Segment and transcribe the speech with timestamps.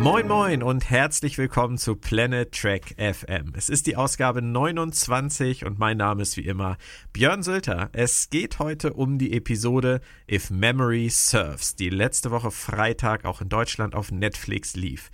[0.00, 3.52] Moin Moin und herzlich willkommen zu Planet Track FM.
[3.54, 6.78] Es ist die Ausgabe 29 und mein Name ist wie immer
[7.12, 7.90] Björn Sülter.
[7.92, 10.00] Es geht heute um die Episode
[10.30, 15.10] If Memory Serves, die letzte Woche Freitag auch in Deutschland auf Netflix lief.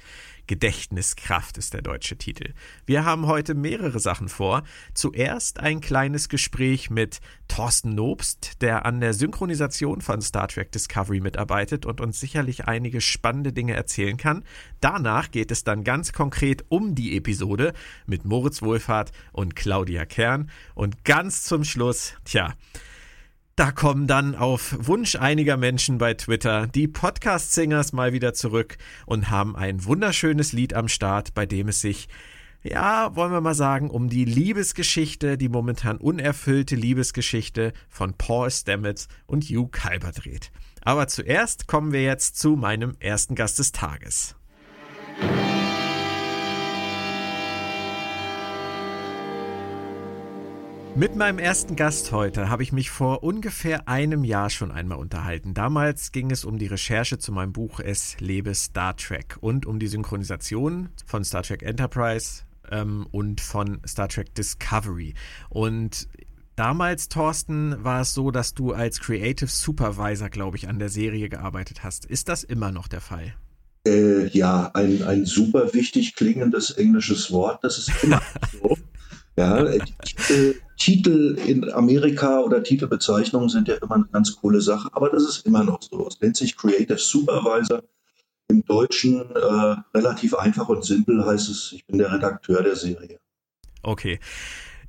[0.47, 2.53] Gedächtniskraft ist der deutsche Titel.
[2.87, 4.63] Wir haben heute mehrere Sachen vor.
[4.93, 11.21] Zuerst ein kleines Gespräch mit Thorsten Nobst, der an der Synchronisation von Star Trek Discovery
[11.21, 14.45] mitarbeitet und uns sicherlich einige spannende Dinge erzählen kann.
[14.81, 17.73] Danach geht es dann ganz konkret um die Episode
[18.07, 20.51] mit Moritz Wohlfahrt und Claudia Kern.
[20.75, 22.55] Und ganz zum Schluss, tja,
[23.57, 28.77] da kommen dann auf Wunsch einiger Menschen bei Twitter die Podcast-Singers mal wieder zurück
[29.07, 32.09] und haben ein wunderschönes Lied am Start, bei dem es sich,
[32.65, 39.07] ja, wollen wir mal sagen, um die Liebesgeschichte, die momentan unerfüllte Liebesgeschichte von Paul Stamets
[39.27, 40.51] und Hugh Kalber dreht.
[40.83, 44.35] Aber zuerst kommen wir jetzt zu meinem ersten Gast des Tages.
[50.97, 55.53] Mit meinem ersten Gast heute habe ich mich vor ungefähr einem Jahr schon einmal unterhalten.
[55.53, 59.81] Damals ging es um die Recherche zu meinem Buch Es lebe Star Trek und um
[59.81, 65.15] die Synchronisation von Star Trek Enterprise ähm, und von Star Trek Discovery.
[65.49, 66.09] Und
[66.57, 71.29] Damals, Thorsten, war es so, dass du als Creative Supervisor, glaube ich, an der Serie
[71.29, 72.05] gearbeitet hast.
[72.05, 73.35] Ist das immer noch der Fall?
[73.85, 77.65] Äh, ja, ein, ein super wichtig klingendes englisches Wort.
[77.65, 78.23] Das ist immer
[78.53, 78.79] so.
[79.37, 79.65] Ja,
[80.05, 85.23] Titel, Titel in Amerika oder Titelbezeichnungen sind ja immer eine ganz coole Sache, aber das
[85.25, 86.07] ist immer noch so.
[86.09, 87.83] Es nennt sich Creative Supervisor.
[88.49, 93.19] Im Deutschen äh, relativ einfach und simpel heißt es, ich bin der Redakteur der Serie.
[93.83, 94.19] Okay.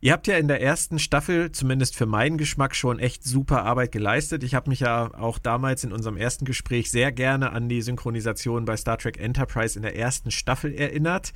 [0.02, 3.92] Ihr habt ja in der ersten Staffel, zumindest für meinen Geschmack, schon echt super Arbeit
[3.92, 4.44] geleistet.
[4.44, 8.66] Ich habe mich ja auch damals in unserem ersten Gespräch sehr gerne an die Synchronisation
[8.66, 11.32] bei Star Trek Enterprise in der ersten Staffel erinnert,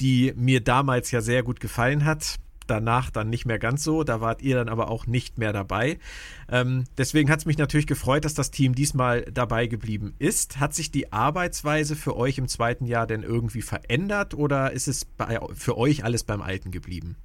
[0.00, 4.04] die mir damals ja sehr gut gefallen hat danach dann nicht mehr ganz so.
[4.04, 5.98] Da wart ihr dann aber auch nicht mehr dabei.
[6.50, 10.60] Ähm, deswegen hat es mich natürlich gefreut, dass das Team diesmal dabei geblieben ist.
[10.60, 15.04] Hat sich die Arbeitsweise für euch im zweiten Jahr denn irgendwie verändert oder ist es
[15.04, 17.16] bei, für euch alles beim Alten geblieben?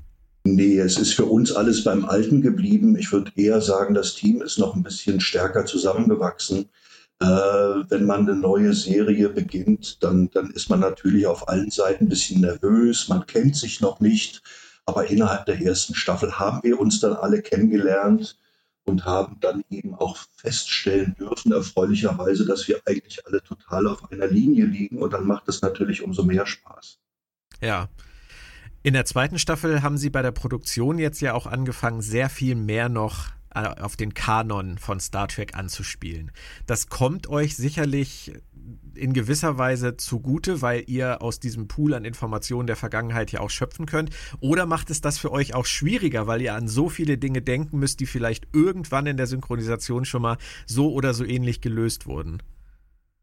[0.47, 2.95] Nee, es ist für uns alles beim Alten geblieben.
[2.97, 6.69] Ich würde eher sagen, das Team ist noch ein bisschen stärker zusammengewachsen.
[7.19, 12.05] Äh, wenn man eine neue Serie beginnt, dann, dann ist man natürlich auf allen Seiten
[12.05, 13.07] ein bisschen nervös.
[13.07, 14.43] Man kennt sich noch nicht.
[14.85, 18.37] Aber innerhalb der ersten Staffel haben wir uns dann alle kennengelernt
[18.83, 24.27] und haben dann eben auch feststellen dürfen, erfreulicherweise, dass wir eigentlich alle total auf einer
[24.27, 26.99] Linie liegen und dann macht es natürlich umso mehr Spaß.
[27.61, 27.89] Ja.
[28.83, 32.53] In der zweiten Staffel haben Sie bei der Produktion jetzt ja auch angefangen, sehr viel
[32.53, 36.31] mehr noch auf den Kanon von Star Trek anzuspielen.
[36.65, 38.33] Das kommt euch sicherlich
[38.95, 43.49] in gewisser Weise zugute, weil ihr aus diesem Pool an Informationen der Vergangenheit ja auch
[43.49, 44.09] schöpfen könnt?
[44.39, 47.79] Oder macht es das für euch auch schwieriger, weil ihr an so viele Dinge denken
[47.79, 52.41] müsst, die vielleicht irgendwann in der Synchronisation schon mal so oder so ähnlich gelöst wurden?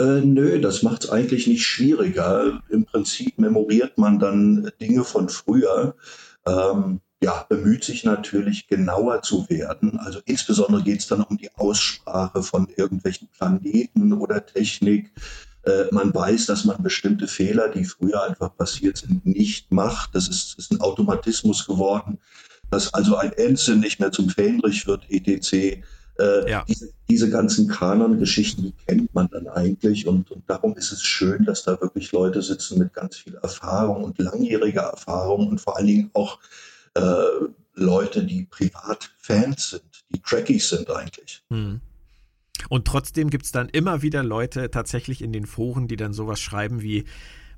[0.00, 2.62] Äh, nö, das macht es eigentlich nicht schwieriger.
[2.68, 5.96] Im Prinzip memoriert man dann Dinge von früher.
[6.46, 9.98] Ähm, ja, bemüht sich natürlich genauer zu werden.
[10.00, 15.12] Also insbesondere geht es dann um die Aussprache von irgendwelchen Planeten oder Technik.
[15.62, 20.16] Äh, man weiß, dass man bestimmte Fehler, die früher einfach passiert sind, nicht macht.
[20.16, 22.18] Das ist, ist ein Automatismus geworden,
[22.70, 25.84] dass also ein Ensign nicht mehr zum Fähnrich wird, etc.
[26.18, 26.64] Äh, ja.
[26.68, 31.44] diese, diese, ganzen Kanon-Geschichten, die kennt man dann eigentlich und, und, darum ist es schön,
[31.44, 35.86] dass da wirklich Leute sitzen mit ganz viel Erfahrung und langjähriger Erfahrung und vor allen
[35.86, 36.38] Dingen auch
[36.94, 37.02] äh,
[37.74, 41.42] Leute, die privat Fans sind, die Trekkies sind eigentlich.
[41.50, 41.80] Hm.
[42.68, 46.40] Und trotzdem gibt es dann immer wieder Leute tatsächlich in den Foren, die dann sowas
[46.40, 47.04] schreiben wie,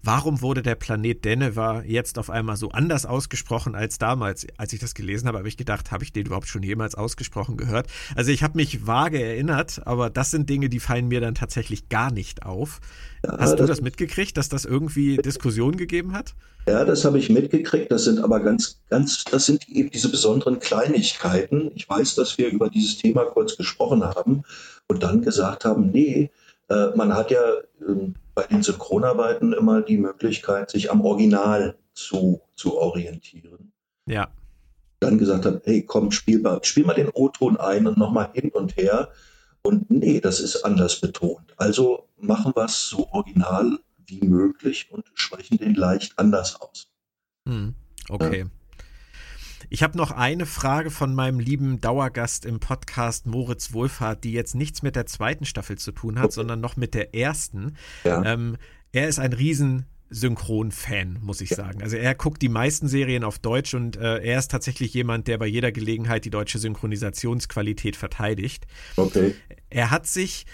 [0.04, 4.46] warum wurde der Planet Deneva jetzt auf einmal so anders ausgesprochen als damals?
[4.56, 7.56] Als ich das gelesen habe, habe ich gedacht, habe ich den überhaupt schon jemals ausgesprochen
[7.56, 7.87] gehört?
[8.14, 11.88] Also ich habe mich vage erinnert, aber das sind Dinge, die fallen mir dann tatsächlich
[11.88, 12.81] gar nicht auf.
[13.25, 16.34] Ja, Hast du das mitgekriegt, dass das irgendwie Diskussionen gegeben hat?
[16.67, 17.90] Ja, das habe ich mitgekriegt.
[17.90, 21.70] Das sind aber ganz, ganz, das sind eben diese besonderen Kleinigkeiten.
[21.75, 24.43] Ich weiß, dass wir über dieses Thema kurz gesprochen haben
[24.87, 26.31] und dann gesagt haben, nee,
[26.69, 32.40] äh, man hat ja äh, bei den Synchronarbeiten immer die Möglichkeit, sich am Original zu,
[32.54, 33.72] zu orientieren.
[34.06, 34.28] Ja.
[35.00, 38.50] Dann gesagt hat, hey, komm, spiel mal, spiel mal den O-Ton ein und nochmal hin
[38.50, 39.10] und her.
[39.62, 41.54] Und nee, das ist anders betont.
[41.56, 46.88] Also machen wir es so original, wie möglich und sprechen den leicht anders aus.
[47.48, 47.75] Hm,
[48.08, 48.40] okay.
[48.40, 48.46] Ja.
[49.75, 54.55] Ich habe noch eine Frage von meinem lieben Dauergast im Podcast Moritz Wohlfahrt, die jetzt
[54.55, 56.35] nichts mit der zweiten Staffel zu tun hat, okay.
[56.35, 57.76] sondern noch mit der ersten.
[58.05, 58.25] Ja.
[58.25, 58.56] Ähm,
[58.93, 61.82] er ist ein riesen Synchron-Fan, muss ich sagen.
[61.82, 65.38] Also er guckt die meisten Serien auf Deutsch und äh, er ist tatsächlich jemand, der
[65.38, 68.69] bei jeder Gelegenheit die deutsche Synchronisationsqualität verteidigt.
[68.94, 69.35] Okay.
[69.71, 70.47] Er hat sich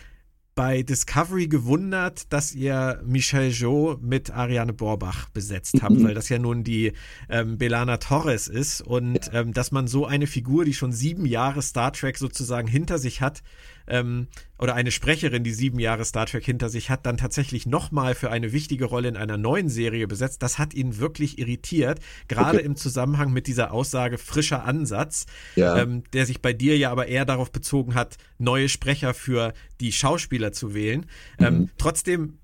[0.54, 6.04] bei Discovery gewundert, dass ihr Michel Jo mit Ariane Borbach besetzt habt, mhm.
[6.04, 6.92] weil das ja nun die
[7.28, 9.40] ähm, Belana Torres ist und ja.
[9.40, 13.20] ähm, dass man so eine Figur, die schon sieben Jahre Star Trek sozusagen hinter sich
[13.20, 13.42] hat,
[13.90, 14.28] ähm,
[14.58, 18.30] oder eine Sprecherin, die sieben Jahre Star Trek hinter sich hat, dann tatsächlich nochmal für
[18.30, 22.66] eine wichtige Rolle in einer neuen Serie besetzt, das hat ihn wirklich irritiert, gerade okay.
[22.66, 25.26] im Zusammenhang mit dieser Aussage frischer Ansatz,
[25.56, 25.78] ja.
[25.78, 29.92] ähm, der sich bei dir ja aber eher darauf bezogen hat, neue Sprecher für die
[29.92, 31.06] Schauspieler zu wählen.
[31.38, 31.60] Ähm, mhm.
[31.60, 32.38] Ähm, trotzdem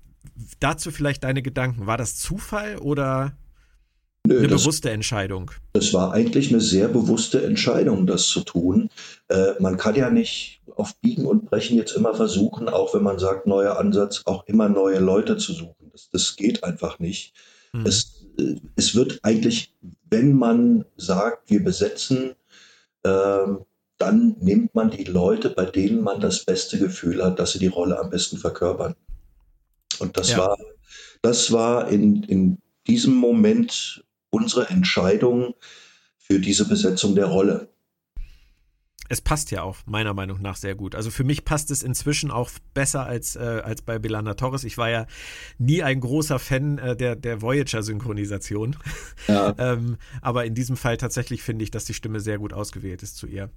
[0.59, 1.87] dazu vielleicht deine Gedanken.
[1.87, 3.37] War das Zufall oder
[4.27, 5.51] Nö, eine das, bewusste Entscheidung?
[5.73, 8.89] Das war eigentlich eine sehr bewusste Entscheidung, das zu tun.
[9.29, 13.19] Äh, man kann ja nicht auf Biegen und Brechen jetzt immer versuchen, auch wenn man
[13.19, 15.91] sagt, neuer Ansatz, auch immer neue Leute zu suchen.
[15.91, 17.33] Das, das geht einfach nicht.
[17.71, 17.85] Mhm.
[17.85, 19.73] Es, äh, es wird eigentlich,
[20.09, 22.35] wenn man sagt, wir besetzen,
[23.03, 23.47] äh,
[23.97, 27.67] dann nimmt man die Leute, bei denen man das beste Gefühl hat, dass sie die
[27.67, 28.95] Rolle am besten verkörpern.
[29.99, 30.39] Und das ja.
[30.39, 30.57] war,
[31.21, 32.57] das war in, in
[32.87, 35.55] diesem Moment unsere Entscheidung
[36.17, 37.69] für diese Besetzung der Rolle.
[39.09, 40.93] Es passt ja auch meiner Meinung nach sehr gut.
[40.93, 44.65] Also für mich passt es inzwischen auch besser als, äh, als bei Belanda Torres.
[44.65, 45.07] Ich war ja
[45.57, 48.75] nie ein großer Fan äh, der, der Voyager-Synchronisation.
[49.27, 49.55] Ja.
[49.57, 53.15] ähm, aber in diesem Fall tatsächlich finde ich, dass die Stimme sehr gut ausgewählt ist
[53.15, 53.49] zu ihr.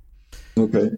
[0.54, 0.92] Okay.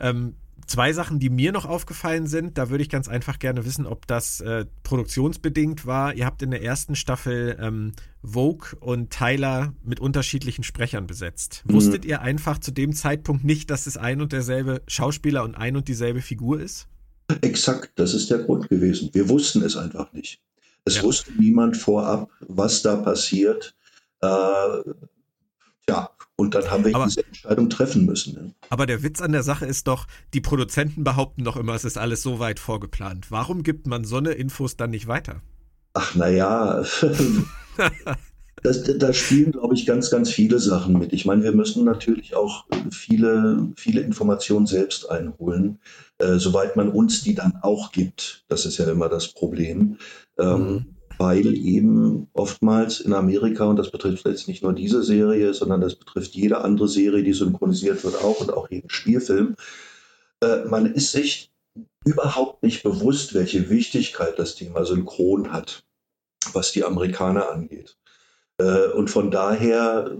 [0.00, 0.36] Ähm,
[0.66, 2.58] zwei Sachen, die mir noch aufgefallen sind.
[2.58, 6.14] Da würde ich ganz einfach gerne wissen, ob das äh, produktionsbedingt war.
[6.14, 7.92] Ihr habt in der ersten Staffel ähm,
[8.22, 11.62] Vogue und Tyler mit unterschiedlichen Sprechern besetzt.
[11.66, 11.74] Mhm.
[11.74, 15.76] Wusstet ihr einfach zu dem Zeitpunkt nicht, dass es ein und derselbe Schauspieler und ein
[15.76, 16.88] und dieselbe Figur ist?
[17.40, 19.10] Exakt, das ist der Grund gewesen.
[19.12, 20.40] Wir wussten es einfach nicht.
[20.84, 21.02] Es ja.
[21.02, 23.74] wusste niemand vorab, was da passiert.
[24.20, 24.26] Äh,
[25.88, 26.10] ja,
[26.42, 28.54] und dann haben wir aber, diese Entscheidung treffen müssen.
[28.68, 31.96] Aber der Witz an der Sache ist doch, die Produzenten behaupten doch immer, es ist
[31.96, 33.30] alles so weit vorgeplant.
[33.30, 35.40] Warum gibt man so eine Infos dann nicht weiter?
[35.94, 36.82] Ach, naja.
[38.62, 41.12] da spielen, glaube ich, ganz, ganz viele Sachen mit.
[41.12, 45.78] Ich meine, wir müssen natürlich auch viele, viele Informationen selbst einholen,
[46.18, 48.44] äh, soweit man uns die dann auch gibt.
[48.48, 49.98] Das ist ja immer das Problem.
[50.38, 50.86] Ähm, mhm
[51.18, 55.94] weil eben oftmals in Amerika, und das betrifft jetzt nicht nur diese Serie, sondern das
[55.94, 59.56] betrifft jede andere Serie, die synchronisiert wird auch und auch jeden Spielfilm,
[60.42, 61.50] äh, man ist sich
[62.04, 65.84] überhaupt nicht bewusst, welche Wichtigkeit das Thema Synchron hat,
[66.52, 67.96] was die Amerikaner angeht.
[68.58, 70.16] Äh, und von daher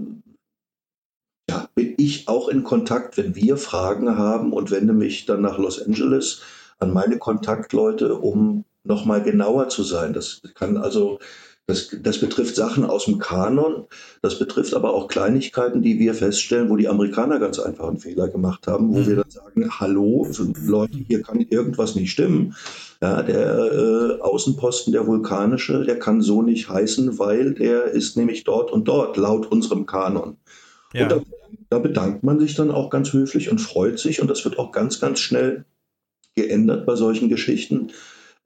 [1.50, 5.58] ja, bin ich auch in Kontakt, wenn wir Fragen haben und wende mich dann nach
[5.58, 6.42] Los Angeles
[6.78, 10.12] an meine Kontaktleute, um nochmal genauer zu sein.
[10.12, 11.18] Das kann also,
[11.66, 13.86] das, das betrifft Sachen aus dem Kanon,
[14.20, 18.28] das betrifft aber auch Kleinigkeiten, die wir feststellen, wo die Amerikaner ganz einfach einen Fehler
[18.28, 19.06] gemacht haben, wo mhm.
[19.06, 20.26] wir dann sagen, hallo,
[20.64, 22.56] Leute, hier kann irgendwas nicht stimmen.
[23.00, 28.44] Ja, der äh, Außenposten, der vulkanische, der kann so nicht heißen, weil der ist nämlich
[28.44, 30.36] dort und dort, laut unserem Kanon.
[30.92, 31.04] Ja.
[31.04, 31.20] Und da,
[31.70, 34.72] da bedankt man sich dann auch ganz höflich und freut sich und das wird auch
[34.72, 35.64] ganz, ganz schnell
[36.34, 37.92] geändert bei solchen Geschichten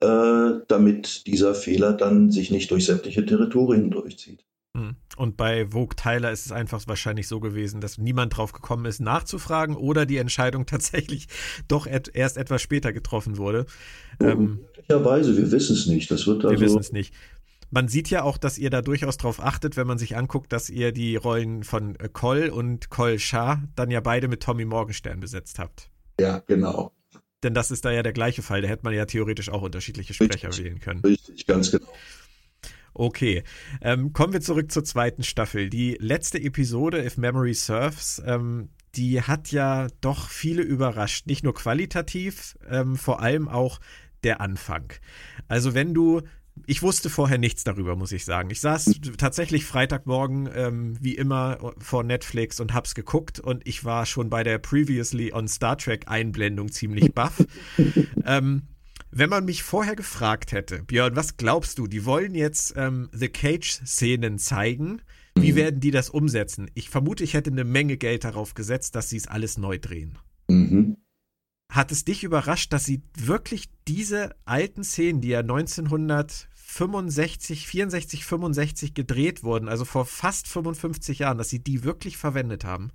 [0.00, 4.45] äh, damit dieser Fehler dann sich nicht durch sämtliche Territorien durchzieht.
[4.76, 4.97] Hm.
[5.17, 9.00] Und bei Vogue Tyler ist es einfach wahrscheinlich so gewesen, dass niemand drauf gekommen ist,
[9.00, 11.29] nachzufragen oder die Entscheidung tatsächlich
[11.67, 13.65] doch et erst etwas später getroffen wurde.
[14.21, 16.11] Ähm, möglicherweise, wir wissen es nicht.
[16.11, 17.15] Das wird also wir wissen es nicht.
[17.71, 20.71] Man sieht ja auch, dass ihr da durchaus drauf achtet, wenn man sich anguckt, dass
[20.71, 25.59] ihr die Rollen von Cole und Cole Shah dann ja beide mit Tommy Morgenstern besetzt
[25.59, 25.91] habt.
[26.21, 26.93] Ja, genau.
[27.43, 28.62] Denn das ist da ja der gleiche Fall.
[28.62, 31.00] Da hätte man ja theoretisch auch unterschiedliche Sprecher richtig, wählen können.
[31.00, 31.93] Richtig, ganz genau.
[32.95, 33.45] Okay,
[33.83, 35.69] ähm, kommen wir zurück zur zweiten Staffel.
[35.69, 41.26] Die letzte Episode, If Memory Serves, ähm, die hat ja doch viele überrascht.
[41.26, 43.81] Nicht nur qualitativ, ähm, vor allem auch
[44.25, 44.95] der Anfang.
[45.47, 46.23] Also wenn du
[46.67, 48.51] ich wusste vorher nichts darüber, muss ich sagen.
[48.51, 54.07] Ich saß tatsächlich Freitagmorgen ähm, wie immer vor Netflix und hab's geguckt und ich war
[54.07, 57.45] schon bei der Previously on Star Trek Einblendung ziemlich baff.
[58.25, 58.63] ähm,
[59.11, 61.87] wenn man mich vorher gefragt hätte, Björn, was glaubst du?
[61.87, 65.03] Die wollen jetzt ähm, The Cage-Szenen zeigen.
[65.35, 65.57] Wie mhm.
[65.57, 66.71] werden die das umsetzen?
[66.75, 70.19] Ich vermute, ich hätte eine Menge Geld darauf gesetzt, dass sie es alles neu drehen.
[70.49, 70.97] Mhm.
[71.70, 78.25] Hat es dich überrascht, dass sie wirklich diese alten Szenen, die ja 1900 65, 64,
[78.25, 82.90] 65 gedreht wurden, also vor fast 55 Jahren, dass sie die wirklich verwendet haben?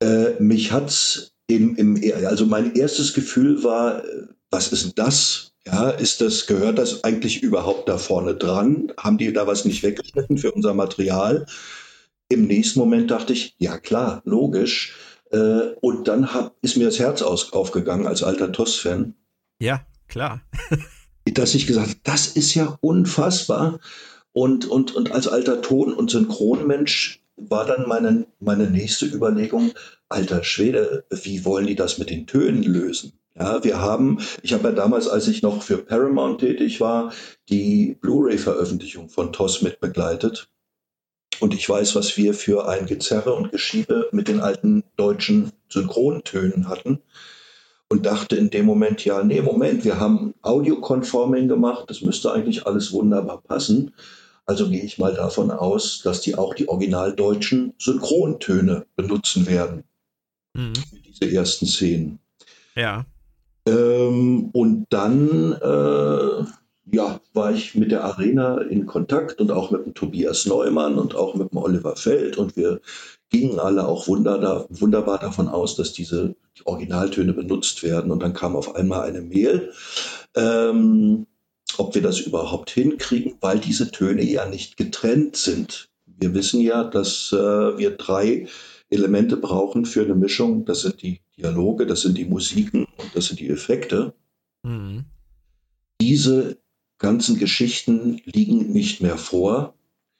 [0.00, 4.02] Äh, mich hat's im, im, also mein erstes Gefühl war,
[4.50, 5.52] was ist denn das?
[5.66, 8.92] Ja, ist das, gehört das eigentlich überhaupt da vorne dran?
[8.98, 11.46] Haben die da was nicht weggeschnitten für unser Material?
[12.28, 14.94] Im nächsten Moment dachte ich, ja klar, logisch.
[15.34, 19.14] Äh, und dann hab, ist mir das Herz aus, aufgegangen als alter TOS-Fan.
[19.58, 20.42] Ja, klar.
[21.24, 23.80] dass ich gesagt habe, das ist ja unfassbar.
[24.32, 29.72] Und, und, und als alter Ton- und Synchronmensch war dann meine, meine nächste Überlegung,
[30.08, 33.18] alter Schwede, wie wollen die das mit den Tönen lösen?
[33.36, 37.12] Ja, wir haben, ich habe ja damals, als ich noch für Paramount tätig war,
[37.48, 40.48] die Blu-ray-Veröffentlichung von TOS mit begleitet.
[41.40, 46.68] Und ich weiß, was wir für ein Gezerre und Geschiebe mit den alten deutschen Synchrontönen
[46.68, 47.00] hatten.
[47.88, 52.66] Und dachte in dem Moment, ja, nee, Moment, wir haben Audio-Conforming gemacht, das müsste eigentlich
[52.66, 53.92] alles wunderbar passen.
[54.46, 59.84] Also gehe ich mal davon aus, dass die auch die original deutschen Synchrontöne benutzen werden.
[60.54, 60.74] Mhm.
[60.74, 62.18] Für diese ersten Szenen.
[62.74, 63.06] Ja.
[63.66, 66.44] Ähm, und dann äh,
[66.94, 71.14] ja, war ich mit der Arena in Kontakt und auch mit dem Tobias Neumann und
[71.14, 72.80] auch mit dem Oliver Feld und wir
[73.30, 78.12] gingen alle auch wunder, wunderbar davon aus, dass diese die Originaltöne benutzt werden.
[78.12, 79.72] Und dann kam auf einmal eine Mail.
[80.36, 81.26] Ähm,
[81.76, 85.88] ob wir das überhaupt hinkriegen, weil diese Töne ja nicht getrennt sind.
[86.06, 88.46] Wir wissen ja, dass äh, wir drei
[88.88, 90.64] Elemente brauchen für eine Mischung.
[90.64, 94.14] Das sind die Dialoge, das sind die Musiken und das sind die Effekte.
[94.62, 95.06] Mhm.
[96.00, 96.58] Diese
[97.04, 99.74] ganzen Geschichten liegen nicht mehr vor.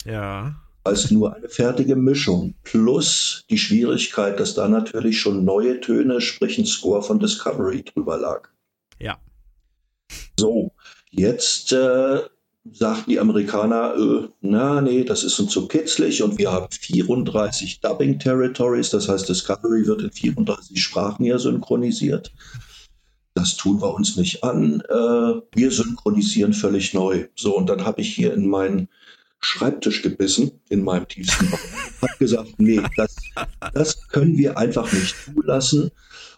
[0.05, 0.55] Ja.
[0.85, 2.55] Als nur eine fertige Mischung.
[2.63, 8.19] Plus die Schwierigkeit, dass da natürlich schon neue Töne, sprich ein Score von Discovery drüber
[8.19, 8.49] lag.
[8.99, 9.19] Ja.
[10.39, 10.73] So,
[11.17, 12.23] Jetzt äh,
[12.73, 17.81] sagten die Amerikaner, äh, na nee, das ist uns zu kitzlig und wir haben 34
[17.81, 22.33] Dubbing Territories, das heißt Discovery wird in 34 Sprachen ja synchronisiert.
[23.45, 24.81] Das tun wir uns nicht an.
[24.89, 27.27] Äh, wir synchronisieren völlig neu.
[27.35, 28.89] So, und dann habe ich hier in meinen
[29.39, 31.59] Schreibtisch gebissen, in meinem tiefsten Bauch,
[32.01, 33.17] habe gesagt, nee, das,
[33.75, 35.91] das können wir einfach nicht zulassen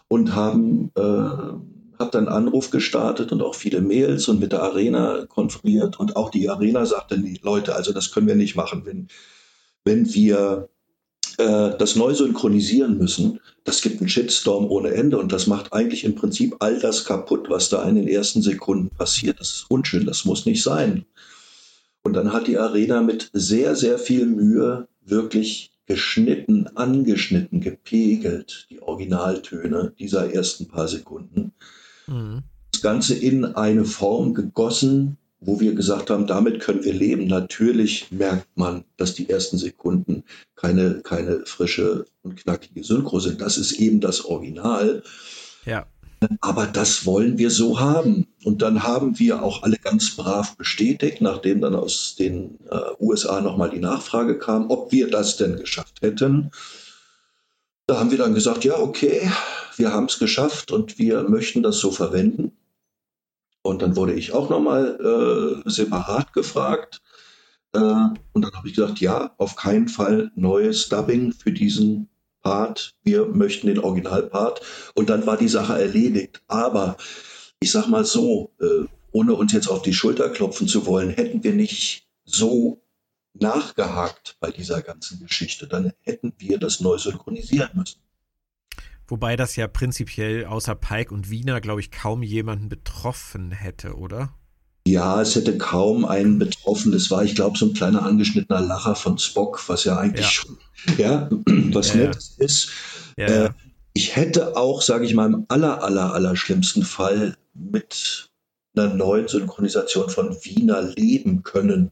[0.09, 5.25] und haben äh, habe dann Anruf gestartet und auch viele Mails und mit der Arena
[5.29, 6.01] konferiert.
[6.01, 9.07] Und auch die Arena sagte, nee, Leute, also das können wir nicht machen, wenn,
[9.85, 10.67] wenn wir
[11.37, 13.39] äh, das neu synchronisieren müssen.
[13.63, 17.49] Das gibt einen Shitstorm ohne Ende und das macht eigentlich im Prinzip all das kaputt,
[17.49, 19.39] was da in den ersten Sekunden passiert.
[19.39, 21.05] Das ist unschön, das muss nicht sein.
[22.03, 28.81] Und dann hat die Arena mit sehr, sehr viel Mühe wirklich geschnitten, angeschnitten, gepegelt, die
[28.81, 31.53] Originaltöne dieser ersten paar Sekunden.
[32.07, 32.43] Mhm.
[32.71, 37.27] Das Ganze in eine Form gegossen, wo wir gesagt haben, damit können wir leben.
[37.27, 40.23] Natürlich merkt man, dass die ersten Sekunden
[40.55, 43.41] keine, keine frische und knackige Synchro sind.
[43.41, 45.03] Das ist eben das Original.
[45.65, 45.85] Ja.
[46.41, 48.25] Aber das wollen wir so haben.
[48.43, 53.39] Und dann haben wir auch alle ganz brav bestätigt, nachdem dann aus den äh, USA
[53.41, 56.49] nochmal die Nachfrage kam, ob wir das denn geschafft hätten.
[57.85, 59.29] Da haben wir dann gesagt, ja, okay,
[59.75, 62.51] wir haben es geschafft und wir möchten das so verwenden.
[63.67, 64.97] Und dann wurde ich auch nochmal
[65.65, 67.01] äh, separat gefragt.
[67.73, 72.07] Äh, und dann habe ich gesagt, ja, auf keinen Fall neues Dubbing für diesen
[72.41, 72.95] Part.
[73.03, 74.61] Wir möchten den Originalpart.
[74.95, 76.41] Und dann war die Sache erledigt.
[76.47, 76.95] Aber
[77.59, 81.43] ich sag mal so, äh, ohne uns jetzt auf die Schulter klopfen zu wollen, hätten
[81.43, 82.81] wir nicht so
[83.33, 87.99] nachgehakt bei dieser ganzen Geschichte, dann hätten wir das neu synchronisieren müssen.
[89.07, 94.33] Wobei das ja prinzipiell außer Pike und Wiener, glaube ich, kaum jemanden betroffen hätte, oder?
[94.87, 96.91] Ja, es hätte kaum einen betroffen.
[96.91, 100.31] Das war, ich glaube, so ein kleiner angeschnittener Lacher von Spock, was ja eigentlich ja.
[100.31, 100.57] schon,
[100.97, 101.29] ja,
[101.73, 102.45] was ja, Nettes ja.
[102.45, 102.71] ist.
[103.17, 103.49] Äh,
[103.93, 108.29] ich hätte auch, sage ich mal, im aller, aller, aller schlimmsten Fall mit
[108.75, 111.91] einer neuen Synchronisation von Wiener leben können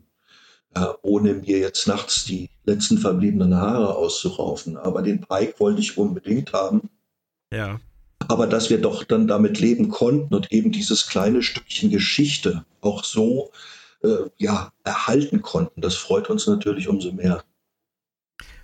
[0.76, 4.78] äh, ohne mir jetzt nachts die letzten verbliebenen Haare auszuraufen.
[4.78, 6.90] Aber den Pike wollte ich unbedingt haben.
[7.56, 7.80] Ja.
[8.28, 13.04] Aber dass wir doch dann damit leben konnten und eben dieses kleine Stückchen Geschichte auch
[13.04, 13.52] so
[14.04, 17.44] äh, ja, erhalten konnten, das freut uns natürlich umso mehr.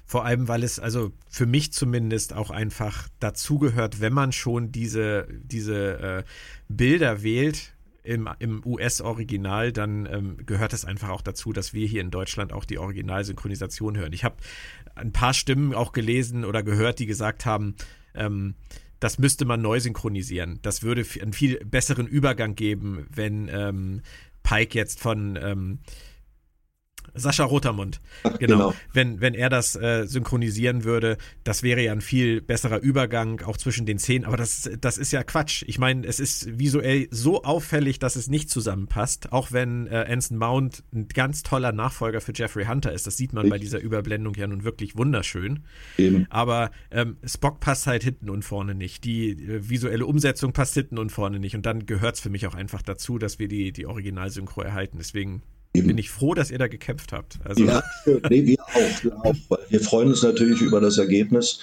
[0.06, 5.28] Vor allem, weil es also für mich zumindest auch einfach dazugehört, wenn man schon diese,
[5.30, 6.24] diese äh,
[6.68, 12.02] Bilder wählt, im, im US-Original, dann ähm, gehört es einfach auch dazu, dass wir hier
[12.02, 14.14] in Deutschland auch die Originalsynchronisation hören.
[14.14, 14.38] Ich habe
[14.96, 17.76] ein paar Stimmen auch gelesen oder gehört, die gesagt haben,
[18.16, 18.56] ähm,
[19.00, 20.60] das müsste man neu synchronisieren.
[20.62, 24.02] Das würde einen viel besseren Übergang geben, wenn ähm,
[24.44, 25.80] Pike jetzt von ähm,
[27.14, 28.00] Sascha Rotermund.
[28.40, 28.70] Genau.
[28.70, 28.74] genau.
[28.94, 33.58] Wenn, wenn er das äh, synchronisieren würde, das wäre ja ein viel besserer Übergang, auch
[33.58, 34.26] zwischen den Szenen.
[34.26, 35.64] Aber das, das ist ja Quatsch.
[35.68, 39.32] Ich meine, es ist visuell so auffällig, dass es nicht zusammenpasst.
[39.32, 43.06] Auch wenn äh, Anson Mount ein ganz toller Nachfolger für Jeffrey Hunter ist.
[43.06, 43.52] Das sieht man Richtig.
[43.52, 45.60] bei dieser Überblendung ja nun wirklich wunderschön.
[45.98, 46.26] Eben.
[46.30, 49.04] Aber ähm, Spock passt halt hinten und vorne nicht.
[49.04, 51.56] Die äh, visuelle Umsetzung passt hinten und vorne nicht.
[51.56, 54.98] Und dann gehört es für mich auch einfach dazu, dass wir die, die Originalsynchro erhalten.
[54.98, 55.42] Deswegen
[55.74, 55.88] Eben.
[55.88, 57.40] Bin ich froh, dass ihr da gekämpft habt.
[57.46, 57.64] Also.
[57.64, 57.82] Ja,
[58.30, 59.60] nee, wir auch, wir auch.
[59.70, 61.60] Wir freuen uns natürlich über das Ergebnis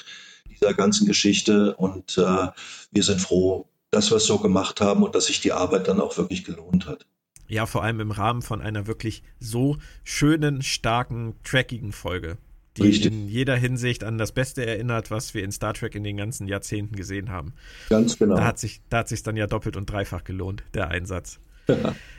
[0.48, 2.48] dieser ganzen Geschichte und äh,
[2.90, 6.00] wir sind froh, dass wir es so gemacht haben und dass sich die Arbeit dann
[6.00, 7.06] auch wirklich gelohnt hat.
[7.48, 12.36] Ja, vor allem im Rahmen von einer wirklich so schönen, starken, trackigen Folge,
[12.76, 13.12] die Richtig.
[13.12, 16.46] in jeder Hinsicht an das Beste erinnert, was wir in Star Trek in den ganzen
[16.46, 17.54] Jahrzehnten gesehen haben.
[17.88, 18.36] Ganz genau.
[18.36, 21.38] Da hat sich, da hat sich dann ja doppelt und dreifach gelohnt, der Einsatz.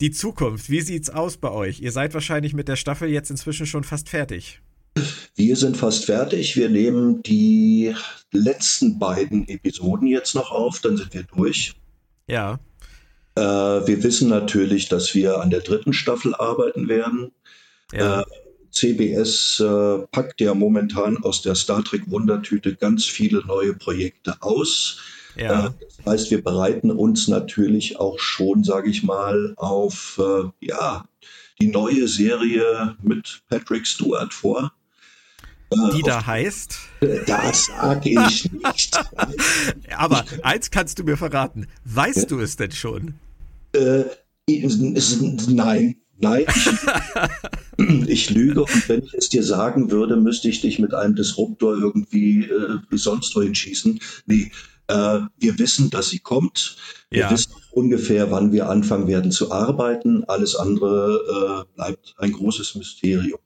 [0.00, 1.80] Die Zukunft, wie sieht's aus bei euch?
[1.80, 4.62] Ihr seid wahrscheinlich mit der Staffel jetzt inzwischen schon fast fertig.
[5.36, 6.56] Wir sind fast fertig.
[6.56, 7.94] Wir nehmen die
[8.32, 11.74] letzten beiden Episoden jetzt noch auf, dann sind wir durch.
[12.26, 12.58] Ja.
[13.34, 17.32] Äh, wir wissen natürlich, dass wir an der dritten Staffel arbeiten werden.
[17.92, 18.22] Ja.
[18.22, 18.24] Äh,
[18.70, 24.98] CBS äh, packt ja momentan aus der Star Trek Wundertüte ganz viele neue Projekte aus.
[25.40, 25.66] Ja.
[25.66, 31.06] Äh, das heißt, wir bereiten uns natürlich auch schon, sage ich mal, auf äh, ja,
[31.60, 34.72] die neue Serie mit Patrick Stewart vor.
[35.70, 36.78] Äh, die da heißt?
[37.26, 38.98] Das sage ich nicht.
[39.96, 41.66] Aber eins kannst du mir verraten.
[41.84, 43.14] Weißt du es denn schon?
[43.72, 44.04] Äh,
[44.48, 46.44] nein, nein.
[46.48, 46.68] Ich,
[48.08, 51.76] ich, lüge und wenn ich es dir sagen würde, müsste ich dich mit einem Disruptor
[51.78, 54.00] irgendwie äh, sonst wohin schießen.
[54.26, 54.50] Nee,
[54.90, 56.76] äh, wir wissen, dass sie kommt.
[57.10, 57.30] Wir ja.
[57.30, 60.24] wissen ungefähr, wann wir anfangen werden zu arbeiten.
[60.24, 63.38] Alles andere äh, bleibt ein großes Mysterium.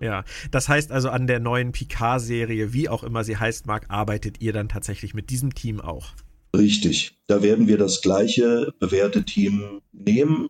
[0.00, 4.40] Ja, das heißt also an der neuen Picard-Serie, wie auch immer sie heißt mag, arbeitet
[4.40, 6.08] ihr dann tatsächlich mit diesem Team auch.
[6.56, 10.48] Richtig, da werden wir das gleiche bewährte Team nehmen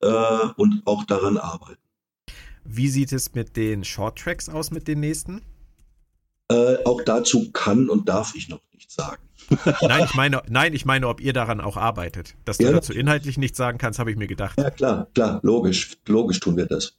[0.00, 1.82] äh, und auch daran arbeiten.
[2.64, 5.42] Wie sieht es mit den Shorttracks aus, mit den nächsten?
[6.48, 9.22] Äh, auch dazu kann und darf ich noch nichts sagen.
[9.82, 12.34] nein, ich meine, nein, ich meine, ob ihr daran auch arbeitet.
[12.44, 14.58] Dass du ja, dazu inhaltlich nichts sagen kannst, habe ich mir gedacht.
[14.58, 16.96] Ja, klar, klar, logisch, logisch tun wir das.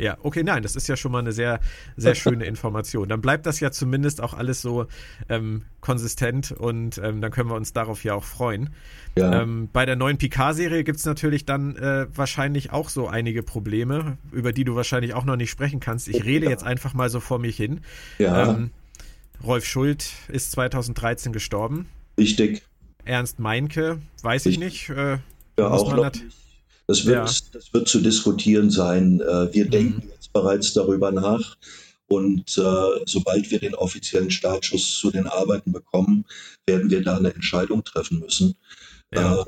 [0.00, 1.58] Ja, okay, nein, das ist ja schon mal eine sehr,
[1.96, 3.08] sehr schöne Information.
[3.08, 4.86] Dann bleibt das ja zumindest auch alles so
[5.28, 8.70] ähm, konsistent und ähm, dann können wir uns darauf ja auch freuen.
[9.16, 9.42] Ja.
[9.42, 14.18] Ähm, bei der neuen Picard-Serie gibt es natürlich dann äh, wahrscheinlich auch so einige Probleme,
[14.30, 16.06] über die du wahrscheinlich auch noch nicht sprechen kannst.
[16.06, 16.50] Ich rede ja.
[16.52, 17.80] jetzt einfach mal so vor mich hin.
[18.18, 18.56] Ja.
[19.44, 21.88] Rolf Schuld ist 2013 gestorben.
[22.16, 22.62] Richtig.
[23.04, 24.88] Ernst Meinke, weiß ich, ich nicht.
[24.90, 25.18] Äh,
[25.58, 26.24] ja, auch noch nicht.
[26.86, 27.24] Das wird, ja.
[27.52, 29.20] das wird zu diskutieren sein.
[29.20, 29.70] Äh, wir mhm.
[29.70, 31.56] denken jetzt bereits darüber nach.
[32.08, 36.24] Und äh, sobald wir den offiziellen Startschuss zu den Arbeiten bekommen,
[36.66, 38.54] werden wir da eine Entscheidung treffen müssen.
[39.14, 39.42] Ja.
[39.42, 39.44] Äh,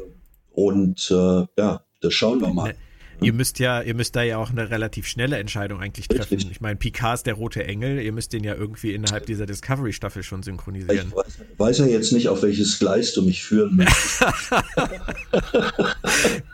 [0.51, 2.75] und äh, ja, das schauen wir mal.
[3.23, 6.35] Ihr müsst ja, ihr müsst da ja auch eine relativ schnelle Entscheidung eigentlich treffen.
[6.35, 6.51] Richtig.
[6.51, 10.23] Ich meine, Picard ist der rote Engel, ihr müsst den ja irgendwie innerhalb dieser Discovery-Staffel
[10.23, 11.09] schon synchronisieren.
[11.09, 14.21] Ich weiß, weiß ja jetzt nicht, auf welches Gleis du mich führen möchtest.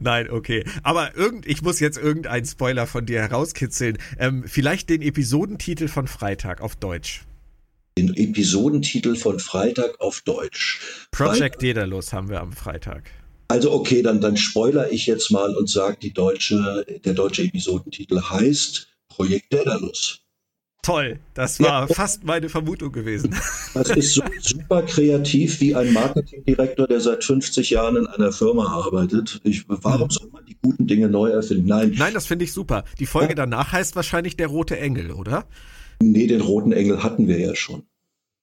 [0.00, 0.64] Nein, okay.
[0.82, 3.98] Aber irgend, ich muss jetzt irgendeinen Spoiler von dir herauskitzeln.
[4.18, 7.24] Ähm, vielleicht den Episodentitel von Freitag auf Deutsch.
[7.98, 10.80] Den Episodentitel von Freitag auf Deutsch.
[11.10, 13.10] Project Daedalus haben wir am Freitag.
[13.50, 18.20] Also okay, dann, dann spoiler ich jetzt mal und sage, die deutsche, der deutsche Episodentitel
[18.20, 20.20] heißt Projekt Daedalus.
[20.82, 21.94] Toll, das war ja.
[21.94, 23.34] fast meine Vermutung gewesen.
[23.72, 28.66] Das ist so super kreativ wie ein Marketingdirektor, der seit 50 Jahren in einer Firma
[28.66, 29.40] arbeitet.
[29.44, 30.10] Ich, warum hm.
[30.10, 31.66] soll man die guten Dinge neu erfinden?
[31.66, 31.94] Nein.
[31.96, 32.82] Nein, das finde ich super.
[32.98, 33.34] Die Folge ja.
[33.36, 35.46] danach heißt wahrscheinlich der rote Engel, oder?
[36.02, 37.84] Nee, den roten Engel hatten wir ja schon.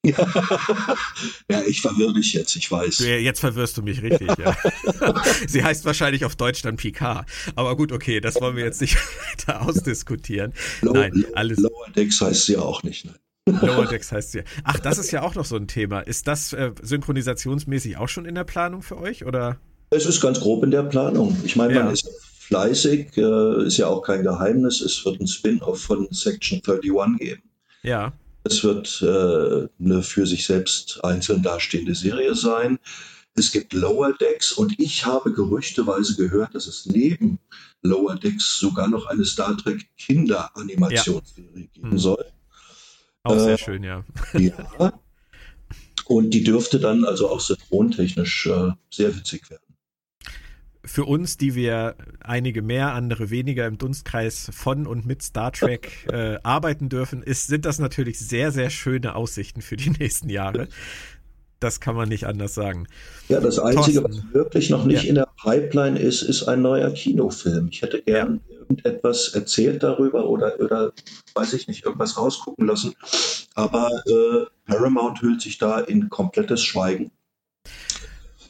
[1.49, 2.99] ja, ich verwirre dich jetzt, ich weiß.
[2.99, 4.55] Jetzt verwirrst du mich richtig, ja.
[5.47, 7.27] Sie heißt wahrscheinlich auf Deutsch dann Picard.
[7.55, 8.95] Aber gut, okay, das wollen wir jetzt nicht
[9.31, 10.53] weiter ausdiskutieren.
[10.81, 11.59] Low, nein, alles.
[11.59, 13.61] Lower Decks heißt sie auch nicht, nein.
[13.61, 14.43] Lower Decks heißt sie.
[14.63, 16.01] Ach, das ist ja auch noch so ein Thema.
[16.01, 19.57] Ist das äh, synchronisationsmäßig auch schon in der Planung für euch, oder?
[19.89, 21.37] Es ist ganz grob in der Planung.
[21.45, 21.83] Ich meine, ja.
[21.83, 24.81] man ist fleißig, äh, ist ja auch kein Geheimnis.
[24.81, 27.43] Es wird ein Spin-off von Section 31 geben.
[27.83, 28.13] Ja.
[28.47, 32.79] Es wird äh, eine für sich selbst einzeln dastehende Serie sein.
[33.35, 37.39] Es gibt Lower Decks und ich habe gerüchteweise gehört, dass es neben
[37.81, 41.67] Lower Decks sogar noch eine Star Trek Kinderanimationsserie ja.
[41.73, 42.25] geben soll.
[43.23, 44.05] Auch äh, sehr schön, ja.
[44.33, 44.93] Ja.
[46.05, 49.66] Und die dürfte dann also auch synchrontechnisch äh, sehr witzig werden.
[50.87, 56.07] Für uns, die wir einige mehr, andere weniger im Dunstkreis von und mit Star Trek
[56.11, 60.67] äh, arbeiten dürfen, ist, sind das natürlich sehr, sehr schöne Aussichten für die nächsten Jahre.
[61.59, 62.87] Das kann man nicht anders sagen.
[63.29, 64.23] Ja, das Einzige, Thorsten.
[64.27, 65.09] was wirklich noch nicht ja.
[65.09, 67.69] in der Pipeline ist, ist ein neuer Kinofilm.
[67.71, 68.57] Ich hätte gern ja.
[68.59, 70.93] irgendetwas erzählt darüber oder, oder,
[71.33, 72.93] weiß ich nicht, irgendwas rausgucken lassen.
[73.55, 77.09] Aber äh, Paramount hüllt sich da in komplettes Schweigen.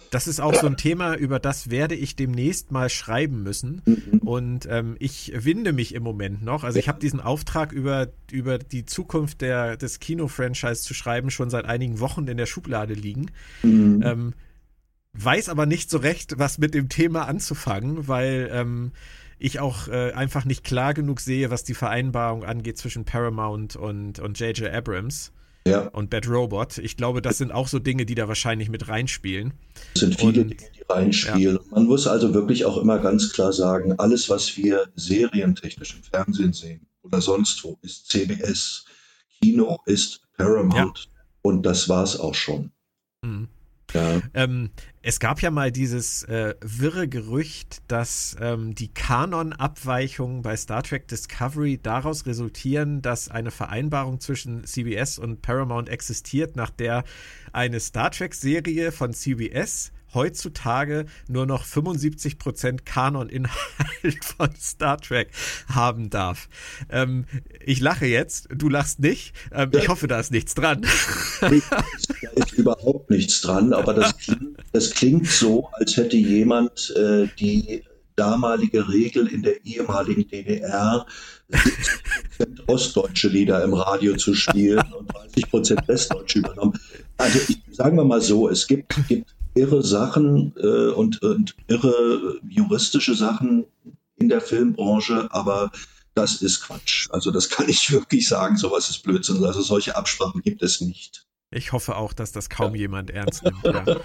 [0.09, 3.81] Das ist auch so ein Thema, über das werde ich demnächst mal schreiben müssen.
[3.85, 4.19] Mhm.
[4.19, 6.63] Und ähm, ich winde mich im Moment noch.
[6.63, 11.49] Also ich habe diesen Auftrag über, über die Zukunft der, des Kino-Franchise zu schreiben schon
[11.49, 13.27] seit einigen Wochen in der Schublade liegen.
[13.63, 14.01] Mhm.
[14.03, 14.33] Ähm,
[15.13, 18.91] weiß aber nicht so recht, was mit dem Thema anzufangen, weil ähm,
[19.39, 24.19] ich auch äh, einfach nicht klar genug sehe, was die Vereinbarung angeht zwischen Paramount und
[24.19, 24.71] und J.J.
[24.71, 25.31] Abrams
[25.69, 25.87] ja.
[25.87, 26.77] und Bad Robot.
[26.77, 29.53] Ich glaube, das sind auch so Dinge, die da wahrscheinlich mit reinspielen.
[29.93, 31.55] Es sind viele und, Dinge, die reinspielen.
[31.55, 31.61] Ja.
[31.71, 36.53] Man muss also wirklich auch immer ganz klar sagen, alles, was wir serientechnisch im Fernsehen
[36.53, 38.85] sehen oder sonst wo, ist CBS.
[39.41, 41.09] Kino ist Paramount.
[41.11, 41.21] Ja.
[41.41, 42.71] Und das war's auch schon.
[43.23, 43.47] Mhm.
[44.33, 44.71] Ähm,
[45.01, 51.07] es gab ja mal dieses äh, wirre Gerücht, dass ähm, die Kanon-Abweichungen bei Star Trek
[51.07, 57.03] Discovery daraus resultieren, dass eine Vereinbarung zwischen CBS und Paramount existiert, nach der
[57.53, 65.29] eine Star Trek-Serie von CBS heutzutage nur noch 75% Kanon-Inhalt von Star Trek
[65.67, 66.49] haben darf.
[66.89, 67.25] Ähm,
[67.65, 69.33] ich lache jetzt, du lachst nicht.
[69.51, 70.81] Ähm, ich hoffe, da ist nichts dran.
[71.41, 71.49] da
[72.35, 77.83] ist überhaupt nichts dran, aber das klingt, das klingt so, als hätte jemand äh, die
[78.15, 81.05] damalige Regel in der ehemaligen DDR,
[81.51, 86.77] 70% ostdeutsche Lieder im Radio zu spielen und 30% westdeutsche übernommen.
[87.17, 92.39] Also ich, sagen wir mal so, es gibt, gibt irre Sachen äh, und, und irre
[92.47, 93.65] juristische Sachen
[94.15, 95.71] in der Filmbranche, aber
[96.13, 97.09] das ist Quatsch.
[97.11, 99.43] Also das kann ich wirklich sagen, sowas ist Blödsinn.
[99.43, 101.25] Also solche Absprachen gibt es nicht.
[101.51, 102.81] Ich hoffe auch, dass das kaum ja.
[102.81, 103.63] jemand ernst nimmt.
[103.63, 103.85] Ja.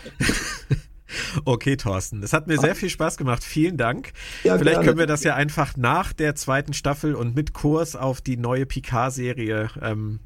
[1.45, 3.45] Okay, Thorsten, es hat mir sehr viel Spaß gemacht.
[3.45, 4.15] Vielen Dank.
[4.45, 4.87] Ja, Vielleicht gerne.
[4.87, 8.65] können wir das ja einfach nach der zweiten Staffel und mit Kurs auf die neue
[8.65, 10.21] Picard-Serie ähm,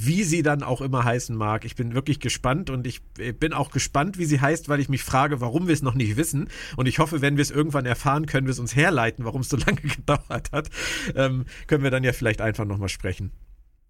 [0.00, 1.64] wie sie dann auch immer heißen mag.
[1.64, 3.02] Ich bin wirklich gespannt und ich
[3.40, 6.16] bin auch gespannt, wie sie heißt, weil ich mich frage, warum wir es noch nicht
[6.16, 6.48] wissen.
[6.76, 9.48] Und ich hoffe, wenn wir es irgendwann erfahren, können wir es uns herleiten, warum es
[9.48, 10.70] so lange gedauert hat.
[11.16, 13.32] Ähm, können wir dann ja vielleicht einfach nochmal sprechen.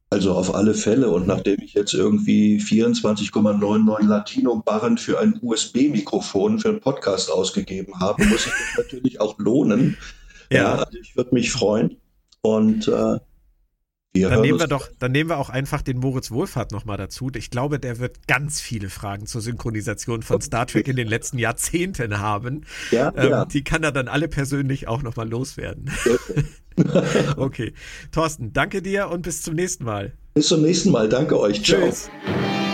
[0.08, 1.10] Also auf alle Fälle.
[1.10, 8.24] Und nachdem ich jetzt irgendwie 24,99 Latino-Barren für ein USB-Mikrofon für einen Podcast ausgegeben habe,
[8.24, 9.98] muss ich das natürlich auch lohnen.
[10.50, 10.58] Ja.
[10.58, 11.98] ja also ich würde mich freuen.
[12.40, 13.18] Und äh,
[14.14, 17.30] wir dann nehmen wir doch, dann nehmen wir auch einfach den Moritz Wohlfahrt nochmal dazu.
[17.34, 21.38] Ich glaube, der wird ganz viele Fragen zur Synchronisation von Star Trek in den letzten
[21.38, 22.64] Jahrzehnten haben.
[22.90, 23.44] Ja, ähm, ja.
[23.44, 25.90] Die kann er dann alle persönlich auch nochmal loswerden.
[26.04, 26.44] Okay.
[27.36, 27.72] okay.
[28.12, 30.12] Thorsten, danke dir und bis zum nächsten Mal.
[30.34, 31.08] Bis zum nächsten Mal.
[31.08, 31.62] Danke euch.
[31.62, 32.10] Tschüss.
[32.24, 32.67] Ciao.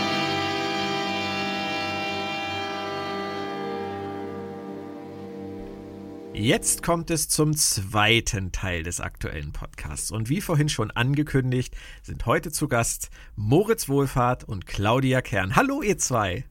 [6.37, 10.11] Jetzt kommt es zum zweiten Teil des aktuellen Podcasts.
[10.11, 15.55] Und wie vorhin schon angekündigt, sind heute zu Gast Moritz Wohlfahrt und Claudia Kern.
[15.55, 16.43] Hallo, ihr zwei.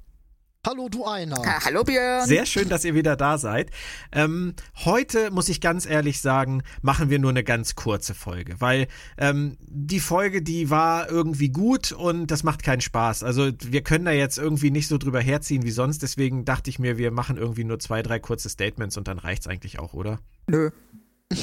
[0.66, 1.37] Hallo, du einer.
[1.37, 2.27] Ha, hallo, Björn.
[2.27, 3.70] Sehr schön, dass ihr wieder da seid.
[4.12, 8.87] Ähm, heute, muss ich ganz ehrlich sagen, machen wir nur eine ganz kurze Folge, weil
[9.18, 13.24] ähm, die Folge, die war irgendwie gut und das macht keinen Spaß.
[13.24, 16.03] Also wir können da jetzt irgendwie nicht so drüber herziehen wie sonst.
[16.03, 19.46] Deswegen dachte ich mir, wir machen irgendwie nur zwei, drei kurze Statements und dann reicht's
[19.46, 20.18] eigentlich auch, oder?
[20.46, 20.70] Nö.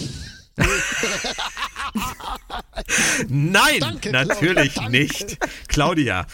[3.28, 5.38] Nein, danke, natürlich Claudia, nicht.
[5.68, 6.26] Claudia,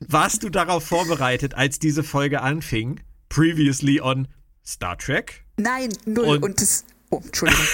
[0.00, 3.00] warst du darauf vorbereitet, als diese Folge anfing?
[3.28, 4.28] Previously on
[4.66, 5.44] Star Trek?
[5.56, 6.36] Nein, null.
[6.36, 6.84] Und, und das.
[7.10, 7.64] Oh, Entschuldigung.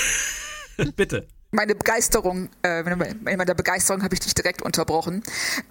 [0.97, 1.27] Bitte.
[1.53, 5.23] Meine Begeisterung, äh, in meiner Begeisterung habe ich dich direkt unterbrochen.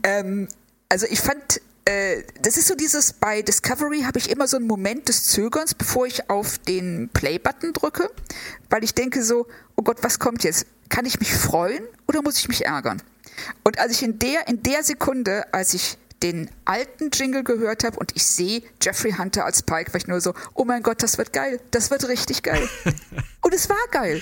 [0.04, 0.48] Ähm,
[0.90, 4.68] also ich fand, äh, das ist so dieses, bei Discovery habe ich immer so einen
[4.68, 8.10] Moment des Zögerns, bevor ich auf den Play-Button drücke,
[8.70, 10.66] weil ich denke so, oh Gott, was kommt jetzt?
[10.90, 13.02] Kann ich mich freuen oder muss ich mich ärgern?
[13.64, 17.98] Und als ich in der, in der Sekunde, als ich den alten Jingle gehört habe
[17.98, 21.18] und ich sehe Jeffrey Hunter als Pike, war ich nur so, oh mein Gott, das
[21.18, 22.68] wird geil, das wird richtig geil.
[23.42, 24.22] und es war geil.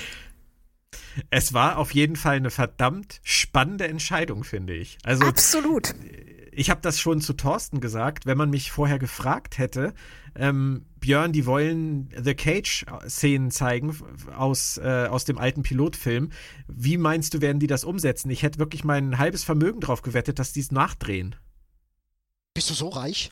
[1.30, 4.98] Es war auf jeden Fall eine verdammt spannende Entscheidung, finde ich.
[5.04, 5.94] Also, Absolut.
[6.52, 9.94] Ich habe das schon zu Thorsten gesagt, wenn man mich vorher gefragt hätte,
[10.36, 13.96] ähm, Björn, die wollen The Cage-Szenen zeigen
[14.36, 16.32] aus, äh, aus dem alten Pilotfilm.
[16.68, 18.30] Wie meinst du, werden die das umsetzen?
[18.30, 21.36] Ich hätte wirklich mein halbes Vermögen drauf gewettet, dass die es nachdrehen.
[22.54, 23.32] Bist du so reich?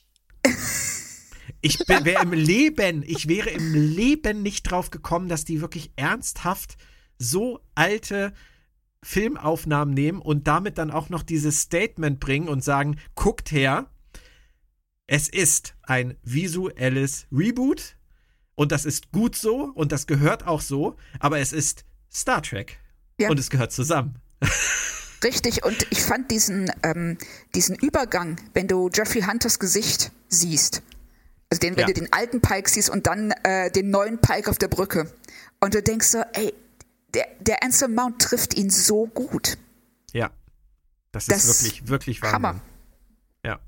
[1.62, 6.78] Ich wäre im Leben, ich wäre im Leben nicht drauf gekommen, dass die wirklich ernsthaft
[7.20, 8.34] so alte
[9.04, 13.92] Filmaufnahmen nehmen und damit dann auch noch dieses Statement bringen und sagen, guckt her,
[15.06, 17.96] es ist ein visuelles Reboot
[18.56, 22.80] und das ist gut so und das gehört auch so, aber es ist Star Trek
[23.20, 23.30] ja.
[23.30, 24.16] und es gehört zusammen.
[25.24, 27.18] Richtig, und ich fand diesen, ähm,
[27.54, 30.82] diesen Übergang, wenn du Jeffrey Hunters Gesicht siehst,
[31.50, 31.88] also den, wenn ja.
[31.88, 35.12] du den alten Pike siehst und dann äh, den neuen Pike auf der Brücke
[35.60, 36.54] und du denkst so, ey,
[37.14, 39.58] der, der Anselm Mount trifft ihn so gut.
[40.14, 40.32] Ja,
[41.12, 42.34] das, das ist wirklich, wirklich Wahnsinn.
[42.34, 42.62] Hammer.
[43.46, 43.60] Ja.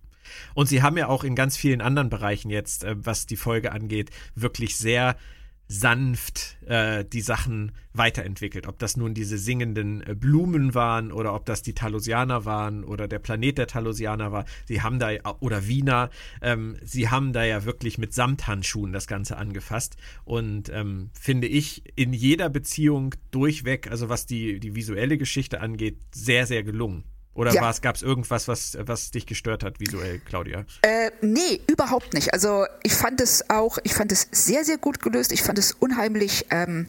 [0.56, 3.72] Und sie haben ja auch in ganz vielen anderen Bereichen jetzt, äh, was die Folge
[3.74, 5.18] angeht, wirklich sehr
[5.68, 8.68] sanft äh, die Sachen weiterentwickelt.
[8.68, 13.08] Ob das nun diese singenden äh, Blumen waren oder ob das die Talosianer waren oder
[13.08, 14.46] der Planet der Talosianer war.
[14.66, 16.10] Sie haben da, oder Wiener,
[16.42, 19.96] ähm, sie haben da ja wirklich mit Samthandschuhen das Ganze angefasst.
[20.26, 25.98] Und ähm, finde ich in jeder Beziehung durchweg, also was die, die visuelle Geschichte angeht,
[26.14, 27.04] sehr, sehr gelungen.
[27.36, 27.72] Oder ja.
[27.82, 30.66] gab es irgendwas, was, was dich gestört hat visuell, Claudia?
[30.84, 32.34] Äh, nee, überhaupt nicht.
[32.34, 35.32] Also ich fand es auch, ich fand es sehr, sehr gut gelöst.
[35.32, 36.88] Ich fand es unheimlich ähm,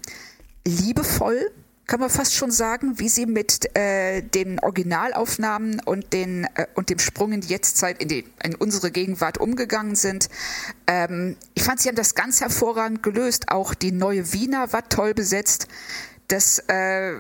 [0.66, 1.50] liebevoll,
[1.87, 6.88] kann man fast schon sagen, wie sie mit äh, den Originalaufnahmen und, den, äh, und
[6.88, 10.28] dem Sprung in die Jetztzeit, in, die, in unsere Gegenwart umgegangen sind.
[10.87, 13.48] Ähm, ich fand, sie haben das ganz hervorragend gelöst.
[13.48, 15.68] Auch die neue Wiener war toll besetzt.
[16.28, 17.16] Das äh,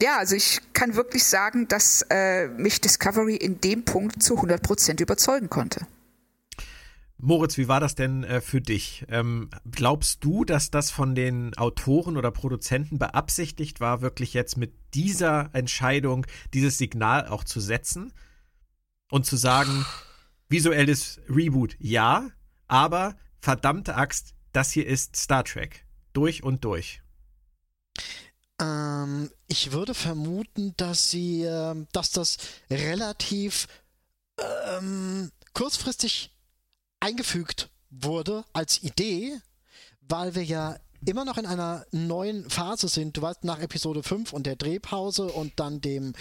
[0.00, 4.62] ja, also ich kann wirklich sagen, dass äh, mich Discovery in dem Punkt zu 100
[4.62, 5.86] Prozent überzeugen konnte.
[7.16, 9.06] Moritz, wie war das denn äh, für dich?
[9.08, 14.74] Ähm, glaubst du, dass das von den Autoren oder Produzenten beabsichtigt war, wirklich jetzt mit
[14.92, 18.12] dieser Entscheidung dieses Signal auch zu setzen
[19.10, 19.86] und zu sagen,
[20.48, 22.30] visuelles Reboot ja,
[22.66, 25.86] aber verdammte Axt, das hier ist Star Trek.
[26.12, 27.00] Durch und durch.
[28.60, 32.36] Ähm, ich würde vermuten, dass sie, äh, dass das
[32.70, 33.66] relativ
[34.38, 36.30] ähm, kurzfristig
[37.00, 39.38] eingefügt wurde als Idee,
[40.00, 43.16] weil wir ja immer noch in einer neuen Phase sind.
[43.16, 46.14] Du weißt, nach Episode 5 und der Drehpause und dann dem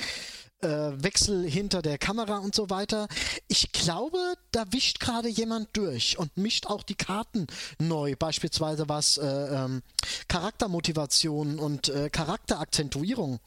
[0.63, 3.07] äh, Wechsel hinter der Kamera und so weiter.
[3.47, 4.17] Ich glaube,
[4.51, 7.47] da wischt gerade jemand durch und mischt auch die Karten
[7.79, 9.81] neu, beispielsweise was äh, ähm,
[10.27, 13.39] Charaktermotivation und äh, Charakterakzentuierung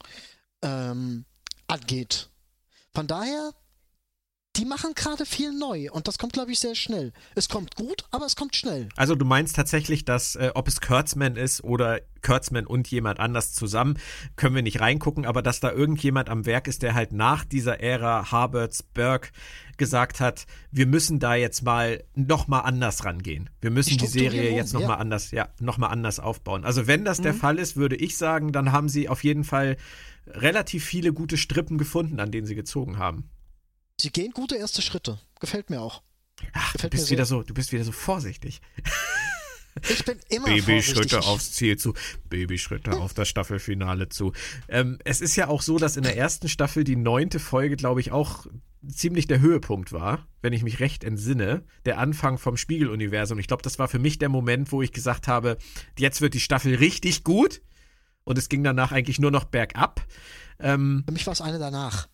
[0.61, 1.25] ähm,
[1.67, 2.29] angeht.
[2.93, 3.53] Von daher
[4.57, 7.13] die machen gerade viel neu und das kommt, glaube ich, sehr schnell.
[7.35, 8.89] Es kommt gut, aber es kommt schnell.
[8.95, 13.53] Also du meinst tatsächlich, dass äh, ob es Kurtzman ist oder Kurtzman und jemand anders
[13.53, 13.99] zusammen,
[14.35, 17.79] können wir nicht reingucken, aber dass da irgendjemand am Werk ist, der halt nach dieser
[17.79, 19.29] Ära Harberts, Burke
[19.77, 23.49] gesagt hat, wir müssen da jetzt mal noch mal anders rangehen.
[23.61, 24.87] Wir müssen die, Serie jetzt noch ja.
[24.87, 26.65] mal anders, ja, noch mal anders aufbauen.
[26.65, 27.23] Also wenn das mhm.
[27.23, 29.77] der Fall ist, würde ich sagen, dann haben sie auf jeden Fall
[30.25, 33.29] relativ viele gute Strippen gefunden, an denen sie gezogen haben.
[33.99, 35.19] Sie gehen gute erste Schritte.
[35.39, 36.03] Gefällt mir auch.
[36.53, 38.61] Ach, Gefällt du bist wieder so, du bist wieder so vorsichtig.
[39.89, 41.93] Ich bin immer Babyschritte aufs Ziel zu,
[42.29, 44.33] Babyschritte auf das Staffelfinale zu.
[44.67, 48.01] Ähm, es ist ja auch so, dass in der ersten Staffel die neunte Folge, glaube
[48.01, 48.47] ich, auch
[48.87, 53.37] ziemlich der Höhepunkt war, wenn ich mich recht entsinne, der Anfang vom Spiegeluniversum.
[53.39, 55.57] Ich glaube, das war für mich der Moment, wo ich gesagt habe,
[55.97, 57.61] jetzt wird die Staffel richtig gut
[58.23, 60.05] und es ging danach eigentlich nur noch bergab.
[60.59, 62.07] Ähm, für mich war es eine danach.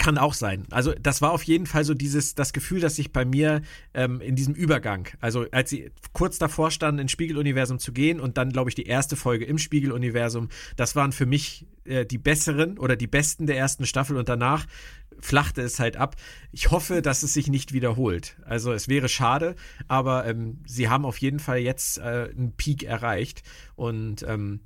[0.00, 0.66] Kann auch sein.
[0.70, 3.60] Also das war auf jeden Fall so dieses, das Gefühl, dass sich bei mir
[3.92, 8.38] ähm, in diesem Übergang, also als sie kurz davor standen, ins Spiegeluniversum zu gehen und
[8.38, 12.78] dann, glaube ich, die erste Folge im Spiegeluniversum, das waren für mich äh, die besseren
[12.78, 14.64] oder die besten der ersten Staffel und danach
[15.18, 16.16] flachte es halt ab.
[16.50, 18.38] Ich hoffe, dass es sich nicht wiederholt.
[18.46, 19.54] Also es wäre schade,
[19.86, 23.42] aber ähm, sie haben auf jeden Fall jetzt äh, einen Peak erreicht
[23.76, 24.60] und ähm,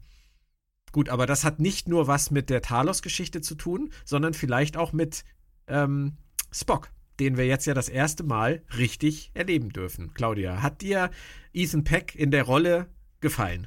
[0.94, 4.92] Gut, aber das hat nicht nur was mit der Talos-Geschichte zu tun, sondern vielleicht auch
[4.92, 5.24] mit
[5.66, 6.12] ähm,
[6.52, 10.14] Spock, den wir jetzt ja das erste Mal richtig erleben dürfen.
[10.14, 11.10] Claudia, hat dir
[11.52, 12.86] Ethan Peck in der Rolle
[13.20, 13.66] gefallen?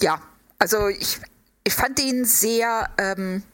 [0.00, 0.20] Ja,
[0.58, 1.20] also ich,
[1.62, 2.90] ich fand ihn sehr.
[2.98, 3.44] Ähm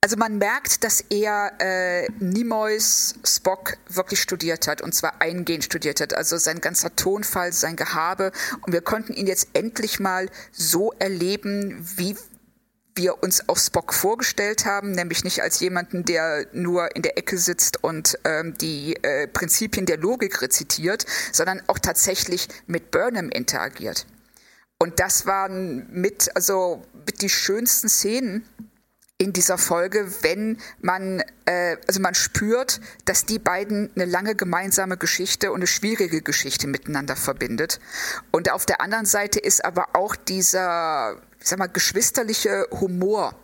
[0.00, 6.00] also man merkt, dass er äh, Nimoys Spock wirklich studiert hat und zwar eingehend studiert
[6.00, 6.14] hat.
[6.14, 8.30] Also sein ganzer Tonfall, sein Gehabe.
[8.60, 12.14] Und wir konnten ihn jetzt endlich mal so erleben, wie
[12.96, 17.38] wir uns auch Spock vorgestellt haben, nämlich nicht als jemanden, der nur in der Ecke
[17.38, 24.06] sitzt und ähm, die äh, Prinzipien der Logik rezitiert, sondern auch tatsächlich mit Burnham interagiert.
[24.78, 28.46] Und das waren mit, also mit die schönsten Szenen
[29.16, 34.96] in dieser Folge, wenn man, äh, also man spürt, dass die beiden eine lange gemeinsame
[34.96, 37.80] Geschichte und eine schwierige Geschichte miteinander verbindet.
[38.32, 43.38] Und auf der anderen Seite ist aber auch dieser, ich sag mal, geschwisterliche Humor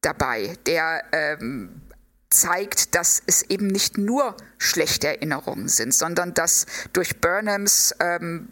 [0.00, 1.82] dabei, der ähm,
[2.30, 8.48] zeigt, dass es eben nicht nur schlechte Erinnerungen sind, sondern dass durch Burnhams ähm,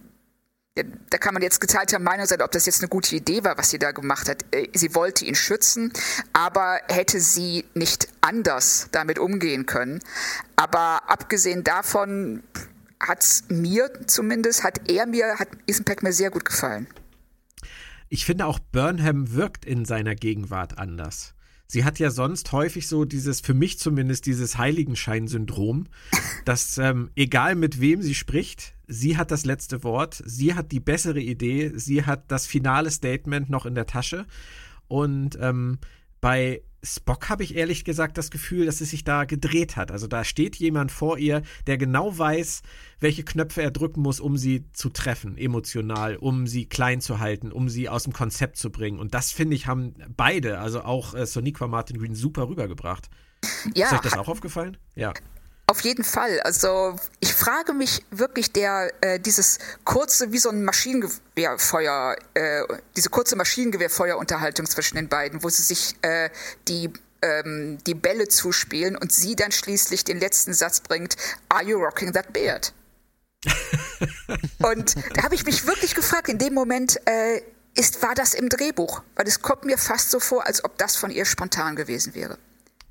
[1.10, 3.70] da kann man jetzt geteilter Meinung sein, ob das jetzt eine gute Idee war, was
[3.70, 4.44] sie da gemacht hat.
[4.52, 5.92] Äh, sie wollte ihn schützen,
[6.34, 10.00] aber hätte sie nicht anders damit umgehen können.
[10.56, 12.44] Aber abgesehen davon
[13.00, 16.86] hat es mir zumindest, hat er mir, hat Isenpeck mir sehr gut gefallen.
[18.08, 21.34] Ich finde auch Burnham wirkt in seiner Gegenwart anders.
[21.66, 25.86] Sie hat ja sonst häufig so dieses, für mich zumindest, dieses Heiligenschein-Syndrom,
[26.46, 30.80] dass ähm, egal mit wem sie spricht, sie hat das letzte Wort, sie hat die
[30.80, 34.24] bessere Idee, sie hat das finale Statement noch in der Tasche.
[34.88, 35.78] Und ähm,
[36.22, 39.90] bei Spock habe ich ehrlich gesagt das Gefühl, dass es sich da gedreht hat.
[39.90, 42.62] Also da steht jemand vor ihr, der genau weiß,
[43.00, 47.50] welche Knöpfe er drücken muss, um sie zu treffen, emotional, um sie klein zu halten,
[47.50, 48.98] um sie aus dem Konzept zu bringen.
[48.98, 53.10] Und das, finde ich, haben beide, also auch äh, Soniqua Martin Green, super rübergebracht.
[53.74, 54.76] Ja, Ist euch das auch aufgefallen?
[54.94, 55.12] Ja.
[55.68, 56.40] Auf jeden Fall.
[56.40, 62.62] Also ich frage mich wirklich, der äh, dieses kurze, wie so ein Maschinengewehrfeuer, äh,
[62.96, 66.30] diese kurze Maschinengewehrfeuerunterhaltung zwischen den beiden, wo sie sich äh,
[66.68, 71.16] die ähm, die Bälle zuspielen und sie dann schließlich den letzten Satz bringt:
[71.50, 72.72] Are you rocking that beard?
[74.62, 77.42] und da habe ich mich wirklich gefragt, in dem Moment, äh,
[77.74, 79.02] ist, war das im Drehbuch?
[79.16, 82.38] Weil es kommt mir fast so vor, als ob das von ihr spontan gewesen wäre.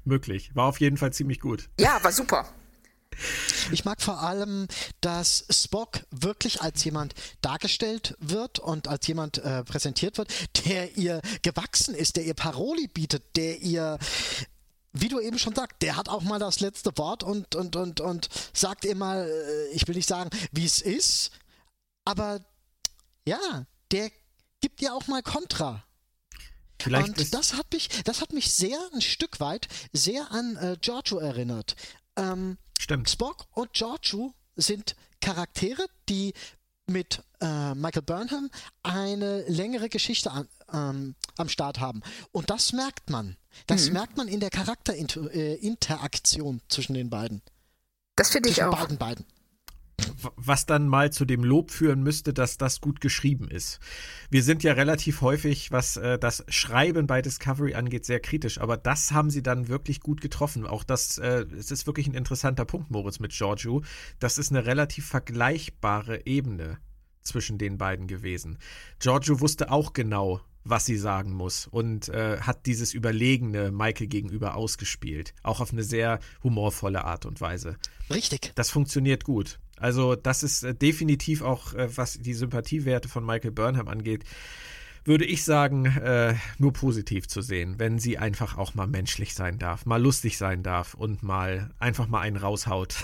[0.05, 0.51] Möglich.
[0.53, 1.69] War auf jeden Fall ziemlich gut.
[1.79, 2.47] Ja, war super.
[3.71, 4.67] Ich mag vor allem,
[5.01, 10.31] dass Spock wirklich als jemand dargestellt wird und als jemand äh, präsentiert wird,
[10.65, 13.97] der ihr gewachsen ist, der ihr Paroli bietet, der ihr
[14.93, 18.01] wie du eben schon sagst, der hat auch mal das letzte Wort und, und, und,
[18.01, 21.31] und sagt ihr mal, äh, ich will nicht sagen, wie es ist,
[22.05, 22.39] aber
[23.27, 24.09] ja, der
[24.61, 25.83] gibt ja auch mal Kontra.
[26.79, 30.77] Vielleicht und das hat mich, das hat mich sehr ein Stück weit sehr an äh,
[30.79, 31.75] Giorgio erinnert.
[32.15, 33.09] Ähm, Stimmt.
[33.09, 36.33] Spock und Giorgio sind Charaktere, die
[36.87, 38.49] mit äh, Michael Burnham
[38.83, 42.01] eine längere Geschichte an, ähm, am Start haben.
[42.31, 43.37] Und das merkt man.
[43.65, 43.93] Das mhm.
[43.93, 47.41] merkt man in der Charakterinteraktion äh, zwischen den beiden.
[48.15, 48.77] Das finde ich auch.
[48.77, 49.25] Beiden, beiden
[50.35, 53.79] was dann mal zu dem Lob führen müsste, dass das gut geschrieben ist.
[54.29, 58.77] Wir sind ja relativ häufig, was äh, das Schreiben bei Discovery angeht, sehr kritisch, aber
[58.77, 60.65] das haben sie dann wirklich gut getroffen.
[60.65, 63.83] Auch das, äh, es ist wirklich ein interessanter Punkt, Moritz, mit Giorgio.
[64.19, 66.77] Das ist eine relativ vergleichbare Ebene
[67.21, 68.57] zwischen den beiden gewesen.
[68.99, 74.55] Giorgio wusste auch genau, was sie sagen muss und äh, hat dieses Überlegene Michael gegenüber
[74.55, 75.33] ausgespielt.
[75.43, 77.77] Auch auf eine sehr humorvolle Art und Weise.
[78.09, 78.51] Richtig.
[78.55, 79.59] Das funktioniert gut.
[79.79, 84.23] Also das ist äh, definitiv auch, äh, was die Sympathiewerte von Michael Burnham angeht,
[85.07, 89.57] würde ich sagen, äh, nur positiv zu sehen, wenn sie einfach auch mal menschlich sein
[89.57, 92.95] darf, mal lustig sein darf und mal einfach mal einen raushaut.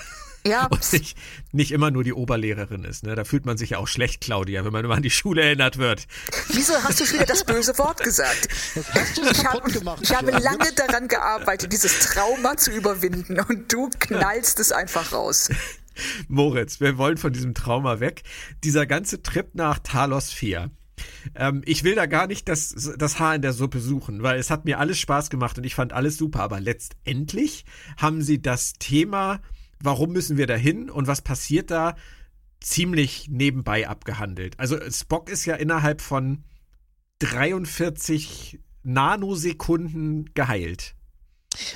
[0.46, 0.66] Ja.
[0.72, 1.18] und nicht,
[1.54, 3.04] nicht immer nur die Oberlehrerin ist.
[3.04, 3.16] Ne?
[3.16, 5.78] Da fühlt man sich ja auch schlecht, Claudia, wenn man immer an die Schule erinnert
[5.78, 6.06] wird.
[6.50, 8.50] Wieso hast du wieder das böse Wort gesagt?
[8.76, 14.74] Ich, hab, ich habe lange daran gearbeitet, dieses Trauma zu überwinden und du knallst es
[14.74, 15.50] einfach raus.
[16.28, 18.24] Moritz, wir wollen von diesem Trauma weg.
[18.64, 20.72] Dieser ganze Trip nach Talos 4.
[21.36, 24.50] Ähm, ich will da gar nicht das, das Haar in der Suppe suchen, weil es
[24.50, 26.42] hat mir alles Spaß gemacht und ich fand alles super.
[26.42, 27.66] Aber letztendlich
[27.98, 29.42] haben sie das Thema,
[29.82, 31.96] warum müssen wir da hin und was passiert da,
[32.60, 34.60] ziemlich nebenbei abgehandelt.
[34.60, 36.44] Also Spock ist ja innerhalb von
[37.20, 40.96] 43 Nanosekunden geheilt.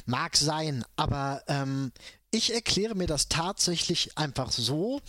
[0.06, 1.92] Mag sein, aber ähm,
[2.32, 5.02] ich erkläre mir das tatsächlich einfach so,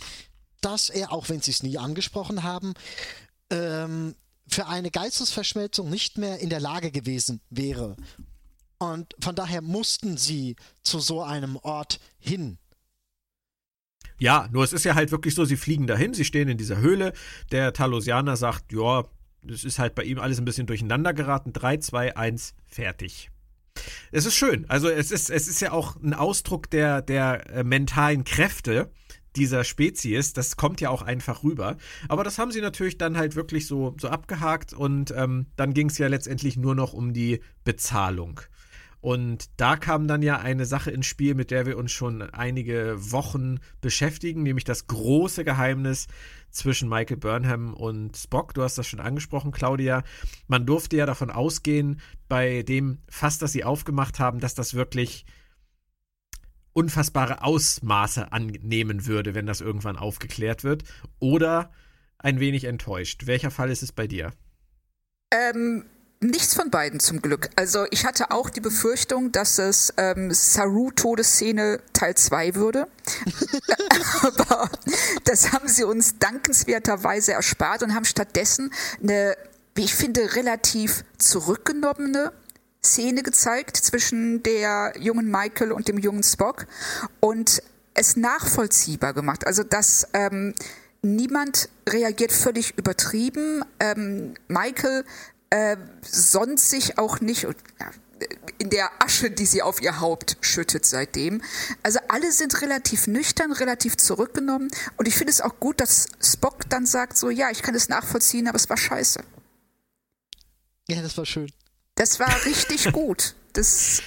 [0.61, 2.73] dass er, auch wenn sie es nie angesprochen haben,
[3.49, 4.15] ähm,
[4.47, 7.95] für eine Geistesverschmelzung nicht mehr in der Lage gewesen wäre.
[8.79, 12.57] Und von daher mussten sie zu so einem Ort hin.
[14.17, 16.77] Ja, nur es ist ja halt wirklich so, sie fliegen dahin, sie stehen in dieser
[16.77, 17.13] Höhle.
[17.51, 19.05] Der Talosianer sagt, ja,
[19.47, 21.53] es ist halt bei ihm alles ein bisschen durcheinander geraten.
[21.53, 23.29] 3, 2, 1, fertig.
[24.11, 24.65] Es ist schön.
[24.69, 28.89] Also es ist, es ist ja auch ein Ausdruck der, der äh, mentalen Kräfte
[29.35, 30.33] dieser Spezies.
[30.33, 31.77] Das kommt ja auch einfach rüber.
[32.07, 35.89] Aber das haben sie natürlich dann halt wirklich so, so abgehakt und ähm, dann ging
[35.89, 38.41] es ja letztendlich nur noch um die Bezahlung.
[39.01, 42.97] Und da kam dann ja eine Sache ins Spiel, mit der wir uns schon einige
[42.97, 46.07] Wochen beschäftigen, nämlich das große Geheimnis
[46.51, 48.53] zwischen Michael Burnham und Spock.
[48.53, 50.03] Du hast das schon angesprochen, Claudia.
[50.47, 55.25] Man durfte ja davon ausgehen, bei dem Fass, das sie aufgemacht haben, dass das wirklich
[56.73, 60.83] unfassbare Ausmaße annehmen würde, wenn das irgendwann aufgeklärt wird.
[61.19, 61.71] Oder
[62.17, 63.25] ein wenig enttäuscht.
[63.25, 64.31] Welcher Fall ist es bei dir?
[65.31, 65.85] Ähm,
[66.21, 67.49] Nichts von beiden zum Glück.
[67.55, 72.89] Also ich hatte auch die Befürchtung, dass es ähm, Saru-Todesszene Teil 2 würde.
[74.21, 74.69] Aber
[75.23, 79.37] das haben sie uns dankenswerterweise erspart und haben stattdessen eine,
[79.75, 82.33] wie ich finde, relativ zurückgenommene
[82.83, 86.67] Szene gezeigt zwischen der jungen Michael und dem jungen Spock
[87.21, 87.63] und
[87.93, 89.47] es nachvollziehbar gemacht.
[89.47, 90.53] Also dass ähm,
[91.01, 93.63] niemand reagiert völlig übertrieben.
[93.79, 95.05] Ähm, Michael
[95.49, 97.47] äh, sonst sich auch nicht
[98.57, 101.41] in der Asche, die sie auf ihr Haupt schüttet seitdem.
[101.83, 106.69] Also alle sind relativ nüchtern, relativ zurückgenommen und ich finde es auch gut, dass Spock
[106.69, 109.21] dann sagt so, ja, ich kann es nachvollziehen, aber es war scheiße.
[110.89, 111.51] Ja, das war schön.
[111.95, 113.35] Das war richtig gut.
[113.53, 114.01] Das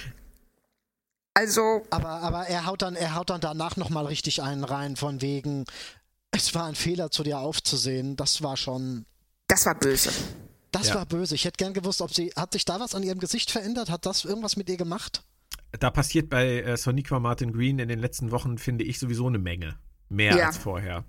[1.33, 1.83] also.
[1.89, 5.65] Aber, aber er haut dann, er haut dann danach nochmal richtig einen rein, von wegen,
[6.31, 8.15] es war ein Fehler, zu dir aufzusehen.
[8.15, 9.05] Das war schon.
[9.47, 10.11] Das war böse.
[10.73, 10.95] Das ja.
[10.95, 11.35] war böse.
[11.35, 12.31] Ich hätte gern gewusst, ob sie.
[12.35, 13.89] Hat sich da was an ihrem Gesicht verändert?
[13.89, 15.23] Hat das irgendwas mit ihr gemacht?
[15.71, 19.37] Da passiert bei äh, Soniqua Martin Green in den letzten Wochen, finde ich, sowieso eine
[19.37, 19.77] Menge.
[20.09, 20.47] Mehr ja.
[20.47, 21.05] als vorher.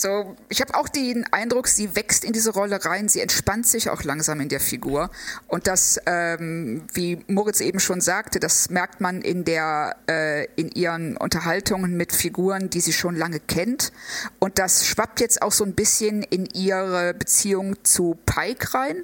[0.00, 3.90] So, ich habe auch den Eindruck, sie wächst in diese Rolle rein, sie entspannt sich
[3.90, 5.10] auch langsam in der Figur.
[5.48, 10.70] Und das, ähm, wie Moritz eben schon sagte, das merkt man in der, äh, in
[10.70, 13.92] ihren Unterhaltungen mit Figuren, die sie schon lange kennt.
[14.38, 19.02] Und das schwappt jetzt auch so ein bisschen in ihre Beziehung zu Pike rein.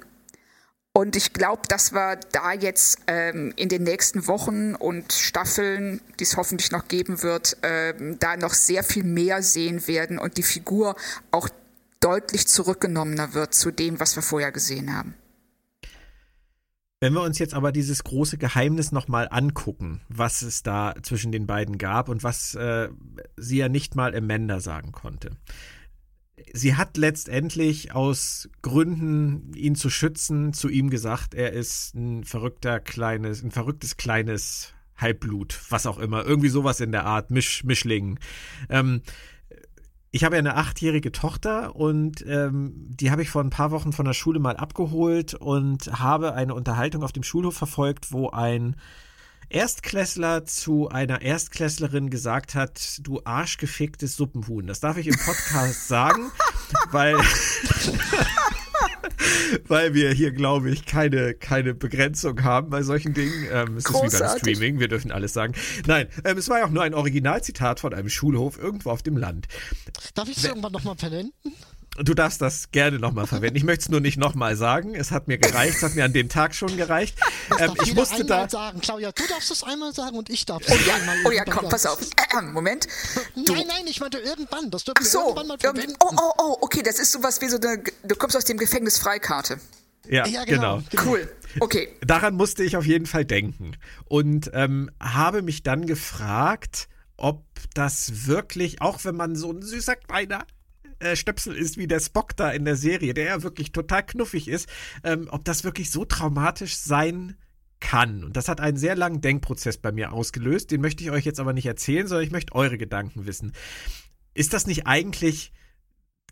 [0.95, 6.23] Und ich glaube, dass wir da jetzt ähm, in den nächsten Wochen und Staffeln, die
[6.23, 10.43] es hoffentlich noch geben wird, ähm, da noch sehr viel mehr sehen werden und die
[10.43, 10.95] Figur
[11.31, 11.49] auch
[11.99, 15.15] deutlich zurückgenommener wird zu dem, was wir vorher gesehen haben.
[16.99, 21.47] Wenn wir uns jetzt aber dieses große Geheimnis nochmal angucken, was es da zwischen den
[21.47, 22.87] beiden gab und was äh,
[23.35, 25.31] sie ja nicht mal Amanda sagen konnte
[26.51, 32.79] sie hat letztendlich aus Gründen, ihn zu schützen, zu ihm gesagt, er ist ein verrückter
[32.79, 38.19] kleines, ein verrücktes kleines Halbblut, was auch immer, irgendwie sowas in der Art, Misch, Mischling.
[38.69, 39.01] Ähm,
[40.11, 43.93] ich habe ja eine achtjährige Tochter und ähm, die habe ich vor ein paar Wochen
[43.93, 48.75] von der Schule mal abgeholt und habe eine Unterhaltung auf dem Schulhof verfolgt, wo ein
[49.49, 54.67] Erstklässler zu einer Erstklässlerin gesagt hat, du arschgeficktes Suppenhuhn.
[54.67, 56.31] Das darf ich im Podcast sagen,
[56.91, 57.15] weil,
[59.67, 63.47] weil wir hier, glaube ich, keine, keine Begrenzung haben bei solchen Dingen.
[63.51, 64.13] Ähm, es Großartig.
[64.13, 65.53] ist wie beim Streaming, wir dürfen alles sagen.
[65.85, 69.17] Nein, ähm, es war ja auch nur ein Originalzitat von einem Schulhof irgendwo auf dem
[69.17, 69.47] Land.
[70.13, 71.33] Darf ich es irgendwann nochmal verwenden?
[71.97, 73.55] Du darfst das gerne nochmal verwenden.
[73.55, 74.95] Ich möchte es nur nicht nochmal sagen.
[74.95, 75.77] Es hat mir gereicht.
[75.77, 77.17] Es hat mir an dem Tag schon gereicht.
[77.59, 80.71] Ähm, ich musste da sagen, Claudia, du darfst es einmal sagen und ich darf es
[80.71, 81.17] oh, ja, einmal.
[81.25, 81.99] Oh ja, komm, pass auf.
[82.01, 82.87] Äh, Moment.
[83.35, 83.53] Du.
[83.53, 84.71] Nein, nein, ich meinte irgendwann.
[84.71, 85.95] Das dürfen Ach so, irgendwann mal verwenden.
[86.03, 87.83] Oh, oh, oh, okay, das ist sowas wie so eine.
[88.03, 89.59] Du kommst aus dem Gefängnis Freikarte.
[90.09, 91.03] Ja, ja genau, genau, genau.
[91.03, 91.29] Cool.
[91.59, 91.95] Okay.
[92.01, 96.87] Daran musste ich auf jeden Fall denken und ähm, habe mich dann gefragt,
[97.17, 100.45] ob das wirklich, auch wenn man so ein süßer kleiner
[101.03, 104.47] äh, Stöpsel ist wie der Spock da in der Serie, der ja wirklich total knuffig
[104.47, 104.67] ist,
[105.03, 107.37] ähm, ob das wirklich so traumatisch sein
[107.79, 108.23] kann.
[108.23, 110.71] Und das hat einen sehr langen Denkprozess bei mir ausgelöst.
[110.71, 113.53] Den möchte ich euch jetzt aber nicht erzählen, sondern ich möchte eure Gedanken wissen.
[114.33, 115.51] Ist das nicht eigentlich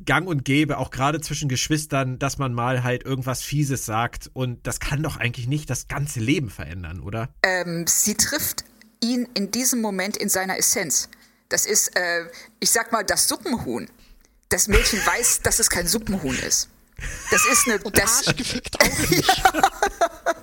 [0.06, 4.66] gang und gäbe, auch gerade zwischen Geschwistern, dass man mal halt irgendwas Fieses sagt und
[4.66, 7.30] das kann doch eigentlich nicht das ganze Leben verändern, oder?
[7.44, 8.64] Ähm, sie trifft
[9.04, 11.10] ihn in diesem Moment in seiner Essenz.
[11.50, 12.26] Das ist, äh,
[12.60, 13.90] ich sag mal, das Suppenhuhn
[14.52, 16.70] das Mädchen weiß, dass es kein Suppenhuhn ist.
[17.32, 17.82] Das ist eine.
[17.84, 19.44] Und das, gefickt auch nicht.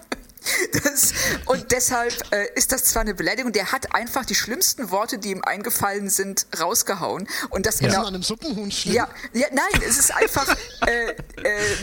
[0.73, 1.13] Das,
[1.47, 5.31] und deshalb äh, ist das zwar eine Beleidigung, der hat einfach die schlimmsten Worte, die
[5.31, 7.29] ihm eingefallen sind, rausgehauen.
[7.51, 7.89] Und das ja.
[7.89, 8.95] in einem Suppenhuhn schlimm?
[8.95, 10.57] Ja, ja, nein, es ist einfach,
[10.87, 11.15] äh, äh,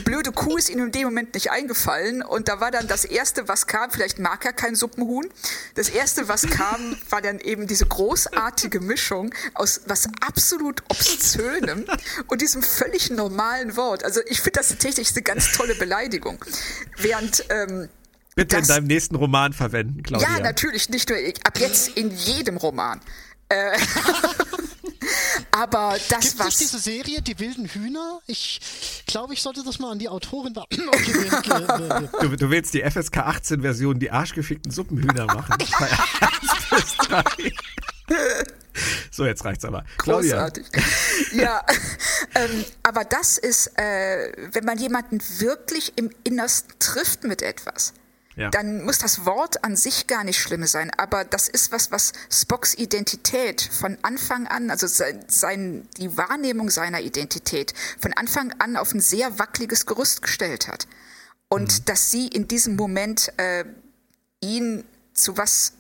[0.04, 2.22] blöde Kuh ist ihm in dem Moment nicht eingefallen.
[2.22, 5.28] Und da war dann das Erste, was kam, vielleicht mag er kein Suppenhuhn.
[5.76, 11.86] Das Erste, was kam, war dann eben diese großartige Mischung aus was absolut Obszönem
[12.28, 14.04] und diesem völlig normalen Wort.
[14.04, 16.44] Also ich finde das tatsächlich eine ganz tolle Beleidigung.
[16.98, 17.90] Während ähm,
[18.36, 20.30] Bitte in deinem nächsten Roman verwenden, Claudia.
[20.30, 23.00] Ja, natürlich, nicht nur ab jetzt in jedem Roman.
[23.50, 23.78] Äh,
[25.52, 26.48] Aber das Gibt was.
[26.50, 28.20] es diese Serie, die wilden Hühner?
[28.28, 28.60] Ich
[29.08, 30.54] glaube, ich sollte das mal an die Autorin.
[30.56, 35.56] Okay, Du, du willst die FSK 18 Version, die arschgefickten Suppenhühner machen.
[39.10, 39.86] So, jetzt reicht's aber.
[39.98, 40.36] Claudia.
[40.50, 40.66] Großartig.
[41.32, 41.66] ja,
[42.36, 47.94] ähm, aber das ist, äh, wenn man jemanden wirklich im Innersten trifft mit etwas,
[48.36, 48.50] Ja.
[48.50, 50.92] dann muss das Wort an sich gar nicht schlimm sein.
[50.98, 56.70] Aber das ist was, was Spocks Identität von Anfang an, also sein, sein, die Wahrnehmung
[56.70, 60.88] seiner Identität von Anfang an auf ein sehr wackeliges Gerüst gestellt hat.
[61.48, 63.64] Und dass sie in diesem Moment äh,
[64.42, 64.84] ihn
[65.14, 65.74] zu was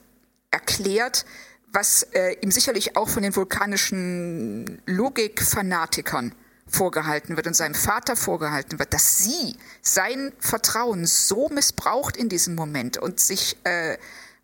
[0.51, 1.26] erklärt,
[1.74, 6.34] was äh, ihm sicherlich auch von den vulkanischen Logikfanatikern
[6.68, 12.55] vorgehalten wird und seinem Vater vorgehalten wird, dass sie sein Vertrauen so missbraucht in diesem
[12.55, 13.97] Moment und sich äh,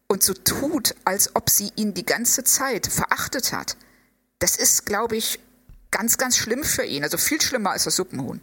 [0.07, 3.77] und so tut, als ob sie ihn die ganze Zeit verachtet hat.
[4.39, 5.39] Das ist, glaube ich,
[5.89, 7.03] ganz, ganz schlimm für ihn.
[7.03, 8.41] Also viel schlimmer als das Suppenhuhn.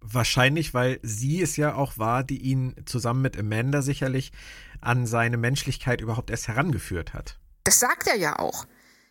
[0.00, 4.32] Wahrscheinlich, weil sie es ja auch war, die ihn zusammen mit Amanda sicherlich
[4.80, 7.38] an seine Menschlichkeit überhaupt erst herangeführt hat.
[7.64, 8.66] Das sagt er ja auch.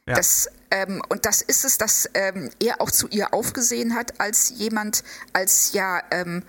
[0.10, 0.16] Ja.
[0.16, 4.50] Das, ähm, und das ist es, dass ähm, er auch zu ihr aufgesehen hat als
[4.56, 5.04] jemand,
[5.34, 6.44] als ja, ähm,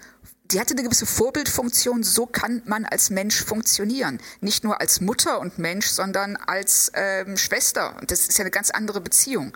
[0.45, 4.19] die hatte eine gewisse Vorbildfunktion, so kann man als Mensch funktionieren.
[4.41, 7.97] Nicht nur als Mutter und Mensch, sondern als ähm, Schwester.
[8.01, 9.55] Und das ist ja eine ganz andere Beziehung.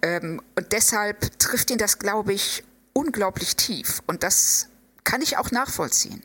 [0.00, 4.02] Ähm, und deshalb trifft ihn das, glaube ich, unglaublich tief.
[4.06, 4.68] Und das
[5.04, 6.22] kann ich auch nachvollziehen.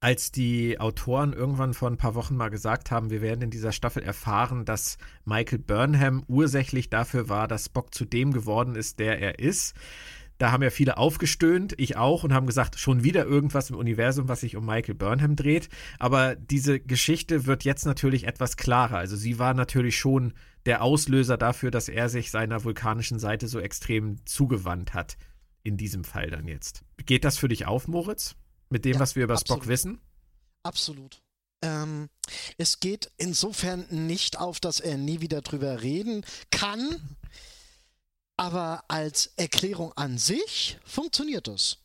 [0.00, 3.72] Als die Autoren irgendwann vor ein paar Wochen mal gesagt haben, wir werden in dieser
[3.72, 9.18] Staffel erfahren, dass Michael Burnham ursächlich dafür war, dass Spock zu dem geworden ist, der
[9.18, 9.74] er ist.
[10.38, 14.28] Da haben ja viele aufgestöhnt, ich auch, und haben gesagt, schon wieder irgendwas im Universum,
[14.28, 15.70] was sich um Michael Burnham dreht.
[15.98, 18.98] Aber diese Geschichte wird jetzt natürlich etwas klarer.
[18.98, 20.34] Also sie war natürlich schon
[20.66, 25.16] der Auslöser dafür, dass er sich seiner vulkanischen Seite so extrem zugewandt hat.
[25.62, 26.84] In diesem Fall dann jetzt.
[27.06, 28.36] Geht das für dich auf, Moritz?
[28.68, 29.62] Mit dem, Ja, was wir über absolut.
[29.62, 30.00] Spock wissen?
[30.62, 31.22] Absolut.
[31.62, 32.08] Ähm,
[32.58, 37.16] es geht insofern nicht auf, dass er nie wieder drüber reden kann,
[38.36, 41.78] aber als Erklärung an sich funktioniert es.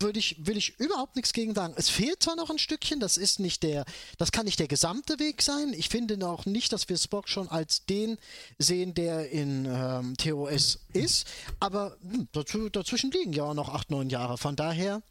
[0.00, 1.74] Würde ich, will ich überhaupt nichts gegen sagen.
[1.76, 3.84] Es fehlt zwar noch ein Stückchen, das ist nicht der,
[4.16, 5.74] das kann nicht der gesamte Weg sein.
[5.76, 8.16] Ich finde auch nicht, dass wir Spock schon als den
[8.58, 11.26] sehen, der in ähm, TOS ist.
[11.58, 14.38] Aber hm, dazu, dazwischen liegen ja auch noch acht, neun Jahre.
[14.38, 15.02] Von daher,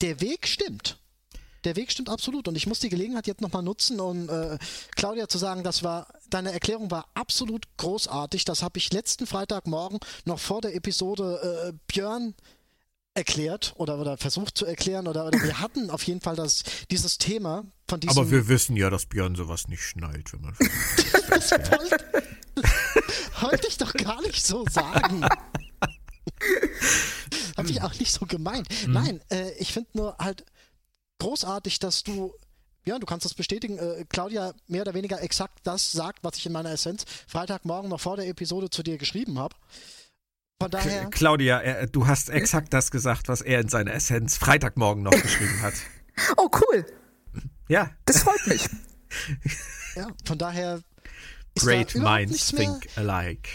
[0.00, 0.98] der Weg stimmt.
[1.64, 2.48] Der Weg stimmt absolut.
[2.48, 4.58] Und ich muss die Gelegenheit jetzt nochmal nutzen, um äh,
[4.94, 8.44] Claudia zu sagen, das war, deine Erklärung war absolut großartig.
[8.44, 12.34] Das habe ich letzten Freitagmorgen noch vor der Episode äh, Björn
[13.14, 17.18] erklärt oder, oder versucht zu erklären oder, oder wir hatten auf jeden Fall das, dieses
[17.18, 20.56] Thema von diesem Aber wir wissen ja, dass Björn sowas nicht schnallt, wenn man.
[21.28, 22.04] Das wollte,
[23.40, 25.26] wollte ich doch gar nicht so sagen.
[27.56, 28.68] Habe ich auch nicht so gemeint.
[28.86, 30.44] Nein, äh, ich finde nur halt
[31.18, 32.34] großartig, dass du,
[32.84, 36.46] ja, du kannst das bestätigen, äh, Claudia mehr oder weniger exakt das sagt, was ich
[36.46, 39.54] in meiner Essenz Freitagmorgen noch vor der Episode zu dir geschrieben habe.
[40.60, 45.02] Von daher, Claudia, er, du hast exakt das gesagt, was er in seiner Essenz Freitagmorgen
[45.02, 45.74] noch geschrieben hat.
[46.36, 46.84] Oh, cool.
[47.68, 48.68] Ja, Das freut mich.
[49.94, 50.82] ja, von daher
[51.54, 53.48] ist great minds think alike.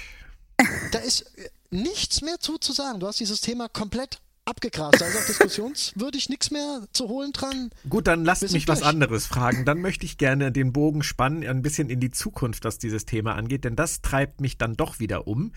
[0.93, 2.99] da ist äh, nichts mehr zu, zu sagen.
[2.99, 5.01] Du hast dieses Thema komplett abgegrast.
[5.01, 7.71] Da ist auch diskussionswürdig nichts mehr zu holen dran.
[7.89, 9.65] Gut, dann lasst mich was anderes fragen.
[9.65, 13.35] Dann möchte ich gerne den Bogen spannen, ein bisschen in die Zukunft, was dieses Thema
[13.35, 15.53] angeht, denn das treibt mich dann doch wieder um.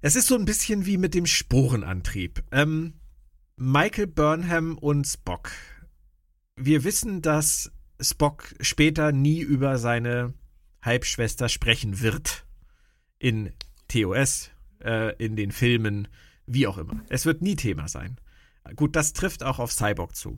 [0.00, 2.42] Es ist so ein bisschen wie mit dem Sporenantrieb.
[2.52, 2.94] Ähm,
[3.56, 5.50] Michael Burnham und Spock.
[6.56, 10.34] Wir wissen, dass Spock später nie über seine
[10.82, 12.44] Halbschwester sprechen wird.
[13.18, 13.52] In
[13.88, 14.50] TOS,
[14.84, 16.08] äh, in den Filmen,
[16.46, 17.02] wie auch immer.
[17.08, 18.18] Es wird nie Thema sein.
[18.74, 20.36] Gut, das trifft auch auf Cyborg zu.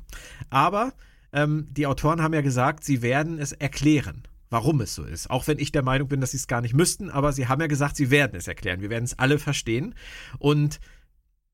[0.51, 0.93] Aber
[1.33, 5.31] ähm, die Autoren haben ja gesagt, sie werden es erklären, warum es so ist.
[5.31, 7.61] Auch wenn ich der Meinung bin, dass sie es gar nicht müssten, aber sie haben
[7.61, 8.81] ja gesagt, sie werden es erklären.
[8.81, 9.95] Wir werden es alle verstehen.
[10.39, 10.81] Und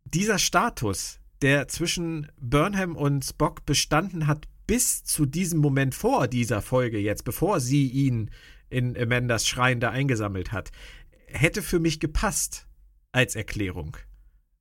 [0.05, 6.63] dieser Status, der zwischen Burnham und Spock bestanden hat, bis zu diesem Moment vor dieser
[6.63, 8.31] Folge jetzt, bevor sie ihn
[8.71, 10.71] in Amandas Schrein da eingesammelt hat,
[11.27, 12.67] hätte für mich gepasst
[13.15, 13.97] als Erklärung.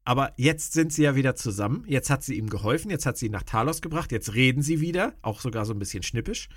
[0.06, 1.86] Aber jetzt sind sie ja wieder zusammen.
[1.88, 2.92] Jetzt hat sie ihm geholfen.
[2.92, 4.12] Jetzt hat sie ihn nach Talos gebracht.
[4.12, 5.14] Jetzt reden sie wieder.
[5.22, 6.50] Auch sogar so ein bisschen schnippisch.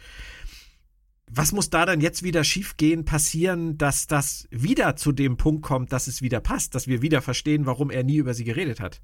[1.29, 5.93] Was muss da dann jetzt wieder schiefgehen, passieren, dass das wieder zu dem Punkt kommt,
[5.93, 9.01] dass es wieder passt, dass wir wieder verstehen, warum er nie über sie geredet hat?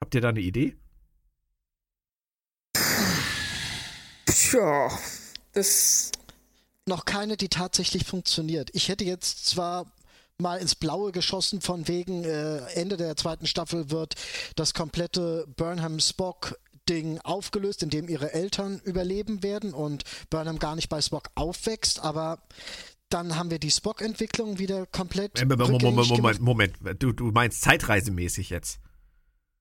[0.00, 0.76] Habt ihr da eine Idee?
[4.26, 4.90] Tja,
[5.52, 6.12] das.
[6.86, 8.70] noch keine, die tatsächlich funktioniert.
[8.74, 9.86] Ich hätte jetzt zwar
[10.40, 14.14] mal ins Blaue geschossen, von wegen äh, Ende der zweiten Staffel wird
[14.54, 16.56] das komplette Burnham Spock
[16.88, 22.00] Ding aufgelöst, in dem ihre Eltern überleben werden und Burnham gar nicht bei Spock aufwächst,
[22.00, 22.38] aber
[23.08, 25.40] dann haben wir die Spock-Entwicklung wieder komplett.
[25.44, 26.40] Moment, Moment, gemacht.
[26.40, 28.78] Moment, Du, du meinst zeitreisemäßig jetzt.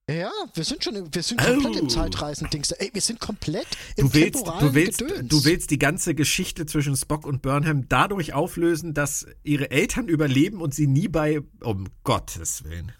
[0.10, 1.80] Ja, wir sind schon, wir sind komplett oh.
[1.80, 2.72] im Zeitreisen-Dings.
[2.72, 5.28] Ey, wir sind komplett im du willst, du willst, Gedöns.
[5.28, 10.62] Du willst die ganze Geschichte zwischen Spock und Burnham dadurch auflösen, dass ihre Eltern überleben
[10.62, 12.94] und sie nie bei, um Gottes Willen.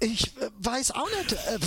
[0.00, 1.32] Ich äh, weiß auch nicht.
[1.32, 1.58] Äh,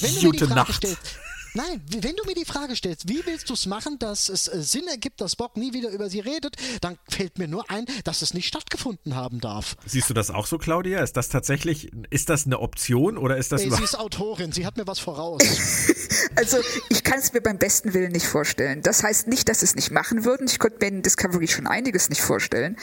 [0.00, 0.74] wenn du Gute mir die Frage Nacht.
[0.74, 1.18] stellst,
[1.54, 4.62] Nein, wenn du mir die Frage stellst, wie willst du es machen, dass es äh,
[4.62, 8.22] Sinn ergibt, dass Bock nie wieder über sie redet, dann fällt mir nur ein, dass
[8.22, 9.76] es nicht stattgefunden haben darf.
[9.86, 11.02] Siehst du das auch so, Claudia?
[11.02, 13.62] Ist das tatsächlich, ist das eine Option oder ist das...
[13.62, 15.42] Ey, sie ist Autorin, sie hat mir was voraus.
[16.36, 18.82] also ich kann es mir beim besten Willen nicht vorstellen.
[18.82, 20.46] Das heißt nicht, dass sie es nicht machen würden.
[20.46, 22.76] Ich konnte mir in Discovery schon einiges nicht vorstellen.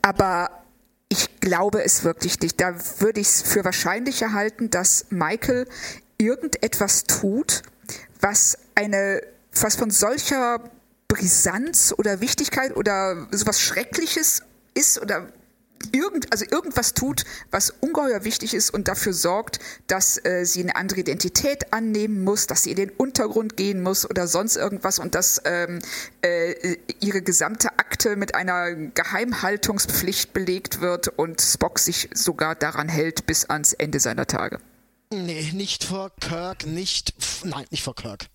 [0.00, 0.62] Aber
[1.08, 2.60] ich glaube es wirklich nicht.
[2.60, 5.68] Da würde ich es für wahrscheinlicher halten, dass Michael
[6.18, 7.62] irgendetwas tut,
[8.22, 9.20] was eine,
[9.60, 10.60] was von solcher
[11.08, 14.42] Brisanz oder Wichtigkeit oder sowas Schreckliches
[14.74, 15.28] ist oder
[15.90, 19.58] irgend, also irgendwas tut, was ungeheuer wichtig ist und dafür sorgt,
[19.88, 24.08] dass äh, sie eine andere Identität annehmen muss, dass sie in den Untergrund gehen muss
[24.08, 25.80] oder sonst irgendwas und dass ähm,
[26.22, 33.26] äh, ihre gesamte Akte mit einer Geheimhaltungspflicht belegt wird und Spock sich sogar daran hält
[33.26, 34.60] bis ans Ende seiner Tage.
[35.12, 37.12] Nee, nicht vor Kirk, nicht.
[37.44, 38.28] Nein, nicht vor Kirk.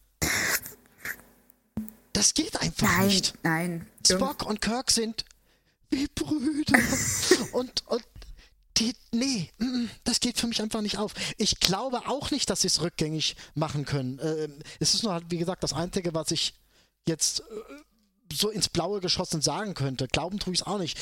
[2.14, 3.34] Das geht einfach nein, nicht.
[3.44, 3.88] Nein.
[4.06, 5.26] Spock und Kirk sind
[5.90, 6.80] wie Brüder.
[7.54, 8.04] und, und
[8.78, 9.52] die, nee,
[10.04, 11.14] das geht für mich einfach nicht auf.
[11.38, 14.20] Ich glaube auch nicht, dass sie es rückgängig machen können.
[14.22, 16.54] Ähm, es ist nur halt, wie gesagt, das Einzige, was ich
[17.08, 17.44] jetzt äh,
[18.32, 20.08] so ins Blaue geschossen sagen könnte.
[20.08, 21.00] Glauben tue ich es auch nicht.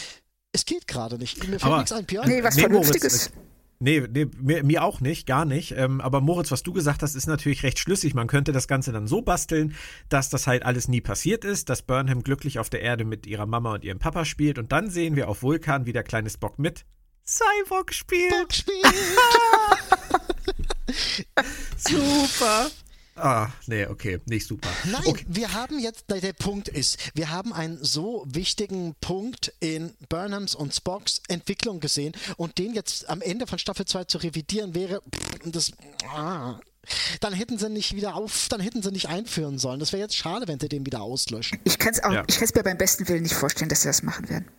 [0.53, 1.45] Es geht gerade nicht.
[1.47, 2.29] Mir fällt nichts ein, Björn.
[2.29, 3.31] Nee, was nee, Vernünftiges.
[3.79, 5.73] Nee, nee mir, mir, auch nicht, gar nicht.
[5.77, 8.13] Ähm, aber Moritz, was du gesagt hast, ist natürlich recht schlüssig.
[8.13, 9.75] Man könnte das Ganze dann so basteln,
[10.09, 13.45] dass das halt alles nie passiert ist, dass Burnham glücklich auf der Erde mit ihrer
[13.45, 16.57] Mama und ihrem Papa spielt und dann sehen wir auf Vulkan, wie der kleine Spock
[16.57, 16.85] mit
[17.25, 18.31] Cyborg spielt.
[18.31, 18.75] Spock spielt.
[21.77, 22.69] Super.
[23.15, 24.67] Ah, nee, okay, nicht super.
[24.83, 25.25] Nein, okay.
[25.29, 30.75] wir haben jetzt, der Punkt ist, wir haben einen so wichtigen Punkt in Burnhams und
[30.75, 35.01] Spocks Entwicklung gesehen und den jetzt am Ende von Staffel 2 zu revidieren wäre,
[35.45, 35.71] das,
[36.13, 36.59] ah,
[37.21, 39.79] dann hätten sie nicht wieder auf, dann hätten sie nicht einführen sollen.
[39.79, 41.59] Das wäre jetzt schade, wenn sie den wieder auslöschen.
[41.63, 42.23] Ich kann es auch, ja.
[42.27, 44.49] ich kann es mir beim besten Willen nicht vorstellen, dass sie das machen werden.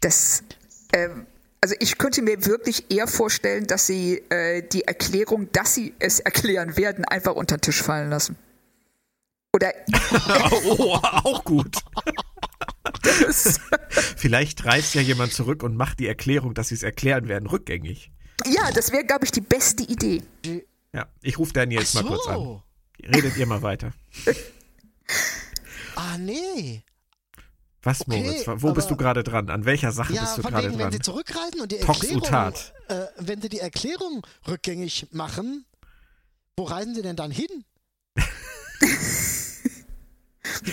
[0.00, 0.44] Das,
[0.92, 1.26] ähm,
[1.60, 6.20] also ich könnte mir wirklich eher vorstellen, dass sie äh, die Erklärung, dass sie es
[6.20, 8.36] erklären werden, einfach unter den Tisch fallen lassen.
[9.52, 9.72] Oder.
[10.64, 11.76] oh, auch gut.
[14.16, 18.12] Vielleicht reist ja jemand zurück und macht die Erklärung, dass sie es erklären werden, rückgängig.
[18.44, 20.22] Ja, das wäre, glaube ich, die beste Idee.
[20.92, 22.02] Ja, ich rufe Daniel jetzt so.
[22.02, 22.62] mal kurz an.
[23.02, 23.92] Redet ihr mal weiter.
[25.96, 26.82] ah, nee.
[27.86, 28.62] Was, okay, Moritz?
[28.62, 29.48] Wo bist du gerade dran?
[29.48, 30.78] An welcher Sache ja, bist du gerade dran?
[30.78, 32.52] Wenn sie zurückreisen und die Erklärung,
[32.88, 35.64] äh, wenn sie die Erklärung rückgängig machen,
[36.56, 37.46] wo reisen sie denn dann hin?
[38.16, 38.24] die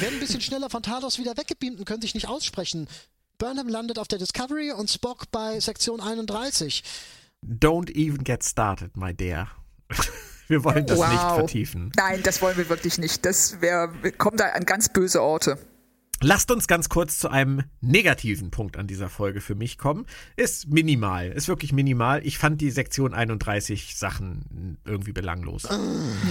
[0.01, 2.88] werden ein bisschen schneller von Talos wieder weggebeamt und können sich nicht aussprechen.
[3.38, 6.84] Burnham landet auf der Discovery und Spock bei Sektion 31.
[7.45, 9.49] Don't even get started, my dear.
[10.47, 11.09] Wir wollen das wow.
[11.09, 11.91] nicht vertiefen.
[11.95, 13.26] Nein, das wollen wir wirklich nicht.
[13.26, 15.57] Das wär, kommt da an ganz böse Orte.
[16.24, 20.05] Lasst uns ganz kurz zu einem negativen Punkt an dieser Folge für mich kommen.
[20.38, 22.26] Ist minimal, ist wirklich minimal.
[22.26, 25.67] Ich fand die Sektion 31 Sachen irgendwie belanglos.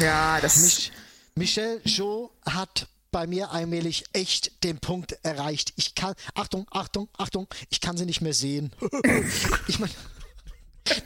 [0.01, 0.93] Ja, das Mich,
[1.35, 5.75] Michel Jo hat bei mir allmählich echt den Punkt erreicht.
[5.77, 8.73] Ich kann, Achtung, Achtung, Achtung, ich kann sie nicht mehr sehen.
[9.69, 9.93] ich meine,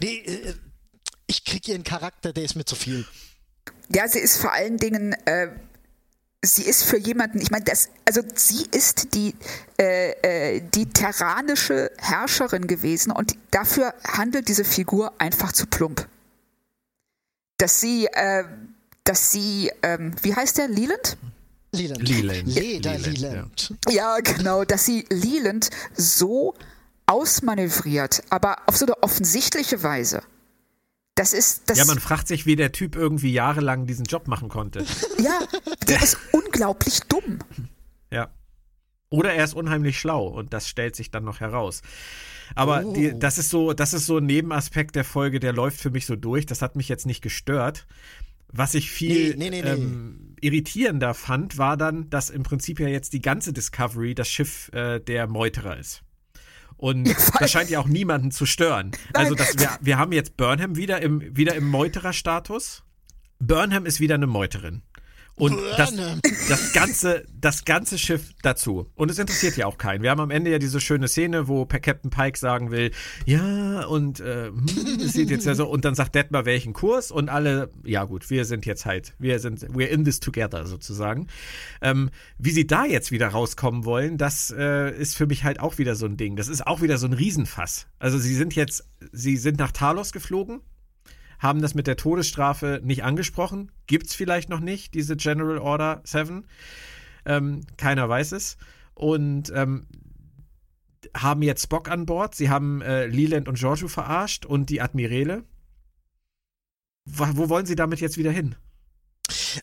[0.00, 0.54] nee, äh,
[1.26, 3.04] ich krieg ihren Charakter, der ist mir zu viel.
[3.88, 5.48] Ja, sie ist vor allen Dingen, äh,
[6.44, 9.34] sie ist für jemanden, ich meine, das, also sie ist die,
[9.78, 16.06] äh, äh, die terranische Herrscherin gewesen und dafür handelt diese Figur einfach zu plump.
[17.58, 18.44] Dass sie, äh,
[19.04, 21.16] dass sie, ähm, wie heißt der, Leland?
[21.72, 22.08] Leland.
[22.08, 22.46] Leland.
[22.46, 23.74] Leder Leland.
[23.88, 23.92] Ja.
[23.92, 26.54] ja, genau, dass sie Leland so
[27.06, 30.22] ausmanövriert, aber auf so eine offensichtliche Weise.
[31.16, 31.78] Das ist das.
[31.78, 34.84] Ja, man fragt sich, wie der Typ irgendwie jahrelang diesen Job machen konnte.
[35.18, 35.40] Ja,
[35.88, 37.38] der ist unglaublich dumm.
[38.12, 38.28] Ja.
[39.08, 41.80] Oder er ist unheimlich schlau und das stellt sich dann noch heraus.
[42.54, 42.92] Aber oh.
[42.92, 46.04] die, das ist so, das ist so ein Nebenaspekt der Folge, der läuft für mich
[46.04, 46.44] so durch.
[46.44, 47.86] Das hat mich jetzt nicht gestört.
[48.52, 49.36] Was ich viel.
[49.36, 53.52] Nee, nee, nee, ähm, irritierender fand, war dann, dass im Prinzip ja jetzt die ganze
[53.52, 56.02] Discovery das Schiff äh, der Meuterer ist.
[56.76, 58.92] Und das scheint ja auch niemanden zu stören.
[59.14, 62.84] Also dass wir, wir haben jetzt Burnham wieder im, wieder im Meuterer-Status.
[63.38, 64.82] Burnham ist wieder eine Meuterin.
[65.38, 65.94] Und das,
[66.48, 68.90] das, ganze, das ganze Schiff dazu.
[68.94, 70.02] Und es interessiert ja auch keinen.
[70.02, 72.90] Wir haben am Ende ja diese schöne Szene, wo Captain Pike sagen will,
[73.26, 74.66] ja, und äh, hm,
[75.00, 78.46] sieht jetzt ja so, und dann sagt Detmar, welchen Kurs und alle, ja gut, wir
[78.46, 81.26] sind jetzt halt, wir sind, we're in this together sozusagen.
[81.82, 85.76] Ähm, wie sie da jetzt wieder rauskommen wollen, das äh, ist für mich halt auch
[85.76, 86.36] wieder so ein Ding.
[86.36, 87.88] Das ist auch wieder so ein Riesenfass.
[87.98, 90.62] Also sie sind jetzt, sie sind nach Talos geflogen,
[91.38, 93.70] haben das mit der Todesstrafe nicht angesprochen.
[93.86, 96.46] Gibt es vielleicht noch nicht, diese General Order 7.
[97.24, 98.56] Ähm, keiner weiß es.
[98.94, 99.86] Und ähm,
[101.14, 102.34] haben jetzt Spock an Bord.
[102.34, 105.44] Sie haben äh, Leland und Giorgio verarscht und die Admirale.
[107.04, 108.56] Wo, wo wollen sie damit jetzt wieder hin?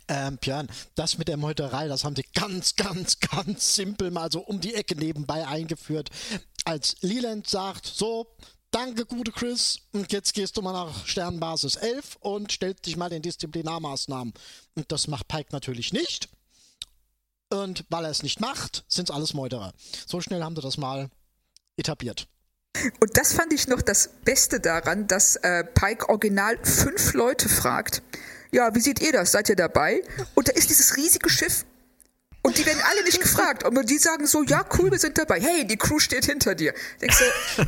[0.08, 4.42] Ähm, Björn, das mit der Meuterei, das haben sie ganz, ganz, ganz simpel mal so
[4.42, 6.10] um die Ecke nebenbei eingeführt.
[6.66, 8.36] Als Leland sagt, so,
[8.74, 9.82] Danke, gute Chris.
[9.92, 14.34] Und jetzt gehst du mal nach Sternbasis 11 und stellst dich mal den Disziplinarmaßnahmen.
[14.74, 16.28] Und das macht Pike natürlich nicht.
[17.52, 19.74] Und weil er es nicht macht, sind es alles Meuterer.
[20.08, 21.12] So schnell haben sie das mal
[21.78, 22.28] etabliert.
[23.00, 28.02] Und das fand ich noch das Beste daran, dass äh, Pike original fünf Leute fragt.
[28.52, 29.34] Ja, wie seht ihr das?
[29.34, 30.02] Seid ihr dabei?
[30.34, 31.64] Und da ist dieses riesige Schiff
[32.42, 33.64] und die werden alle nicht gefragt.
[33.66, 35.40] Und die sagen so, ja, cool, wir sind dabei.
[35.40, 36.74] Hey, die Crew steht hinter dir.
[37.00, 37.20] Denkst
[37.58, 37.66] du,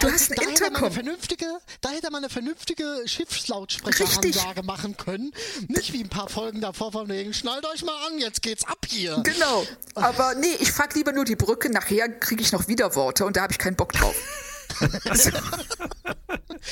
[0.00, 0.50] Du hast ein da Intercom.
[0.50, 1.46] Hätte man eine vernünftige,
[1.80, 5.32] da hätte man eine vernünftige Schiffslautsprecheransage machen können.
[5.68, 8.86] Nicht wie ein paar Folgen davor von wegen, schnallt euch mal an, jetzt geht's ab
[8.86, 9.20] hier.
[9.22, 9.66] Genau.
[9.94, 13.42] Aber nee, ich frag lieber nur die Brücke, nachher kriege ich noch Widerworte und da
[13.42, 14.14] habe ich keinen Bock drauf.
[15.04, 15.30] also.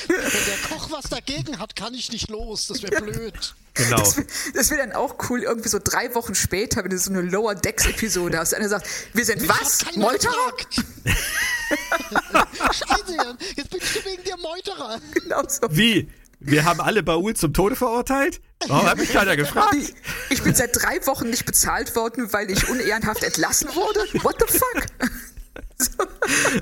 [0.07, 2.67] Wenn der Koch was dagegen hat, kann ich nicht los.
[2.67, 3.55] Das wäre blöd.
[3.75, 3.97] Genau.
[3.97, 4.15] Das,
[4.53, 7.55] das wäre dann auch cool, irgendwie so drei Wochen später, wenn du so eine Lower
[7.55, 8.53] Decks-Episode hast.
[8.53, 9.85] Einer sagt, wir sind Ich was?
[9.95, 10.33] Meuterer?
[12.71, 14.99] Scheiße, Jan, jetzt bin ich wegen dir Meuterer.
[15.13, 15.67] Genau so.
[15.71, 16.09] Wie?
[16.39, 18.39] Wir haben alle Baul zum Tode verurteilt?
[18.67, 19.75] Warum hat mich keiner gefragt?
[20.29, 23.99] Ich bin seit drei Wochen nicht bezahlt worden, weil ich unehrenhaft entlassen wurde.
[24.23, 24.85] What the fuck?
[25.77, 26.61] So.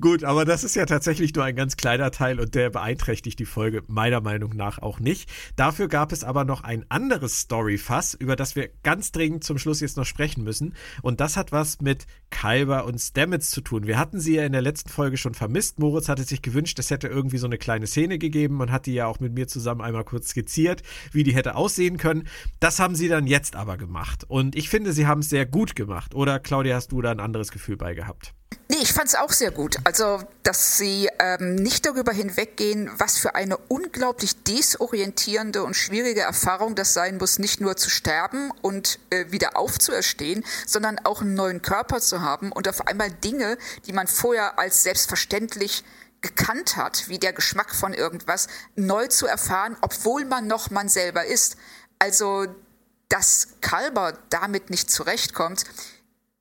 [0.00, 3.44] Gut, aber das ist ja tatsächlich nur ein ganz kleiner Teil und der beeinträchtigt die
[3.44, 5.30] Folge meiner Meinung nach auch nicht.
[5.56, 9.80] Dafür gab es aber noch ein anderes Storyfass, über das wir ganz dringend zum Schluss
[9.80, 10.74] jetzt noch sprechen müssen.
[11.02, 13.86] Und das hat was mit Kalber und Stamets zu tun.
[13.86, 15.78] Wir hatten sie ja in der letzten Folge schon vermisst.
[15.78, 18.94] Moritz hatte sich gewünscht, es hätte irgendwie so eine kleine Szene gegeben und hat die
[18.94, 22.28] ja auch mit mir zusammen einmal kurz skizziert, wie die hätte aussehen können.
[22.60, 24.24] Das haben sie dann jetzt aber gemacht.
[24.28, 26.14] Und ich finde, sie haben es sehr gut gemacht.
[26.14, 28.34] Oder Claudia, hast du da ein anderes Gefühl bei gehabt?
[28.70, 29.76] Nee, ich fand es auch sehr gut.
[29.84, 36.74] Also, dass sie ähm, nicht darüber hinweggehen, was für eine unglaublich desorientierende und schwierige Erfahrung
[36.74, 41.62] das sein muss, nicht nur zu sterben und äh, wieder aufzuerstehen, sondern auch einen neuen
[41.62, 45.82] Körper zu haben und auf einmal Dinge, die man vorher als selbstverständlich
[46.20, 51.24] gekannt hat, wie der Geschmack von irgendwas, neu zu erfahren, obwohl man noch man selber
[51.24, 51.56] ist.
[51.98, 52.46] Also,
[53.08, 55.64] dass Kalber damit nicht zurechtkommt,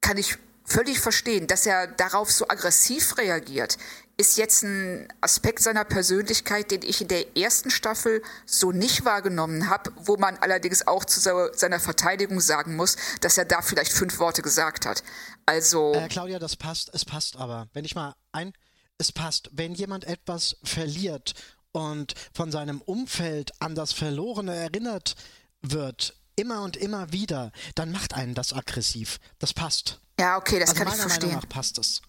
[0.01, 0.38] kann ich
[0.68, 3.78] völlig verstehen, dass er darauf so aggressiv reagiert,
[4.18, 9.70] ist jetzt ein Aspekt seiner Persönlichkeit, den ich in der ersten Staffel so nicht wahrgenommen
[9.70, 14.20] habe, wo man allerdings auch zu seiner Verteidigung sagen muss, dass er da vielleicht fünf
[14.20, 15.03] Worte gesagt hat.
[15.45, 15.93] Also.
[15.93, 17.70] Äh, Claudia, das passt, es passt aber.
[17.74, 18.53] Wenn ich mal ein,
[18.97, 19.49] es passt.
[19.53, 21.34] Wenn jemand etwas verliert
[21.72, 25.15] und von seinem Umfeld an das Verlorene erinnert
[25.61, 29.20] wird, immer und immer wieder, dann macht einen das aggressiv.
[29.38, 30.01] Das passt.
[30.20, 31.30] Ja, okay, das also kann ich meiner verstehen.
[31.30, 32.01] Meinung nach passt es.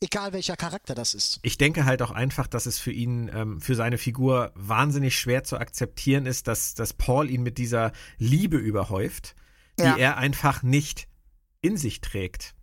[0.00, 1.38] Egal welcher Charakter das ist.
[1.42, 5.42] Ich denke halt auch einfach, dass es für ihn, ähm, für seine Figur wahnsinnig schwer
[5.42, 9.34] zu akzeptieren ist, dass, dass Paul ihn mit dieser Liebe überhäuft,
[9.78, 9.96] die Ja.
[9.96, 11.08] er einfach nicht
[11.62, 12.54] in sich trägt.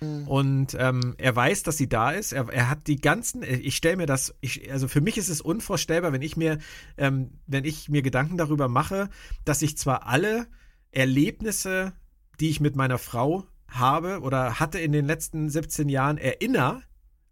[0.00, 0.26] Mhm.
[0.28, 2.32] Und ähm, er weiß, dass sie da ist.
[2.32, 5.42] Er, er hat die ganzen, ich stelle mir das, ich, also für mich ist es
[5.42, 6.58] unvorstellbar, wenn ich mir,
[6.96, 9.10] ähm, wenn ich mir Gedanken darüber mache,
[9.44, 10.46] dass ich zwar alle
[10.90, 11.92] Erlebnisse,
[12.40, 16.82] die ich mit meiner Frau habe oder hatte in den letzten 17 Jahren, erinnere,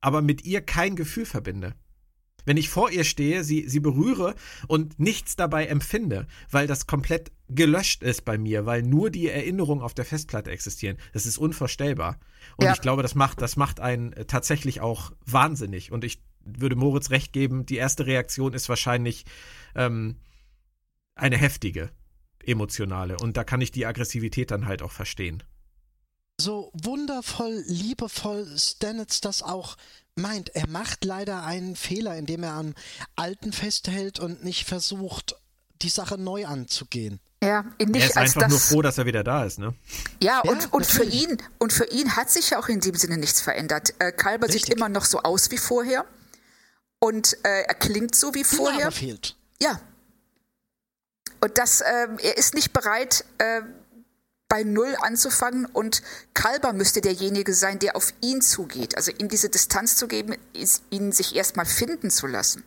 [0.00, 1.74] aber mit ihr kein Gefühl verbinde.
[2.46, 4.34] Wenn ich vor ihr stehe, sie, sie berühre
[4.66, 9.82] und nichts dabei empfinde, weil das komplett gelöscht ist bei mir, weil nur die Erinnerungen
[9.82, 10.96] auf der Festplatte existieren.
[11.12, 12.18] Das ist unvorstellbar.
[12.56, 12.72] Und Ja.
[12.72, 15.92] ich glaube, das macht, das macht einen äh, tatsächlich auch wahnsinnig.
[15.92, 19.26] Und ich würde Moritz recht geben, die erste Reaktion ist wahrscheinlich
[19.74, 20.16] ähm,
[21.14, 21.90] eine heftige,
[22.44, 23.18] emotionale.
[23.18, 25.42] Und da kann ich die Aggressivität dann halt auch verstehen.
[26.40, 29.76] So wundervoll, liebevoll Stanitz das auch
[30.16, 30.48] meint.
[30.56, 32.74] Er macht leider einen Fehler, indem er am
[33.16, 35.36] Alten festhält und nicht versucht,
[35.82, 37.20] die Sache neu anzugehen.
[37.42, 38.50] Ja, nicht er ist als einfach das.
[38.50, 39.74] nur froh, dass er wieder da ist, ne?
[40.22, 42.94] Ja, Ja, und, und für ihn und für ihn hat sich ja auch in dem
[42.96, 43.94] Sinne nichts verändert.
[43.98, 44.76] Äh, Kalber sieht Richtig.
[44.76, 46.04] immer noch so aus wie vorher
[46.98, 48.80] und äh, er klingt so wie Die vorher.
[48.80, 49.36] Narbe fehlt.
[49.62, 49.80] Ja.
[51.42, 53.62] Und das, ähm, er ist nicht bereit, äh,
[54.50, 56.02] bei Null anzufangen und
[56.34, 58.96] Kalber müsste derjenige sein, der auf ihn zugeht.
[58.96, 62.64] Also ihm diese Distanz zu geben, ist, ihn sich erstmal finden zu lassen.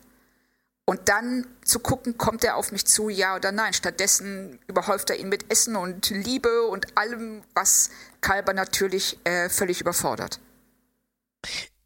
[0.86, 3.74] Und dann zu gucken, kommt er auf mich zu, ja oder nein.
[3.74, 7.90] Stattdessen überhäuft er ihn mit Essen und Liebe und allem, was
[8.22, 10.40] Kalber natürlich äh, völlig überfordert.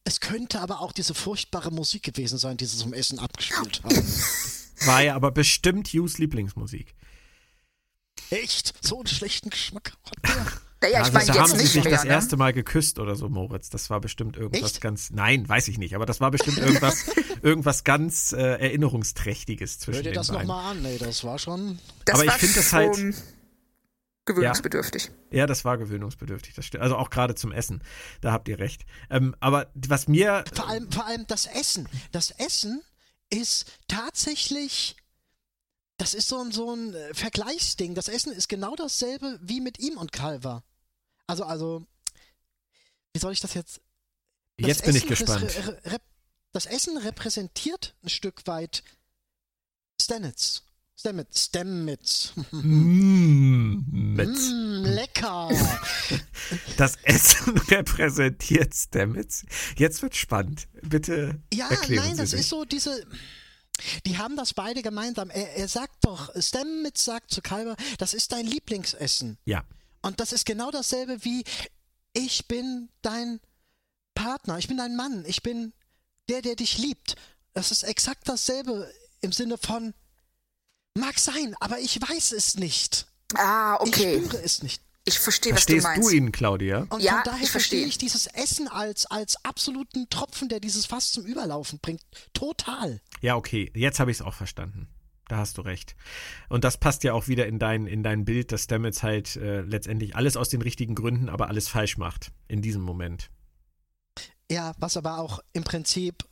[0.04, 4.14] Es könnte aber auch diese furchtbare Musik gewesen sein, die sie zum Essen abgespielt haben.
[4.86, 6.94] War ja aber bestimmt Hughes Lieblingsmusik.
[8.30, 8.74] Echt?
[8.84, 10.46] So einen schlechten Geschmack hat der?
[10.80, 11.92] Naja, ich Also, meine da jetzt haben sie nicht sich mehr.
[11.92, 12.10] das ne?
[12.10, 13.68] erste Mal geküsst oder so, Moritz.
[13.68, 14.80] Das war bestimmt irgendwas Echt?
[14.80, 15.10] ganz.
[15.10, 17.04] Nein, weiß ich nicht, aber das war bestimmt irgendwas,
[17.42, 21.80] irgendwas ganz äh, Erinnerungsträchtiges zwischen Hör dir den das nochmal an, nee, das war schon.
[22.04, 23.14] Das Aber ich war finde das halt- schon
[24.24, 25.10] gewöhnungsbedürftig.
[25.30, 26.54] Ja, das war gewöhnungsbedürftig.
[26.54, 26.82] Das stimmt.
[26.82, 27.82] Also auch gerade zum Essen.
[28.20, 28.84] Da habt ihr recht.
[29.10, 30.44] Ähm, aber was mir.
[30.54, 31.88] Vor allem, vor allem das Essen.
[32.12, 32.82] Das Essen
[33.30, 34.96] ist tatsächlich.
[35.98, 37.94] Das ist so ein, so ein äh, Vergleichsding.
[37.94, 40.62] Das Essen ist genau dasselbe wie mit ihm und Calver.
[41.26, 41.86] Also, also,
[43.12, 43.80] wie soll ich das jetzt?
[44.56, 45.52] Das Jetzt bin ich Essen gespannt.
[46.52, 48.82] Das Essen repräsentiert ein Stück weit
[50.00, 50.62] Stanitz.
[50.98, 51.44] Stamets.
[51.44, 52.32] Stamets.
[52.50, 53.84] Mm.
[54.16, 55.50] Mm, lecker.
[56.78, 59.44] Das Essen repräsentiert Stamets.
[59.76, 60.66] Jetzt wird spannend.
[60.82, 62.40] Bitte Ja, erklären nein, Sie das sich.
[62.40, 63.06] ist so diese.
[64.06, 65.30] Die haben das beide gemeinsam.
[65.30, 69.38] Er, er sagt doch, Stamets sagt zu Kalber, das ist dein Lieblingsessen.
[69.44, 69.64] Ja.
[70.02, 71.44] Und das ist genau dasselbe wie,
[72.12, 73.40] ich bin dein
[74.14, 75.72] Partner, ich bin dein Mann, ich bin
[76.28, 77.16] der, der dich liebt.
[77.54, 79.94] Das ist exakt dasselbe im Sinne von,
[80.94, 83.06] mag sein, aber ich weiß es nicht.
[83.34, 84.16] Ah, okay.
[84.16, 84.82] Ich spüre es nicht.
[85.08, 86.10] Ich verstehe, was du Verstehst meinst.
[86.10, 86.86] du ihn, Claudia?
[86.90, 87.86] Und Ja, von daher ich verstehe verstehe.
[87.86, 92.02] ich dieses Essen als, als absoluten Tropfen, der dieses Fass zum Überlaufen bringt.
[92.34, 93.00] Total.
[93.20, 93.70] Ja, okay.
[93.74, 94.88] Jetzt habe ich es auch verstanden.
[95.28, 95.94] Da hast du recht.
[96.48, 99.60] Und das passt ja auch wieder in dein, in dein Bild, dass Stamets halt äh,
[99.60, 102.30] letztendlich alles aus den richtigen Gründen, aber alles falsch macht.
[102.48, 103.30] In diesem Moment.
[104.50, 106.24] Ja, was aber auch im Prinzip,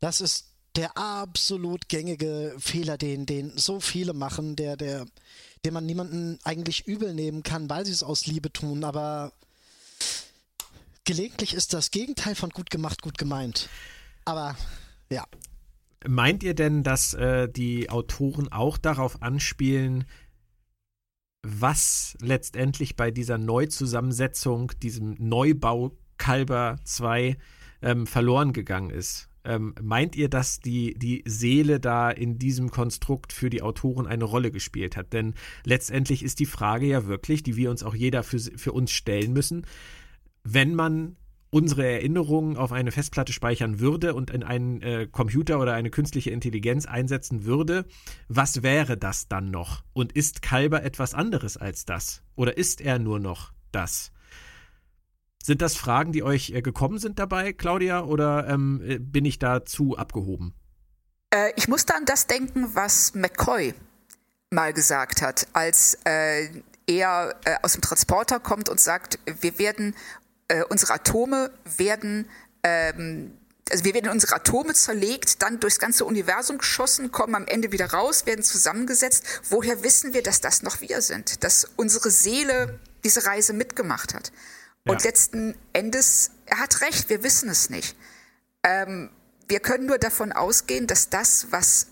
[0.00, 5.06] das ist der absolut gängige Fehler, den, den so viele machen, der, der,
[5.64, 9.32] den man niemanden eigentlich übel nehmen kann, weil sie es aus Liebe tun, aber
[11.04, 13.68] gelegentlich ist das Gegenteil von gut gemacht, gut gemeint.
[14.24, 14.56] Aber
[15.10, 15.24] ja,
[16.06, 20.04] Meint ihr denn, dass äh, die Autoren auch darauf anspielen,
[21.42, 27.36] was letztendlich bei dieser Neuzusammensetzung, diesem Neubau Kalber 2
[27.82, 29.27] ähm, verloren gegangen ist?
[29.44, 34.24] Ähm, meint ihr, dass die, die Seele da in diesem Konstrukt für die Autoren eine
[34.24, 35.12] Rolle gespielt hat?
[35.12, 35.34] Denn
[35.64, 39.32] letztendlich ist die Frage ja wirklich, die wir uns auch jeder für, für uns stellen
[39.32, 39.66] müssen,
[40.44, 41.16] wenn man
[41.50, 46.30] unsere Erinnerungen auf eine Festplatte speichern würde und in einen äh, Computer oder eine künstliche
[46.30, 47.86] Intelligenz einsetzen würde,
[48.28, 49.82] was wäre das dann noch?
[49.92, 52.22] Und ist Kalber etwas anderes als das?
[52.36, 54.12] Oder ist er nur noch das?
[55.48, 59.38] Sind das Fragen, die euch äh, gekommen sind dabei, Claudia, oder ähm, äh, bin ich
[59.38, 60.52] da zu abgehoben?
[61.30, 63.72] Äh, ich musste an das denken, was McCoy
[64.50, 66.50] mal gesagt hat, als äh,
[66.86, 69.94] er äh, aus dem Transporter kommt und sagt, wir werden,
[70.48, 72.28] äh, unsere Atome werden,
[72.62, 73.32] ähm,
[73.70, 77.72] also wir werden in unsere Atome zerlegt, dann durchs ganze Universum geschossen, kommen am Ende
[77.72, 79.24] wieder raus, werden zusammengesetzt.
[79.48, 81.42] Woher wissen wir, dass das noch wir sind?
[81.42, 84.30] Dass unsere Seele diese Reise mitgemacht hat?
[84.88, 87.94] Und letzten Endes, er hat recht, wir wissen es nicht.
[88.62, 89.10] Ähm,
[89.46, 91.88] wir können nur davon ausgehen, dass das, was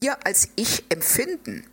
[0.00, 1.66] wir als Ich empfinden,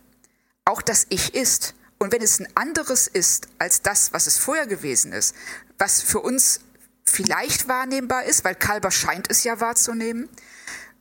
[0.64, 1.74] auch das Ich ist.
[1.98, 5.34] Und wenn es ein anderes ist als das, was es vorher gewesen ist,
[5.78, 6.60] was für uns
[7.04, 10.28] vielleicht wahrnehmbar ist, weil Kalber scheint es ja wahrzunehmen,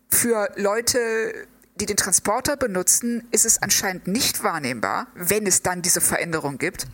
[0.09, 6.01] für Leute, die den Transporter benutzen, ist es anscheinend nicht wahrnehmbar, wenn es dann diese
[6.01, 6.87] Veränderung gibt.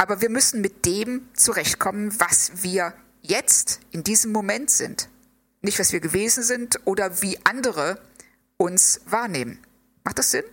[0.00, 5.10] Aber wir müssen mit dem zurechtkommen, was wir jetzt in diesem Moment sind.
[5.60, 8.00] Nicht, was wir gewesen sind oder wie andere
[8.56, 9.58] uns wahrnehmen.
[10.02, 10.44] Macht das Sinn?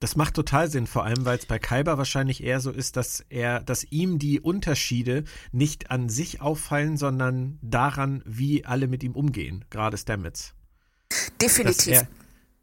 [0.00, 3.24] Das macht total Sinn, vor allem weil es bei Kalber wahrscheinlich eher so ist, dass
[3.28, 5.22] er, dass ihm die Unterschiede
[5.52, 10.54] nicht an sich auffallen, sondern daran, wie alle mit ihm umgehen, gerade Stamets.
[11.08, 11.92] Dass Definitiv.
[11.92, 12.08] er,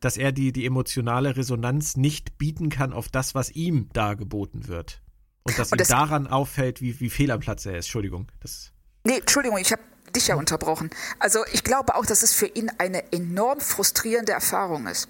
[0.01, 4.67] dass er die, die emotionale Resonanz nicht bieten kann auf das, was ihm da geboten
[4.67, 5.01] wird.
[5.44, 7.86] Und dass Und ihm das- daran auffällt, wie, wie fehl am Platz er ist.
[7.86, 8.28] Entschuldigung.
[8.42, 8.72] Das,
[9.06, 9.82] Nee, Entschuldigung, ich habe
[10.16, 10.90] dich ja unterbrochen.
[11.20, 15.08] Also ich glaube auch, dass es für ihn eine enorm frustrierende Erfahrung ist.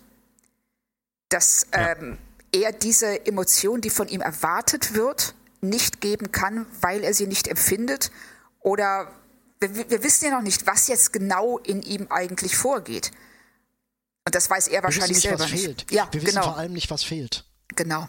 [1.29, 1.93] Dass Ja.
[1.93, 2.17] ähm,
[2.51, 7.47] er diese Emotion, die von ihm erwartet wird, nicht geben kann, weil er sie nicht
[7.47, 8.11] empfindet?
[8.59, 9.11] Oder
[9.59, 13.11] wir, wir wissen ja noch nicht, was jetzt genau in ihm eigentlich vorgeht.
[14.25, 15.63] Und das weiß er wahrscheinlich nicht, selber was nicht.
[15.63, 15.91] Fehlt.
[15.91, 16.43] Ja, wir wissen genau.
[16.49, 17.45] vor allem nicht, was fehlt.
[17.75, 18.07] Genau.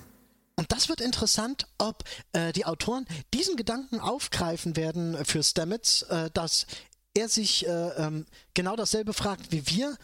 [0.60, 2.04] Und das wird interessant, ob
[2.34, 6.66] äh, die Autoren diesen Gedanken aufgreifen werden für Stamets, äh, dass
[7.14, 9.96] er sich äh, ähm, genau dasselbe fragt wie wir,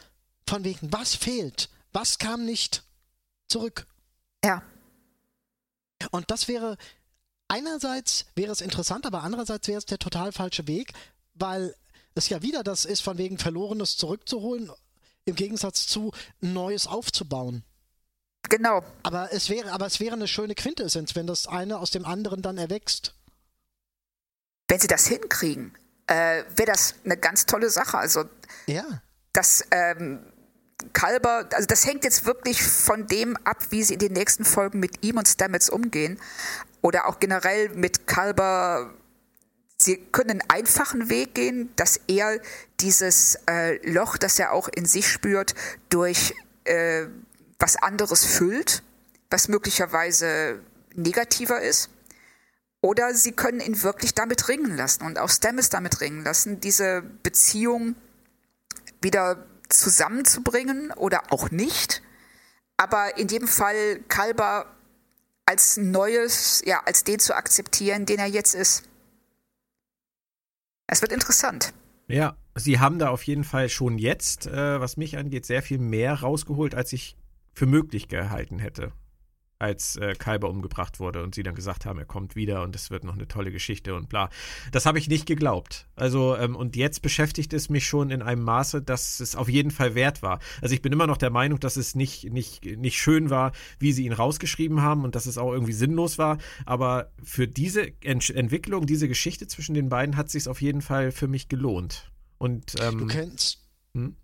[0.48, 2.84] von wegen, was fehlt, was kam nicht
[3.48, 3.86] zurück.
[4.42, 4.62] Ja.
[6.10, 6.78] Und das wäre,
[7.48, 10.94] einerseits wäre es interessant, aber andererseits wäre es der total falsche Weg,
[11.34, 11.76] weil
[12.14, 14.72] es ja wieder das ist, von wegen Verlorenes zurückzuholen,
[15.26, 17.62] im Gegensatz zu Neues aufzubauen.
[18.48, 18.82] Genau.
[19.02, 22.42] Aber es wäre, aber es wäre eine schöne Quintessenz, wenn das eine aus dem anderen
[22.42, 23.14] dann erwächst.
[24.68, 25.76] Wenn sie das hinkriegen,
[26.06, 27.98] äh, wäre das eine ganz tolle Sache.
[27.98, 28.24] Also
[28.66, 28.84] Ja.
[29.32, 30.20] das ähm,
[30.92, 34.78] Kalber, also das hängt jetzt wirklich von dem ab, wie sie in den nächsten Folgen
[34.78, 36.20] mit ihm und Stamets umgehen.
[36.82, 38.92] Oder auch generell mit Kalber.
[39.78, 42.40] Sie können einen einfachen Weg gehen, dass er
[42.80, 45.54] dieses äh, Loch, das er auch in sich spürt,
[45.88, 46.34] durch
[46.64, 47.06] äh,
[47.58, 48.82] was anderes füllt,
[49.30, 50.60] was möglicherweise
[50.94, 51.90] negativer ist.
[52.80, 57.02] Oder sie können ihn wirklich damit ringen lassen und auch Stamets damit ringen lassen, diese
[57.22, 57.96] Beziehung
[59.00, 62.02] wieder zusammenzubringen oder auch nicht.
[62.76, 64.66] Aber in jedem Fall Kalber
[65.46, 68.84] als Neues, ja, als den zu akzeptieren, den er jetzt ist.
[70.86, 71.72] Es wird interessant.
[72.08, 75.78] Ja, sie haben da auf jeden Fall schon jetzt, äh, was mich angeht, sehr viel
[75.78, 77.16] mehr rausgeholt, als ich
[77.56, 78.92] für möglich gehalten hätte,
[79.58, 82.90] als äh, Kalber umgebracht wurde und sie dann gesagt haben, er kommt wieder und es
[82.90, 84.28] wird noch eine tolle Geschichte und bla.
[84.72, 85.88] Das habe ich nicht geglaubt.
[85.96, 89.70] Also, ähm, und jetzt beschäftigt es mich schon in einem Maße, dass es auf jeden
[89.70, 90.40] Fall wert war.
[90.60, 93.92] Also ich bin immer noch der Meinung, dass es nicht, nicht, nicht schön war, wie
[93.92, 96.36] sie ihn rausgeschrieben haben und dass es auch irgendwie sinnlos war.
[96.66, 101.10] Aber für diese Ent Entwicklung, diese Geschichte zwischen den beiden hat sich auf jeden Fall
[101.10, 102.12] für mich gelohnt.
[102.36, 103.66] Und ähm, Du kennst.
[103.94, 104.16] Hm?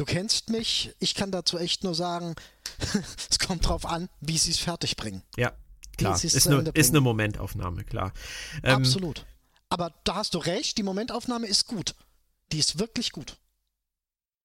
[0.00, 0.96] Du kennst mich.
[0.98, 2.34] Ich kann dazu echt nur sagen,
[3.30, 5.22] es kommt drauf an, wie sie es fertig bringen.
[5.36, 5.52] Ja,
[5.98, 6.14] klar.
[6.24, 8.14] Ist eine, ist eine Momentaufnahme, klar.
[8.62, 9.26] Ähm, Absolut.
[9.68, 11.94] Aber da hast du recht, die Momentaufnahme ist gut.
[12.50, 13.36] Die ist wirklich gut.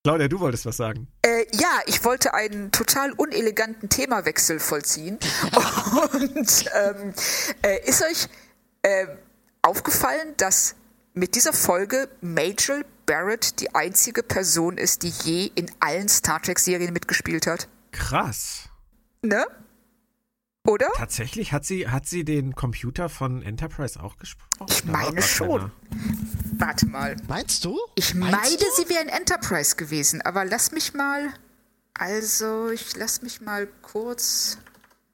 [0.03, 1.07] Claudia, du wolltest was sagen.
[1.21, 5.19] Äh, ja, ich wollte einen total uneleganten Themawechsel vollziehen.
[6.11, 7.13] Und ähm,
[7.61, 8.27] äh, ist euch
[8.81, 9.07] äh,
[9.61, 10.75] aufgefallen, dass
[11.13, 16.93] mit dieser Folge Majel Barrett die einzige Person ist, die je in allen Star Trek-Serien
[16.93, 17.67] mitgespielt hat?
[17.91, 18.69] Krass.
[19.21, 19.45] Ne?
[20.65, 20.87] Oder?
[20.95, 24.65] Tatsächlich hat sie, hat sie den Computer von Enterprise auch gesprochen?
[24.69, 25.59] Ich meine schon.
[25.59, 25.71] keiner.
[26.57, 27.15] Warte mal.
[27.27, 27.79] Meinst du?
[27.95, 28.65] Ich Meinst meine, du?
[28.75, 31.31] sie wäre in Enterprise gewesen, aber lass mich mal.
[31.93, 34.57] Also, ich lass mich mal kurz.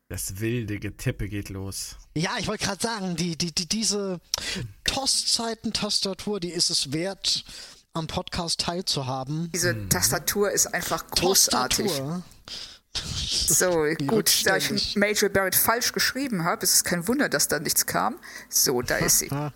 [0.08, 1.96] Das wilde Getippe geht los.
[2.16, 4.20] Ja, ich wollte gerade sagen, die, die, die, diese
[4.86, 7.46] TOS-Zeiten-Tastatur, die ist es wert,
[7.94, 9.52] am Podcast teilzuhaben.
[9.54, 11.88] Diese Tastatur ist einfach großartig.
[11.88, 12.24] Tastatur.
[12.94, 14.96] So, gut, da ich.
[14.96, 18.18] Major Barrett falsch geschrieben habe, ist es kein Wunder, dass da nichts kam.
[18.50, 19.30] So, da ist sie.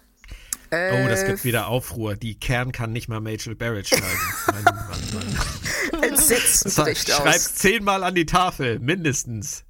[0.71, 2.15] Oh, Äh, das gibt wieder Aufruhr.
[2.15, 4.03] Die Kern kann nicht mal Majel Barrett schreiben.
[4.63, 5.37] Mann, Mann,
[5.93, 6.03] Mann.
[6.03, 7.55] Entsetzen bricht Schreib's aus.
[7.55, 9.63] zehnmal an die Tafel, mindestens.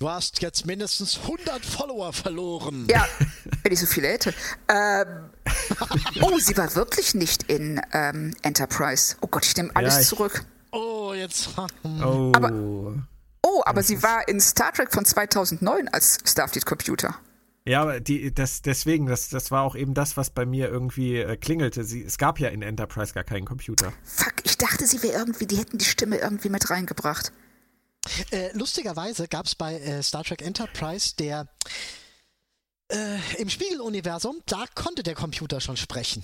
[0.00, 2.86] Du hast jetzt mindestens 100 Follower verloren.
[2.90, 3.06] Ja,
[3.62, 4.32] wenn ich so viele hätte.
[4.68, 5.30] Ähm,
[6.22, 9.16] oh, sie war wirklich nicht in ähm, Enterprise.
[9.20, 10.44] Oh Gott, ich nehme alles Ja, ich- zurück.
[10.72, 11.50] Oh, jetzt.
[11.84, 12.92] Oh.
[13.42, 17.16] Oh, aber sie war in Star Trek von 2009 als Starfleet Computer.
[17.64, 21.16] Ja, aber die, das, deswegen, das, das war auch eben das, was bei mir irgendwie
[21.18, 21.84] äh, klingelte.
[21.84, 23.92] Sie, es gab ja in Enterprise gar keinen Computer.
[24.04, 27.32] Fuck, ich dachte, sie wäre irgendwie, die hätten die Stimme irgendwie mit reingebracht.
[28.30, 31.48] Äh, lustigerweise gab es bei äh, Star Trek Enterprise der
[32.88, 36.22] äh, im Spiegeluniversum, da konnte der Computer schon sprechen.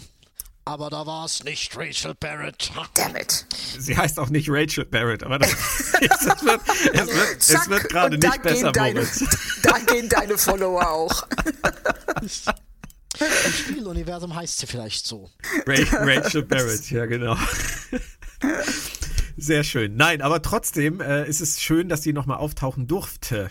[0.64, 2.70] Aber da war es nicht Rachel Barrett.
[2.94, 3.46] Damn it.
[3.78, 5.50] Sie heißt auch nicht Rachel Barrett, aber das,
[6.00, 6.60] es wird,
[6.92, 9.24] es wird, es wird gerade nicht besser, deine, Moritz.
[9.62, 11.26] Da gehen deine Follower auch.
[13.20, 15.30] Im Spiegeluniversum heißt sie vielleicht so.
[15.66, 17.36] Ra Rachel Barrett, ja genau.
[19.36, 19.96] Sehr schön.
[19.96, 23.50] Nein, aber trotzdem äh, ist es schön, dass sie nochmal auftauchen durfte.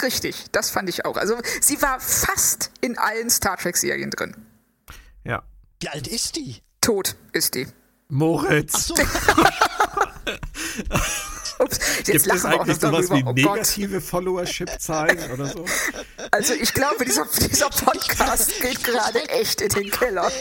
[0.00, 1.16] Richtig, das fand ich auch.
[1.16, 4.34] Also sie war fast in allen Star Trek-Serien drin.
[5.24, 5.42] Ja.
[5.80, 6.62] Wie alt ist die?
[6.80, 7.66] Tot ist die.
[8.08, 8.94] Moritz, So,
[11.58, 13.14] Ups, jetzt gibt es wir auch eigentlich noch sowas darüber.
[13.36, 13.56] wie Oh Gott.
[13.68, 15.64] negative Followership-Zahlen oder so?
[16.30, 20.30] Also ich glaube, dieser, dieser Podcast geht gerade echt in den Keller.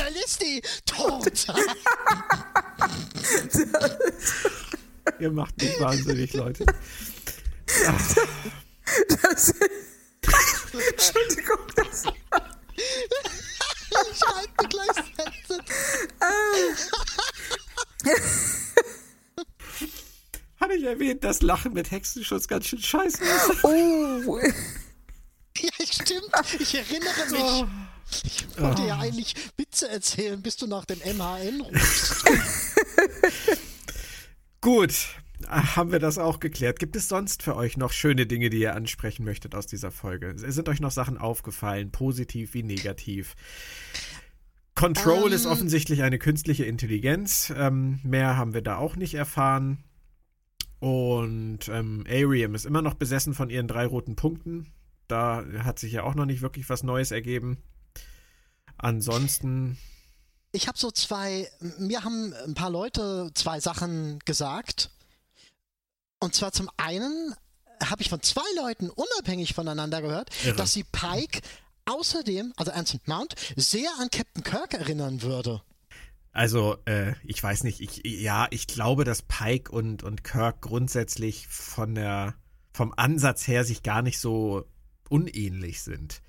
[0.00, 1.46] Alt ist Idee tot.
[5.20, 6.64] Ihr macht mich wahnsinnig, Leute.
[9.08, 9.52] Das,
[10.90, 12.04] Entschuldigung, das.
[14.10, 15.58] ich halte gleich Sätze.
[20.60, 23.64] Hatte ich erwähnt, dass Lachen mit Hexenschutz ganz schön scheiße ist?
[23.64, 24.38] Oh.
[25.56, 26.30] Ja, stimmt.
[26.58, 27.64] Ich erinnere mich.
[28.24, 32.24] Ich wollte ja eigentlich Witze erzählen, bis du nach dem MHN rufst.
[34.60, 34.94] Gut,
[35.46, 36.78] haben wir das auch geklärt.
[36.78, 40.34] Gibt es sonst für euch noch schöne Dinge, die ihr ansprechen möchtet aus dieser Folge?
[40.36, 43.36] Sind euch noch Sachen aufgefallen, positiv wie negativ?
[44.74, 45.32] Control Ähm.
[45.32, 47.52] ist offensichtlich eine künstliche Intelligenz.
[47.56, 49.84] Ähm, mehr haben wir da auch nicht erfahren.
[50.80, 54.72] Und ähm, Ariam ist immer noch besessen von ihren drei roten Punkten.
[55.08, 57.58] Da hat sich ja auch noch nicht wirklich was Neues ergeben.
[58.78, 59.76] Ansonsten,
[60.52, 64.90] Ich habe so zwei, mir haben ein paar Leute zwei Sachen gesagt.
[66.20, 67.34] Und zwar zum einen
[67.84, 70.56] habe ich von zwei Leuten unabhängig voneinander gehört, Irre.
[70.56, 71.40] dass sie Pike
[71.84, 75.62] außerdem, also Anson Mount, sehr an Captain Kirk erinnern würde.
[76.32, 81.46] also, äh, ich weiß nicht, ich, ja, ich glaube, dass Pike und, und Kirk grundsätzlich
[81.48, 82.34] von der,
[82.72, 84.64] vom Ansatz her sich gar nicht so
[85.08, 86.22] unähnlich sind.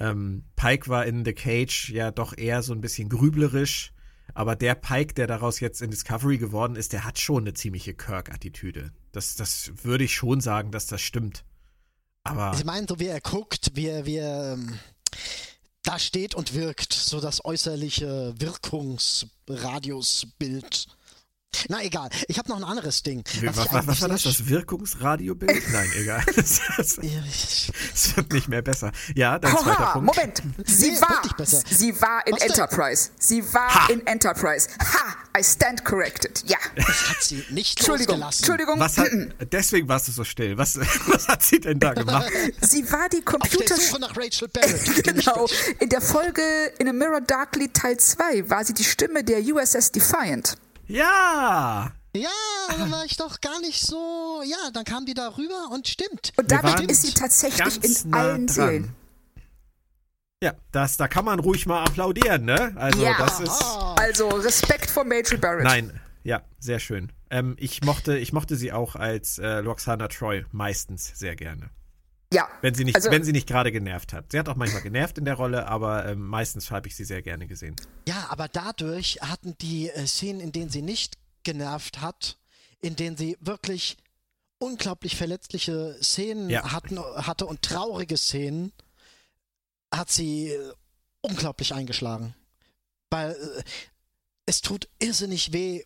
[0.00, 3.92] Ähm, Pike war in The Cage ja doch eher so ein bisschen grüblerisch,
[4.34, 7.94] aber der Pike, der daraus jetzt in Discovery geworden ist, der hat schon eine ziemliche
[7.94, 8.92] Kirk-Attitüde.
[9.12, 11.44] Das, das würde ich schon sagen, dass das stimmt.
[12.22, 14.78] Aber Ich meine, so wie er guckt, wie er, wie er ähm,
[15.82, 20.86] da steht und wirkt, so das äußerliche Wirkungsradiusbild.
[21.68, 23.24] Na egal, ich habe noch ein anderes Ding.
[23.42, 24.22] Was was, ich was, was war das?
[24.22, 25.62] Das Wirkungsradiobild?
[25.72, 26.22] Nein, egal.
[26.36, 26.96] Das, das,
[27.92, 28.92] das wird nicht mehr besser.
[29.14, 30.16] Ja, dein zweiter Oha, Punkt.
[30.16, 30.42] Moment.
[30.68, 32.50] Sie Nee, war, sie war in Was denn?
[32.50, 33.10] Enterprise.
[33.18, 33.92] Sie war Ha.
[33.92, 34.68] in Enterprise.
[34.80, 36.44] Ha, I stand corrected.
[36.46, 36.58] Ja.
[36.58, 38.44] hat sie nicht Entschuldigung, losgelassen.
[38.44, 38.80] Entschuldigung.
[38.80, 39.08] Was hat,
[39.52, 40.56] deswegen warst du so still.
[40.58, 42.30] Was, was hat sie denn da gemacht?
[42.60, 43.76] Sie war die Auf der Computer...
[43.76, 45.04] Suche nach Rachel Barrett.
[45.04, 45.46] Genau.
[45.80, 46.42] In der Folge
[46.78, 50.56] In a Mirror Darkly Teil 2 war sie die Stimme der USS Defiant.
[50.88, 51.92] Ja!
[52.16, 52.30] Ja,
[52.68, 54.42] da war ich doch gar nicht so.
[54.46, 56.32] Ja, dann kam die da rüber und stimmt.
[56.36, 58.54] Und damit ist sie tatsächlich in nah allen dran.
[58.54, 58.94] Serien.
[60.42, 62.72] Ja, das, da kann man ruhig mal applaudieren, ne?
[62.76, 63.16] Also, Ja.
[63.18, 63.62] das ist.
[63.96, 65.64] Also Respekt vor Major Barrett.
[65.64, 67.12] Nein, ja, sehr schön.
[67.30, 71.70] Ähm, ich, mochte, ich mochte sie auch als äh, Roxana Troy meistens sehr gerne.
[72.36, 72.48] Ja.
[72.60, 74.30] Wenn sie nicht, Also- wenn sie nicht gerade genervt hat.
[74.30, 77.22] Sie hat auch manchmal genervt in der Rolle, aber ähm, meistens habe ich sie sehr
[77.22, 77.74] gerne gesehen.
[78.06, 82.36] Ja, aber dadurch hatten die äh, Szenen, in denen sie nicht genervt hat,
[82.82, 83.96] in denen sie wirklich
[84.58, 86.72] unglaublich verletzliche Szenen Ja.
[86.72, 88.72] hatten, hatte und traurige Szenen,
[89.94, 90.72] hat sie äh,
[91.22, 92.34] unglaublich eingeschlagen.
[93.10, 93.62] Weil äh,
[94.44, 95.84] es tut irrsinnig weh,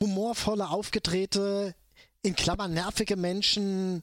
[0.00, 1.74] humorvolle, aufgedrehte,
[2.22, 4.02] in Klammern nervige Menschen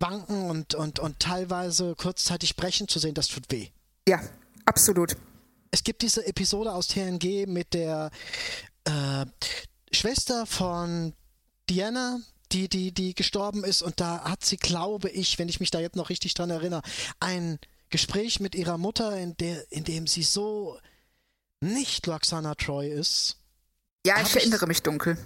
[0.00, 3.68] wanken und, und, und teilweise kurzzeitig brechen zu sehen, das tut weh.
[4.08, 4.20] Ja,
[4.64, 5.16] absolut.
[5.70, 8.10] Es gibt diese Episode aus TNG mit der
[8.84, 9.26] äh,
[9.92, 11.12] Schwester von
[11.68, 12.20] Diana,
[12.50, 15.78] die, die, die gestorben ist und da hat sie, glaube ich, wenn ich mich da
[15.78, 16.82] jetzt noch richtig dran erinnere,
[17.20, 17.58] ein
[17.90, 20.78] Gespräch mit ihrer Mutter, in, der, in dem sie so
[21.60, 23.36] nicht Roxana Troy ist.
[24.06, 25.18] Ja, ich ich- erinnere mich dunkel.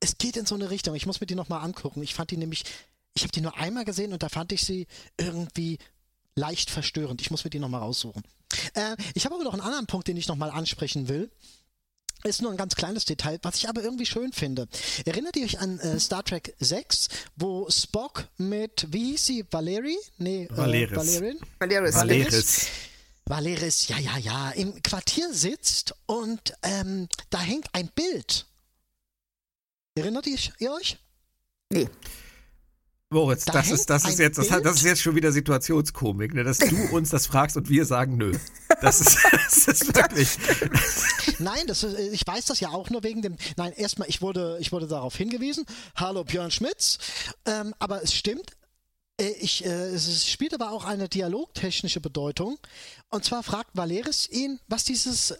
[0.00, 0.94] Es geht in so eine Richtung.
[0.94, 2.02] Ich muss mir die nochmal angucken.
[2.02, 2.64] Ich fand die nämlich,
[3.14, 4.86] ich habe die nur einmal gesehen und da fand ich sie
[5.16, 5.78] irgendwie
[6.34, 7.20] leicht verstörend.
[7.20, 8.22] Ich muss mir die nochmal raussuchen.
[8.74, 11.30] Äh, ich habe aber noch einen anderen Punkt, den ich nochmal ansprechen will.
[12.24, 14.66] Ist nur ein ganz kleines Detail, was ich aber irgendwie schön finde.
[15.04, 19.98] Erinnert ihr euch an äh, Star Trek 6, wo Spock mit, wie hieß sie, Valerie?
[20.16, 20.92] Nee, Valeris.
[20.92, 21.38] Äh, Valerian?
[21.58, 21.94] Valeris.
[21.94, 22.66] Valeris.
[23.26, 28.46] Valeris, ja, ja, ja, im Quartier sitzt und ähm, da hängt ein Bild.
[29.94, 30.98] Erinnert ihr ihr euch?
[31.70, 31.88] Nee.
[33.14, 36.44] Moritz, Da das ist, das ist jetzt, das, das ist jetzt schon wieder Situationskomik, ne?
[36.44, 38.36] dass du uns das fragst und wir sagen nö.
[38.80, 40.36] Das ist, das ist wirklich.
[41.38, 43.36] Nein, das ist, ich weiß das ja auch nur wegen dem.
[43.56, 45.64] Nein, erstmal, ich wurde, ich wurde darauf hingewiesen.
[45.96, 46.98] Hallo Björn Schmitz.
[47.46, 48.52] Ähm, aber es stimmt.
[49.20, 52.58] Äh, Ich, äh, es spielt aber auch eine dialogtechnische Bedeutung.
[53.10, 55.34] Und zwar fragt Valeris ihn, was dieses,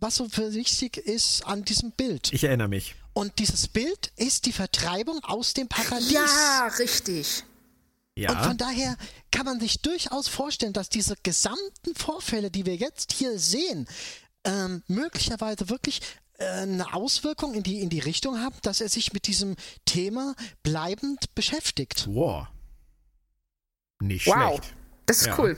[0.00, 2.32] was so für wichtig ist an diesem Bild.
[2.32, 2.94] Ich erinnere mich.
[3.18, 6.12] Und dieses Bild ist die Vertreibung aus dem Paradies.
[6.12, 7.42] Ja, richtig.
[8.16, 8.42] Und Ja.
[8.44, 8.96] von daher
[9.32, 13.88] kann man sich durchaus vorstellen, dass diese gesamten Vorfälle, die wir jetzt hier sehen,
[14.44, 16.00] ähm, möglicherweise wirklich
[16.38, 20.36] äh, eine Auswirkung in die, in die Richtung haben, dass er sich mit diesem Thema
[20.62, 22.06] bleibend beschäftigt.
[22.08, 22.46] Wow.
[23.98, 24.34] Nicht Wow.
[24.60, 24.74] schlecht.
[25.06, 25.38] Das ist Ja.
[25.40, 25.56] cool.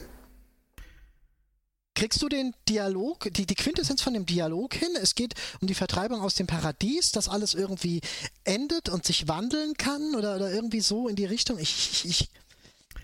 [1.94, 4.90] Kriegst du den Dialog, die, die Quintessenz von dem Dialog hin?
[5.00, 8.00] Es geht um die Vertreibung aus dem Paradies, dass alles irgendwie
[8.44, 11.58] endet und sich wandeln kann oder, oder irgendwie so in die Richtung.
[11.58, 12.30] Ich, ich, ich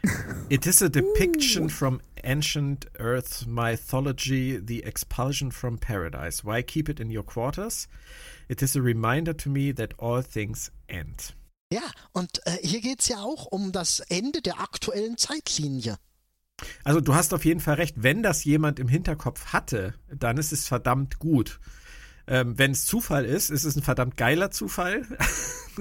[0.48, 6.44] It is a depiction from ancient Earth mythology, the expulsion from paradise.
[6.44, 7.88] Why keep it in your quarters?
[8.48, 11.34] It is a reminder to me that all things end.
[11.72, 11.82] Ja,
[12.12, 15.98] und äh, hier geht es ja auch um das Ende der aktuellen Zeitlinie.
[16.84, 20.52] Also du hast auf jeden Fall recht, wenn das jemand im Hinterkopf hatte, dann ist
[20.52, 21.60] es verdammt gut.
[22.26, 25.02] Ähm, wenn es Zufall ist, ist es ein verdammt geiler Zufall.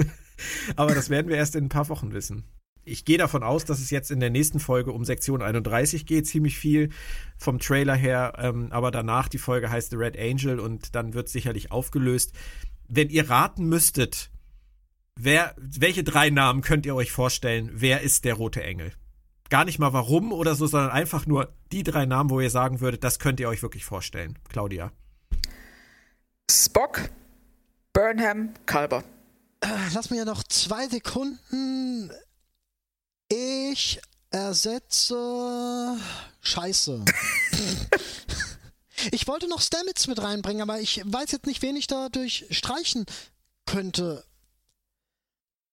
[0.76, 2.44] Aber das werden wir erst in ein paar Wochen wissen.
[2.88, 6.28] Ich gehe davon aus, dass es jetzt in der nächsten Folge um Sektion 31 geht,
[6.28, 6.90] ziemlich viel
[7.36, 8.34] vom Trailer her.
[8.38, 12.34] Ähm, aber danach, die Folge heißt The Red Angel und dann wird sicherlich aufgelöst.
[12.88, 14.30] Wenn ihr raten müsstet,
[15.16, 18.92] wer, welche drei Namen könnt ihr euch vorstellen, wer ist der rote Engel?
[19.50, 22.82] Gar nicht mal warum oder so, sondern einfach nur die drei Namen, wo ihr sagen
[22.82, 24.38] würdet, das könnt ihr euch wirklich vorstellen.
[24.50, 24.92] Claudia.
[26.50, 27.10] Spock,
[27.94, 29.04] Burnham, Kalber.
[29.62, 32.12] Äh, lass mir ja noch zwei Sekunden.
[33.30, 34.00] Ich
[34.30, 35.98] ersetze
[36.42, 37.04] Scheiße.
[39.12, 43.06] ich wollte noch Stamets mit reinbringen, aber ich weiß jetzt nicht, wen ich dadurch streichen
[43.66, 44.24] könnte.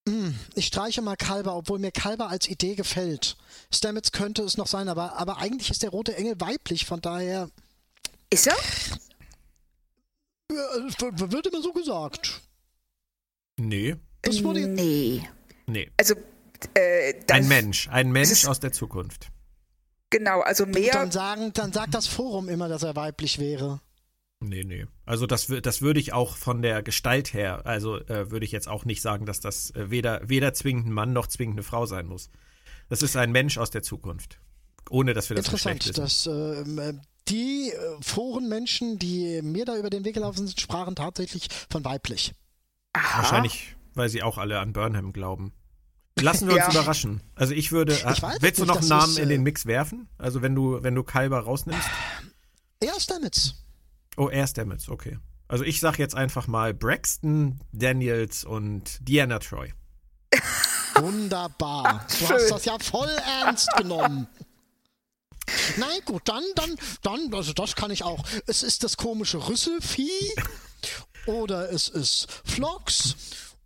[0.08, 3.36] Hm, ich streiche mal Kalber, obwohl mir Kalber als Idee gefällt.
[3.72, 7.48] Stamets könnte es noch sein, aber, aber eigentlich ist der rote Engel weiblich, von daher.
[8.30, 8.56] Ist er?
[10.50, 12.40] Ja, wird immer so gesagt.
[13.58, 13.96] Nee.
[14.22, 15.28] Das wurde nee.
[15.66, 15.90] Nee.
[15.96, 16.14] Also,
[16.74, 17.88] äh, ein Mensch.
[17.88, 19.28] Ein Mensch aus der Zukunft.
[20.10, 20.92] Genau, also mehr.
[20.92, 23.80] Dann, sagen, dann sagt das Forum immer, dass er weiblich wäre.
[24.42, 24.86] Nee, nee.
[25.06, 28.68] Also das, das würde ich auch von der Gestalt her, also äh, würde ich jetzt
[28.68, 31.86] auch nicht sagen, dass das äh, weder, weder zwingend ein Mann noch zwingend eine Frau
[31.86, 32.30] sein muss.
[32.88, 34.38] Das ist ein Mensch aus der Zukunft.
[34.90, 36.94] Ohne dass wir das Interessant, dass ähm, äh,
[37.28, 42.34] die äh, Forenmenschen, die mir da über den Weg gelaufen sind, sprachen tatsächlich von weiblich.
[42.92, 43.22] Aha.
[43.22, 45.52] Wahrscheinlich, weil sie auch alle an Burnham glauben.
[46.20, 46.80] Lassen wir uns ja.
[46.80, 47.22] überraschen.
[47.34, 47.94] Also ich würde.
[47.94, 50.08] Ich äh, willst du noch einen Namen ist, in den Mix werfen?
[50.18, 51.88] Also wenn du, wenn du Kalber rausnimmst?
[52.82, 53.54] Ja, Stamets.
[54.16, 55.18] Oh, er ist Stamets, okay.
[55.48, 59.72] Also ich sag jetzt einfach mal Braxton, Daniels und Diana Troy.
[60.96, 62.06] Wunderbar.
[62.20, 63.10] du hast das ja voll
[63.42, 64.28] ernst genommen.
[65.76, 68.24] Nein, gut, dann, dann, dann, also das kann ich auch.
[68.46, 70.34] Es ist das komische Rüsselvieh
[71.26, 73.16] oder es ist Flox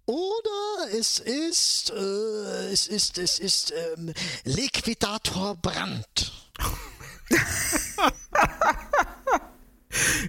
[0.06, 4.12] oder es ist, äh, es ist, es ist ähm,
[4.44, 6.32] Liquidator Brand.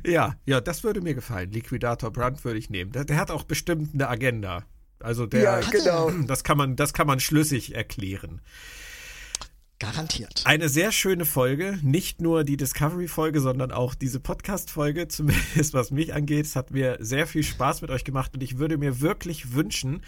[0.07, 1.51] ja, ja, das würde mir gefallen.
[1.51, 2.91] Liquidator Brand würde ich nehmen.
[2.91, 4.63] Der, der hat auch bestimmt eine Agenda.
[4.99, 6.09] Also der, ja, genau.
[6.25, 8.41] das kann man, das kann man schlüssig erklären.
[9.79, 10.41] Garantiert.
[10.45, 16.13] Eine sehr schöne Folge, nicht nur die Discovery-Folge, sondern auch diese Podcast-Folge, zumindest was mich
[16.13, 16.47] angeht.
[16.47, 20.01] Es hat mir sehr viel Spaß mit euch gemacht und ich würde mir wirklich wünschen,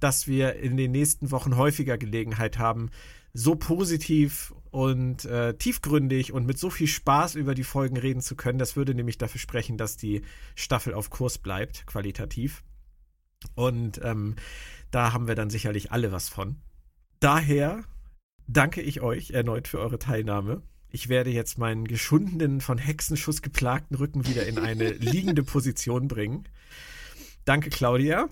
[0.00, 2.90] dass wir in den nächsten Wochen häufiger Gelegenheit haben,
[3.32, 8.36] so positiv und äh, tiefgründig und mit so viel Spaß über die Folgen reden zu
[8.36, 8.58] können.
[8.58, 10.22] Das würde nämlich dafür sprechen, dass die
[10.54, 12.62] Staffel auf Kurs bleibt, qualitativ.
[13.54, 14.36] Und ähm,
[14.90, 16.56] da haben wir dann sicherlich alle was von.
[17.20, 17.84] Daher
[18.46, 20.62] danke ich euch erneut für eure Teilnahme.
[20.88, 26.48] Ich werde jetzt meinen geschundenen, von Hexenschuss geplagten Rücken wieder in eine liegende Position bringen.
[27.44, 28.28] Danke, Claudia.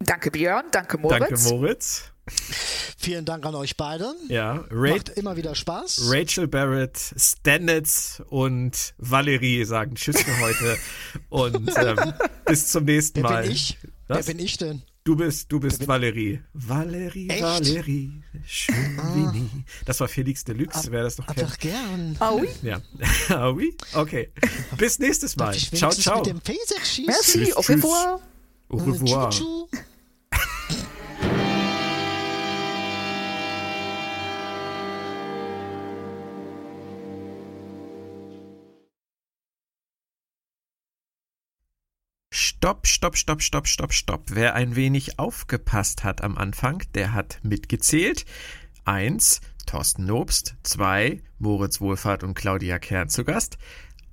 [0.00, 0.66] Danke, Björn.
[0.72, 1.18] Danke, Moritz.
[1.18, 2.11] Danke, Moritz.
[2.98, 4.14] Vielen Dank an euch beide.
[4.28, 6.02] Ja, Ra Macht immer wieder Spaß.
[6.04, 10.78] Rachel Barrett, Stanitz und Valerie sagen Tschüss für heute
[11.30, 12.12] und ähm,
[12.46, 13.38] bis zum nächsten Mal.
[13.38, 13.78] Wer bin ich?
[14.06, 14.26] Was?
[14.26, 14.82] Wer bin ich denn?
[15.04, 16.40] Du bist, du bist Valerie.
[16.52, 17.42] Valerie, Echt?
[17.42, 19.12] Valerie, schön ah.
[19.16, 19.50] wie nie.
[19.84, 21.48] Das war Felix Deluxe, wer das noch kennt.
[21.50, 22.16] Ach, gern.
[22.20, 22.48] Ah oui?
[22.62, 22.80] Ja.
[23.30, 23.76] ah oui?
[23.94, 24.30] Okay.
[24.78, 25.54] Bis nächstes Mal.
[25.54, 26.18] Ciao, ciao.
[26.18, 26.40] Mit dem
[27.06, 28.20] Merci, au revoir.
[28.68, 29.32] Au revoir.
[29.72, 29.78] Äh,
[42.62, 44.22] Stopp, stopp, stopp, stopp, stopp, stopp.
[44.28, 48.24] Wer ein wenig aufgepasst hat am Anfang, der hat mitgezählt.
[48.84, 50.54] Eins, Thorsten Nobst.
[50.62, 53.58] Zwei, Moritz Wohlfahrt und Claudia Kern zu Gast.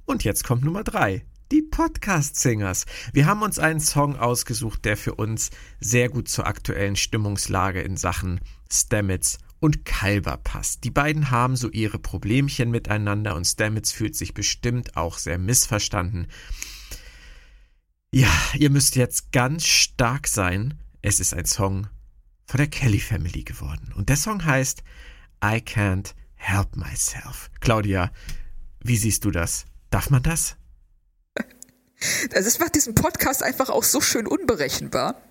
[0.05, 1.23] Und jetzt kommt Nummer drei.
[1.51, 2.87] Die Podcast-Singers.
[3.13, 7.97] Wir haben uns einen Song ausgesucht, der für uns sehr gut zur aktuellen Stimmungslage in
[7.97, 10.85] Sachen Stamets und Kalber passt.
[10.85, 16.25] Die beiden haben so ihre Problemchen miteinander und Stamets fühlt sich bestimmt auch sehr missverstanden.
[18.11, 20.73] Ja, ihr müsst jetzt ganz stark sein.
[21.01, 21.87] Es ist ein Song
[22.47, 23.93] von der Kelly Family geworden.
[23.95, 24.81] Und der Song heißt
[25.43, 27.51] I Can't Help Myself.
[27.59, 28.11] Claudia,
[28.81, 29.65] Wie siehst du das?
[29.89, 30.55] Darf man das?
[32.33, 35.21] Also es macht diesen Podcast einfach auch so schön unberechenbar.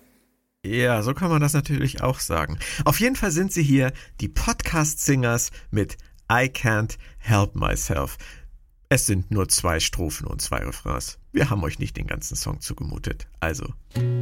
[0.63, 2.59] Ja, so kann man das natürlich auch sagen.
[2.85, 3.91] Auf jeden Fall sind sie hier,
[4.21, 5.97] die Podcast-Singers mit
[6.31, 8.19] I Can't Help Myself.
[8.91, 11.19] Es sind nur zwei Strophen und zwei Refrains.
[11.31, 13.27] Wir haben euch nicht den ganzen Song zugemutet.
[13.39, 13.67] Also,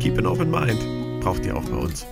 [0.01, 1.21] keep an open mind.
[1.21, 2.05] Braucht ihr auch bei uns.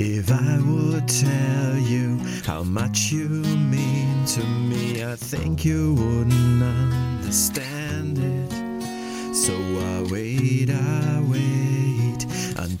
[0.00, 6.62] If I would tell you how much you mean to me, I think you wouldn't
[6.62, 9.34] understand it.
[9.34, 11.81] So I wait, I wait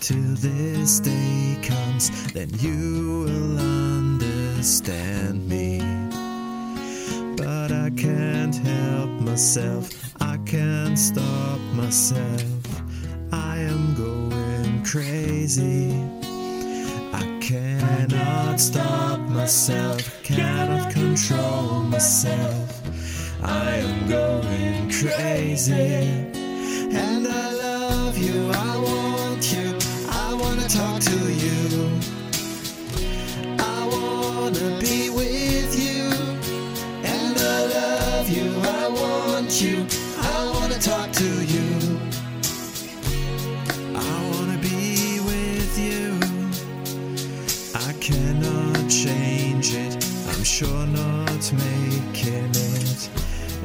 [0.02, 5.78] until this day comes, then you will understand me.
[7.36, 12.82] But I can't help myself, I can't stop myself.
[13.30, 15.92] I am going crazy.
[17.12, 22.82] I cannot stop myself, cannot control myself.
[23.40, 26.26] I am going crazy.
[26.90, 29.01] And I love you, I want
[30.72, 31.90] talk to you.
[33.58, 36.08] I wanna be with you.
[37.04, 38.48] And I love you,
[38.80, 39.86] I want you,
[40.16, 41.68] I wanna talk to you.
[43.94, 46.18] I wanna be with you.
[47.74, 49.92] I cannot change it.
[50.30, 53.10] I'm sure not making it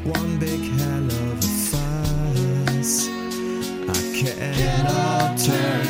[0.04, 3.08] one big hell of a fuss.
[3.88, 5.87] I cannot turn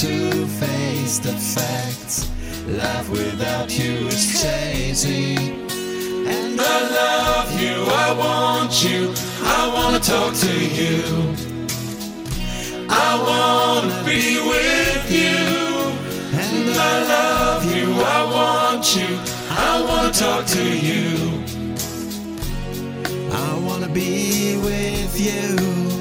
[0.00, 2.30] to face the facts.
[2.66, 5.36] Life without you is crazy.
[5.36, 7.84] And I love you.
[8.04, 9.14] I want you.
[9.42, 11.56] I wanna talk to you.
[12.90, 15.66] I wanna be with you.
[16.38, 19.18] And I love you, I want you,
[19.48, 21.42] I wanna talk to you.
[23.32, 25.95] I wanna be with you.